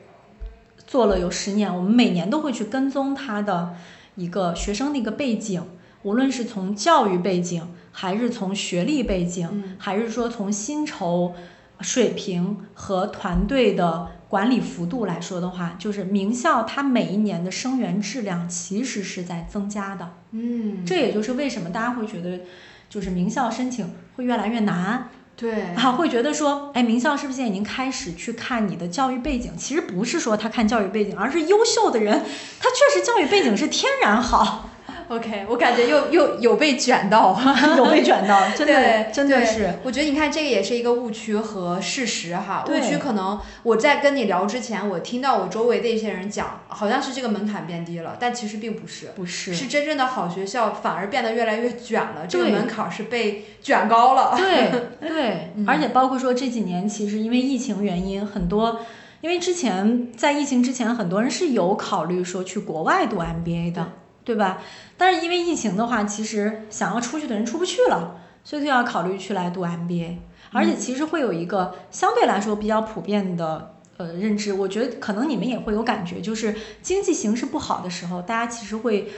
[0.87, 3.74] 做了有十年，我们每年都会去跟踪他的
[4.15, 5.61] 一个学生的一个背景，
[6.03, 11.35] 无论是从教育背景，还是从学历背景，嗯还是说从薪酬
[11.81, 20.15] 水平和团队的管理幅度来说的话，就是名校它每一年的生源质量其实是在增加的。
[20.31, 22.41] 嗯，这也就是为什么大家会觉得，
[22.89, 29.53] 就是名校申请会越来越难对啊，会觉得说，哎，名校是不是现在已经开始去看你的教育背景？
[29.57, 32.23] 其实不是说他看教育背景，而是优秀的人，
[32.61, 34.70] 他确实教育背景是天然好，
[35.12, 37.39] OK，我感觉又又有被卷到，
[37.76, 39.74] 有被卷到， 真的真的是。
[39.82, 42.64] 我觉得你看这个也是一个误区和事实哈。
[42.66, 49.09] 误区可能我在跟你聊之前，我听到我周围的一些人讲，好像是这个门槛变低了，但其实并不是。
[49.14, 54.34] 不是，是真正的好学校反而变得越来越卷了，这个门槛是被卷高了。
[54.36, 54.70] 对
[55.01, 58.80] 对 嗯，而且包括说这几年，其实因为疫情原因，很多
[59.20, 63.93] 因为之前在疫情之前，很多人是有考虑说去国外读 MBA 的，
[64.24, 64.62] 对吧？
[64.97, 70.16] 但是因为疫情的话，其实想要出去的人出不去了，所以就要考虑去来读 MBA。
[70.53, 79.09] 而且其实会有一个相对来说比较普遍的呃认知，我觉得可能你们也会有感觉，就是经济形势不好的时候，大家其实会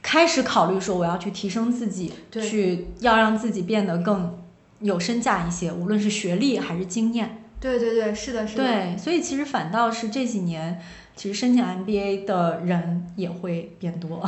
[0.00, 4.38] 开始考虑说我要去提升自己，对去要让自己变得更
[4.78, 7.42] 有身价一些，无论是学历还是经验。
[7.58, 8.62] 对对对，是的，是的。
[8.62, 10.80] 对，所以其实反倒是这几年，
[11.16, 14.22] 其实申请 MBA 的人也会变多。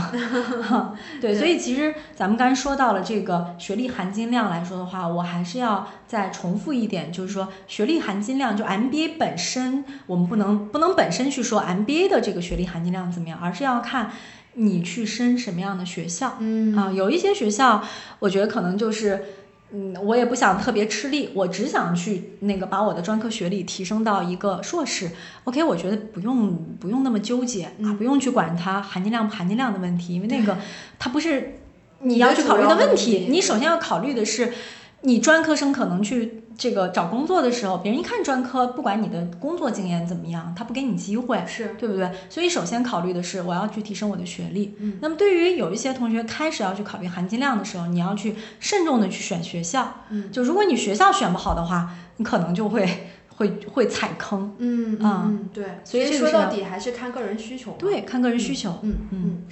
[1.21, 14.11] 对，所以其实咱们刚才说到了这个学历含金量来说的话，我还是要再重复一点，就是说学历含金量，就 MBA 本身，我们不能不能本身去说 MBA 的这个学历含金量怎么样，而是要看
[14.55, 16.37] 你去申什么样的学校。
[16.39, 17.85] 嗯啊，有一些学校，
[18.19, 19.23] 我觉得可能就是。
[19.71, 25.11] 嗯，我也不想特别吃力，我只想去那个把我的专科学历提升到一个硕士。
[25.45, 30.57] OK，我觉得不用不用那么纠结啊，不用去管它含金量不含金量的问题，因为那个
[30.99, 31.59] 它不是
[32.01, 33.27] 你要去考虑的问题。
[33.29, 34.55] 你首先要考虑的是，
[35.03, 42.11] 你专科生可能去这个找工作的时候，别人一看专科，不管你的工作经验怎么样，他不给你机会，是对不对？
[42.29, 44.75] 所以首先考虑的是我要去提升我的学历。
[44.81, 50.03] 嗯那么对于有一些同学开始要去考虑含金量的时候，你要去慎重的去选学校。
[50.11, 52.85] 嗯就如果你学校选不好的话，你可能就会
[53.37, 54.53] 会会踩坑。
[54.59, 57.77] 嗯啊嗯，对，所以说到底还是看个人需求。
[57.79, 58.81] 对，看个人需求。
[58.83, 59.43] 嗯嗯嗯。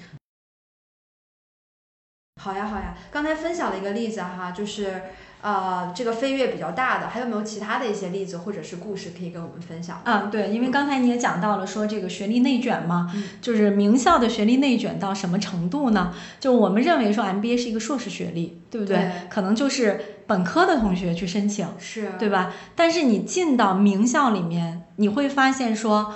[2.43, 5.03] 好呀好呀，刚才分享了一个例子哈，就是
[5.43, 10.01] 呃这个飞跃比较大的，还有没有其他的一些例子或者是故事可以跟我们分享？
[10.05, 16.13] 嗯，对，因为刚才你也讲到了说这个学历内卷嘛，嗯就是名校的学历内卷到什么程度呢？
[16.41, 18.97] 就我们认为说 MBA 是一个硕士学历，对不对？
[18.97, 22.53] 对可能就是本科的同学去申请，是，对吧？
[22.75, 26.15] 但是你进到名校里面，你会发现说，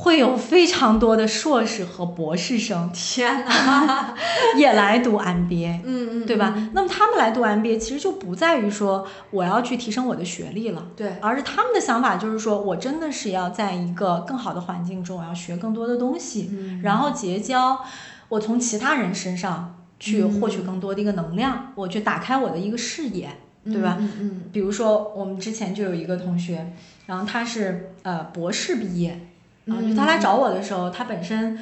[0.00, 4.14] 会有非常多的硕士和博士生天哪，
[4.56, 5.80] 也来读 MBA。
[5.84, 6.54] 嗯嗯，对吧？
[6.56, 6.70] 嗯？
[6.72, 17.80] 那么他们来读 MBA，其实就不在于说我要去提升我的学历了，对，而是他们的想法就是说我真的是要在一个更好的环境中，我要学更多的东西，嗯然后结交
[18.28, 23.28] 我从其他人身上去嗯获取更多的一个能量，我去打开我的一个视野，
[23.64, 23.96] 对吧？
[23.98, 26.72] 嗯嗯比如说我们之前就有一个同学，
[27.06, 29.27] 然后他是呃博士毕业，
[29.70, 31.58] 啊，嗯就他来找我的时候，他本身。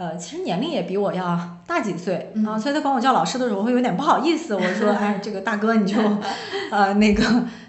[0.00, 4.54] 呃，其实年龄也比我要大几岁嗯啊，所以他管我叫老师的时候，我会有点不好意思。
[4.54, 5.98] 我说，哎，这个大哥你就，
[6.72, 7.22] 呃，那个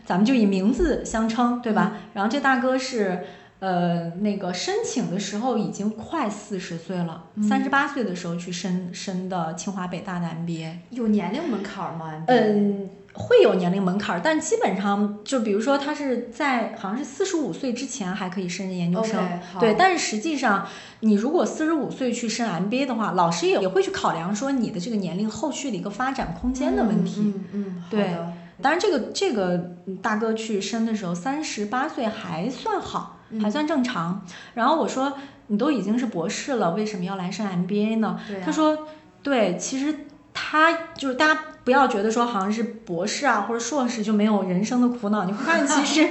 [0.05, 1.91] 咱们就以名字相称，对吧？
[2.13, 3.25] 然后这大哥是，
[3.59, 10.75] 呃，那个申请的时候已经快四十岁了，嗯三十八岁的时候去申申的清华北大的 MBA。
[10.91, 12.23] 有年龄门槛吗？
[12.27, 19.21] 嗯，会有年龄门槛儿，但基本上就比如说他是在好像是四十五岁之前还可以申研究生
[19.59, 20.65] 对，但是实际上
[21.01, 27.21] 你如果四十五岁去升 MBA 的话，老师也也会去考量说你的这个年龄后续的一个发展空间的问题。
[27.21, 28.15] 嗯嗯，嗯对
[28.61, 34.23] 当然，这个这个嗯大哥去申的时候，三十八岁还算好，还嗯算正常。
[34.53, 35.13] 然后我说
[35.47, 38.09] 你都已经是博士了，为什么要来申 MBA 呢？
[38.09, 38.87] 啊他说，
[39.23, 46.09] 对，其实他就是大家不要觉得说好像是博士啊或者硕士就没有人生的苦恼，你会发现其实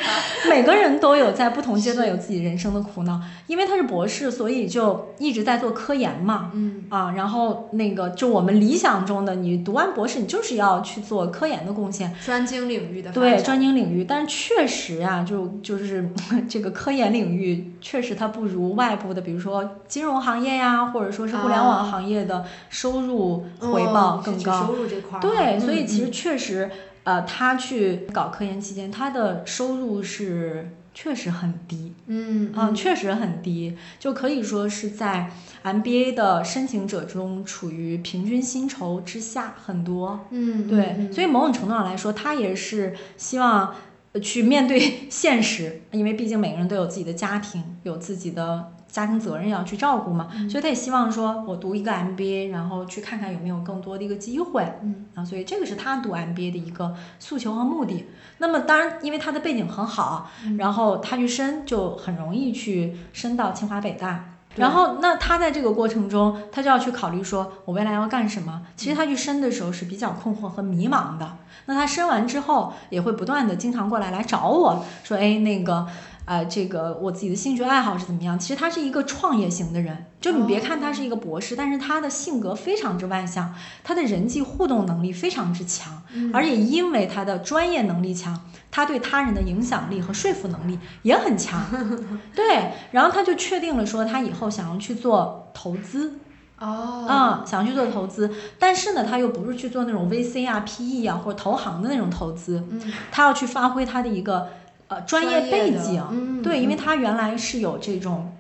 [0.48, 3.20] 每个人都有在不同阶段有自己人生的苦恼。
[3.47, 6.52] 因为他是博士，所以就一直在做科研嘛。
[6.55, 14.05] 嗯啊，然后那个就我们理想中的，你读完博士，你就是要去做科研的贡献，专精领域的对专精领域。
[14.05, 16.09] 但是确实啊、就就是
[16.48, 24.66] 这个科研领域，确实它不如外部的，比如说金融行业呀，或者说是互联网啊行业的收入回报更高。
[24.66, 26.71] 收入这块儿对，嗯所以其实嗯确实，
[27.05, 31.93] 呃，他去搞科研期间，他的收入是确实很低。
[32.07, 35.31] 嗯嗯，确实很低，就可以说是在
[35.62, 40.27] MBA 的申请者中处于平均薪酬之下很多。
[40.31, 43.75] 嗯对，所以以某种程度上来说，他也是希望
[44.12, 54.65] 呃去面对 现实，因为毕竟每个人都有自己的家庭，有自己的家庭责任要去照顾嘛，嗯所以他也希望说我读一个 MBA，然后去看看有没有更多的一个机会。
[54.83, 58.07] 嗯啊，所以这个是他读 MBA 的一个诉求和目的。
[58.39, 64.27] 那么当然，因为他的背景很好，嗯然后他去申就很容易去申到清华北大。
[64.57, 68.62] 然后，那他在这个过程中，他就要去考虑说，我未来要干什么。
[68.75, 71.37] 其实他去申的时候是比较困惑和迷茫的。
[71.67, 75.87] 那他申完之后，也会不断的经常过来来找我说，哎，那个，
[76.31, 78.39] 呃，这个我自己的兴趣爱好是怎么样？
[78.39, 83.52] 其实他是一个创业型的人，就你别看他是一个博士，但是他的性格非常之外向，
[83.82, 91.65] 他的人际互动能力非常之强，嗯而且因为他的专业能力强，他对他人的影响力和说服能力也很强。
[92.32, 96.20] 对，然后他就确定了说他以后想要去做投资。
[96.61, 104.47] 哦，啊，想去做投资，但是呢，他又不是去做那种 VC 啊、PE 啊或者投行的那种投资，嗯，他要去发挥他的一个
[104.91, 108.37] 呃专业背景，嗯，对，因为他原来是有这种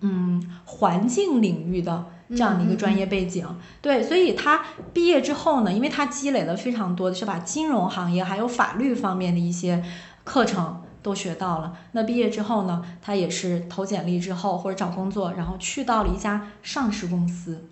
[0.00, 3.46] 嗯环境领域的这样的一个专业背景，
[3.80, 9.84] 对，所以他毕业之后呢，因为他积累了非常多的是把金融行业还有法律方面的一些
[10.24, 10.82] 课程。
[11.02, 11.72] 都学到了。
[11.90, 17.64] 那毕业之后呢，他也是投简历之后或者找工作，然后去到了一家上市公司，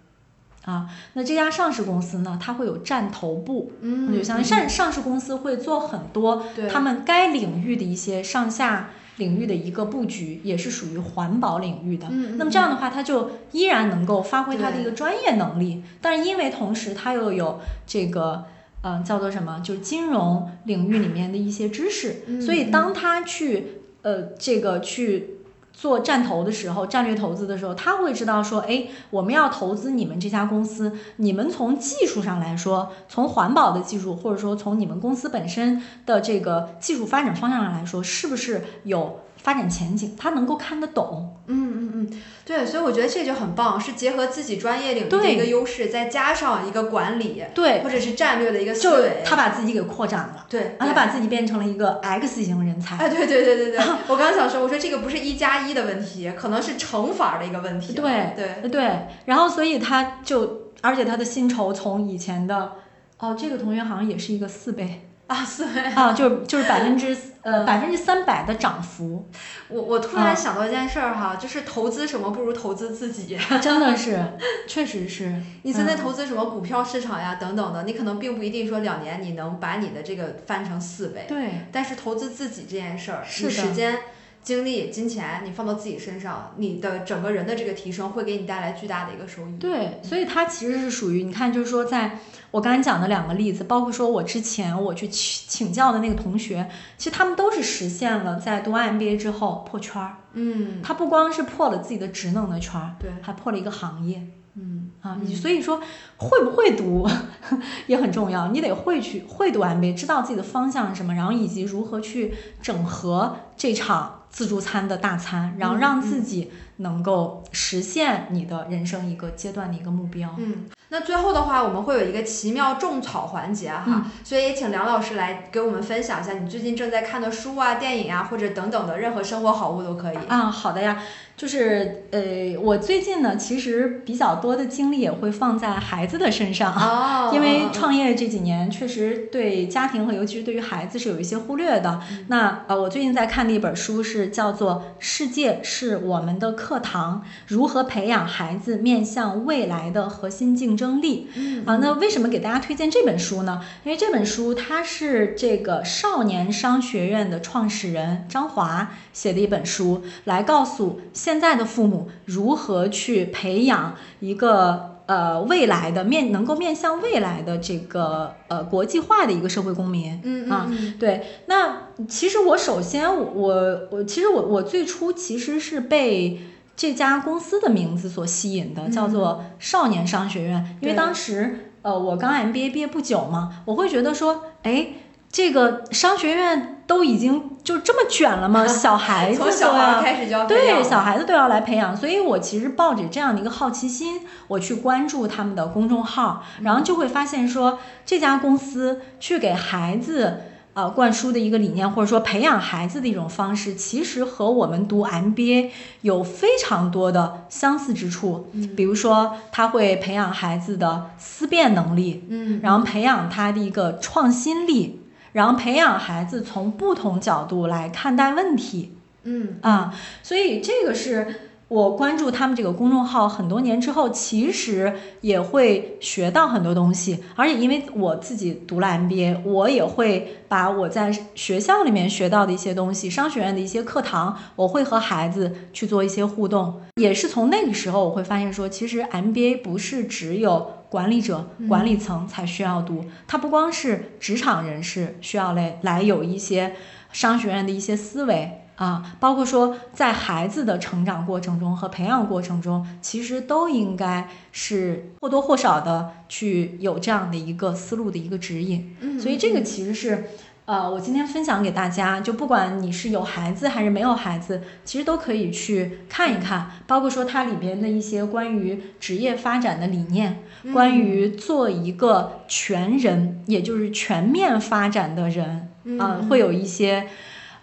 [0.64, 12.06] 啊，那这家上市公司呢，它会有占头部，嗯，就相当于上上市公司会做很多他们该领域的一些上下领域的一个布局，也是属于环保领域的。
[12.10, 18.44] 嗯，那么这样的话，它就依然能够发挥它的一个专业能力，但是因为同时它又有这个。
[18.82, 19.60] 嗯，叫做什么？
[19.62, 25.39] 就是金融领域里面的一些知识，所以当他去呃这个去
[25.80, 39.20] 做战投的时候，战略投资的时候，他会知道说，哎，我们要投资你们这家公司，你们从技术上来说，从环保的技术，或者说从你们公司本身的这个技术发展方向上来说，是不是有？
[39.42, 41.36] 发展前景，他能够看得懂。
[41.46, 49.22] 嗯嗯嗯，对，所以我觉得这就很棒，是结合自己专业领域的一个优势，再加上一个管理，对，或者是战略的一个思维。
[49.24, 52.96] 他把自己给扩展了，对，他把自己变成了一个 X 型人才。
[52.96, 57.94] 哎，对对对对对， 我刚想说，我说这个不是一加一的问题，可能是乘法的一个问题。
[57.94, 62.72] 对对对，然后所以他就，而且他的薪酬从以前的，
[63.18, 65.09] 哦，这个同学好像也是一个四倍。
[65.30, 65.62] 啊， 是
[65.94, 69.30] 啊，就是就是百分之呃百分之三百的涨幅。
[69.68, 74.20] 我我突然想到一件事儿哈，就是投资什么不如投资自己， 真的是，
[74.66, 75.32] 确实是。
[75.62, 81.26] 你现在投资什么股票市场呀等等的，你可能并不一定说两年你能把你的这个翻成四倍。
[81.28, 81.66] 对。
[81.70, 83.96] 但是投资自己这件事儿，你时间。
[84.42, 89.56] 精力、金钱，你放到自己身上，你的整个人的这个提升会给你带来巨大的一个收益。
[89.58, 92.18] 对，所以它其实是属于你看，就是说，在
[92.50, 100.16] 我刚才讲的两个例子，包括说我之前我去请请教的那个同学，其实他们都是实现了在读完 MBA 之后破圈儿。
[100.32, 104.22] 嗯，他不光是破了自己的职能的圈儿，对，还破了一个行业。
[104.54, 105.80] 嗯啊，你所以说
[106.16, 107.08] 会不会读
[107.86, 116.50] 也很重要，你得会去会读 MBA，知道自己的方向是什么，然后以及如何去整合这场自助餐的大餐，然后让自己
[116.80, 120.34] 能够实现你的人生一个阶段的一个目标。
[120.38, 120.66] 嗯。
[120.92, 130.50] 那最后的话，我们会有一个奇妙种草环节哈，所以也请梁老师来给我们分享一下你最近正在看的书啊、电影啊，或者等等的任何生活好物都可以啊。
[130.50, 131.00] 好的呀，
[131.36, 142.00] 就是呃，我最近呢，其实比较多的精力也会放在孩子的身上啊， 因为创业这几年确实对家庭和尤其是对于孩子是有一些忽略的。
[142.26, 150.98] 那呃，我最近在看的一本书是叫做《世界是我们的课堂：如何培养孩子面向未来的核心竞争》。
[151.00, 151.28] 力。
[151.34, 153.62] 嗯啊，那为什么给大家推荐这本书呢？
[153.84, 170.20] 因为这本书它是这个少年商学院的创始人张华写的一本书，来告诉现在的父母如何去培养一个呃未来的面能够面向未来的这个呃国际化的一个社会公民。
[170.22, 171.22] 嗯啊，对。
[171.46, 176.40] 那其实我首先我我其实我我最初其实是被。
[176.80, 184.86] 这家公司的名字所吸引的叫做少年商学院，因为当时呃我刚 MBA 毕业不久嘛，我会觉得说，哎，
[185.30, 188.64] 这个商学院都已经就这么卷了吗？
[188.66, 200.44] 小孩子从小孩开始就要对小孩子都要来培养，所以我其实抱着这样的一个好奇心，我去关注他们的公众号，然后就会发现说这家公司去给孩子。
[200.80, 205.68] 呃，灌输的一个理念，或者说培养孩子的一种方式，其实和我们读 MBA
[206.00, 208.48] 有非常多的相似之处。
[208.52, 215.00] 嗯，比如说，他会培养孩子的思辨能力，嗯，然后培养他的一个创新力，
[215.32, 218.94] 然后培养孩子从不同角度来看待问题，
[219.24, 221.49] 嗯啊，所以这个是。
[221.70, 236.82] 我关注他们这个公众号很多年之后，其实也会学到很多东西，而且因为我自己读了 MBA，我也会把我在学校里面学到的一些东西，商学院的一些课堂，我会和孩子去做一些互动。
[236.96, 246.74] 也是从那个时候，我会发现说，其实 MBA 不是只有管理者、管理层才需要读，它不光是职场人士需要来来有一些
[247.12, 248.59] 商学院的一些思维。
[248.80, 258.96] 啊，包括说在孩子的成长过程中和培养过程中，其实都应该是或多或少的去有这样的一个思路的一个指引。
[259.00, 260.24] 嗯，所以这个其实是。
[260.66, 277.08] 呃，我今天分享给大家，就不管你是有孩子还是没有孩子，其实都可以去看一看，包括说它里边的一些关于职业发展的理念，关于做一个全人，也就是全面发展的人，嗯，会有一些，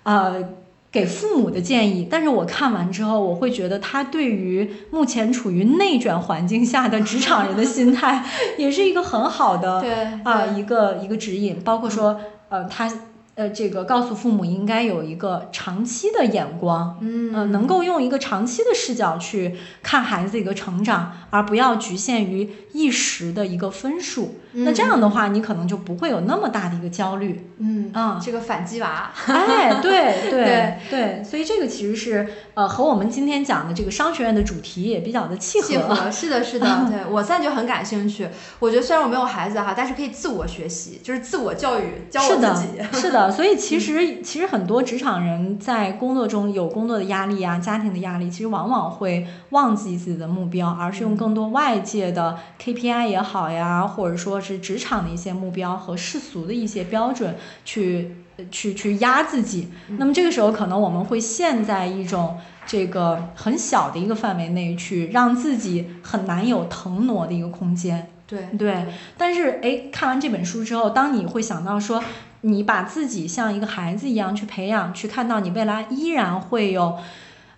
[0.04, 0.44] 呃。
[0.92, 8.26] 给父母的建议，但是我看完之后，我会觉得他对于目前处于内卷环境下的职场人的心态，
[8.58, 9.92] 也是一个很好的对
[10.24, 12.20] 啊一个一个指引，包括说
[12.50, 12.92] 呃他。
[13.38, 19.54] 呃，这个告诉父母应该有一个长期的眼光，嗯，能够用一个长期的视角去
[19.84, 24.40] 看孩子一个成长，而不要局限于一时的一个分数。
[24.66, 27.50] 那这样的话，你可能就不会有那么大的一个焦虑。
[27.60, 35.68] 嗯啊，这个反击娃，哎，对对 对，所以这个其实是呃和我们今天讲的这个商学院的主题也比较的契合。
[35.68, 38.28] 契合是的，是的，对我现在就很感兴趣。
[38.60, 43.00] 我觉得虽然我没有孩子哈，但是可以自我学习，就是自我教育，教我自己。
[43.00, 43.32] 是的。
[43.32, 58.16] 所以其实其实很多职场人在工作中有工作的压力啊，家庭的压力，其实往往会忘记自己的目标，而是用更多外界的 KPI 也好呀，或者说是职场的一些目标和世俗的一些标准去
[58.50, 59.68] 去去压自己。
[59.98, 68.10] 那么这个时候可能我们会陷在一种这个很小的一个范围内，去让自己很难有腾挪的一个空间。
[68.26, 68.86] 对对，
[69.18, 72.02] 但是哎，看完这本书之后，当你会想到说。
[72.42, 76.96] 你把自己像一个孩子一样去培养，去看到你未来依然会有，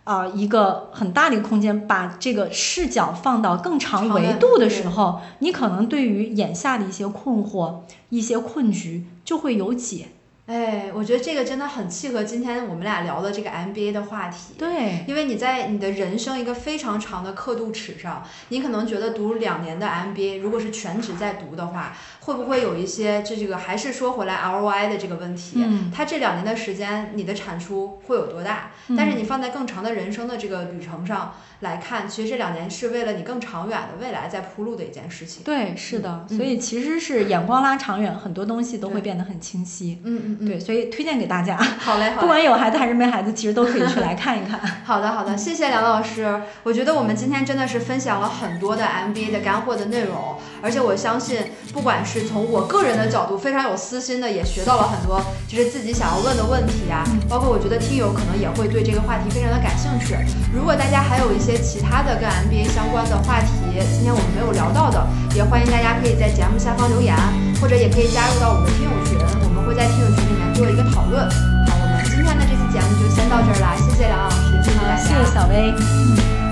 [0.09, 7.75] 啊，一个很大的一个空间，把这个视角放到更长维度的时候，你可能对于眼下的一些困惑、
[8.09, 10.07] 一些困局就会有解。
[10.49, 14.55] 哎，我觉得这个真的很契合今天我们俩聊的这个 MBA 的话题。
[14.57, 25.61] 对，因为你在你的人生一个非常长的刻度尺上，你可能觉得读两年的 MBA，如果是全职在读的话，会不会有一些这这个还是说回来 ROI 的这个问题？
[25.63, 28.71] 嗯，它这两年的时间，你的产出会有多大？
[28.97, 31.35] 但是你放在更长的人生的这个旅程上。
[31.61, 35.43] 来看，其实这两年是为了你更长远的未来在铺路的一件事情。
[35.43, 39.99] 对，是的，所以其实是眼光拉长远，很多东西都会变得很清晰。
[40.05, 40.47] 嗯嗯嗯。
[40.47, 41.57] 对，所以推荐给大家。
[41.57, 42.21] 好嘞，好。
[42.23, 44.57] 不管有孩子还是没孩子，其实都可以去来看一看。
[44.85, 46.41] 好的，好的，谢谢梁老师。
[46.63, 51.39] 我觉得我们今天真的是分享了很多的 MBA 的干货的内容，而且我相信，
[51.73, 57.03] 不管是从我个人的角度，非常有私心的，也学到了很多，就是自己想要问的问题啊。
[57.27, 60.15] 包括我觉得听友可能也会对这个话题非常的感兴趣。
[60.55, 61.48] 如果大家还有一些。
[61.49, 63.47] 些其他的跟 MBA 相关的话题，
[63.91, 65.01] 今天我们没有聊到的，
[65.33, 67.15] 也欢迎大家可以在节目下方留言，
[67.59, 69.17] 或者也可以加入到我们的听友群。
[69.41, 71.27] 我们会在听友群里面做一个讨论。
[71.67, 76.48] 好，我们今天的这期节目就先到这儿啦，谢谢梁老师，谢谢大家，谢谢小薇。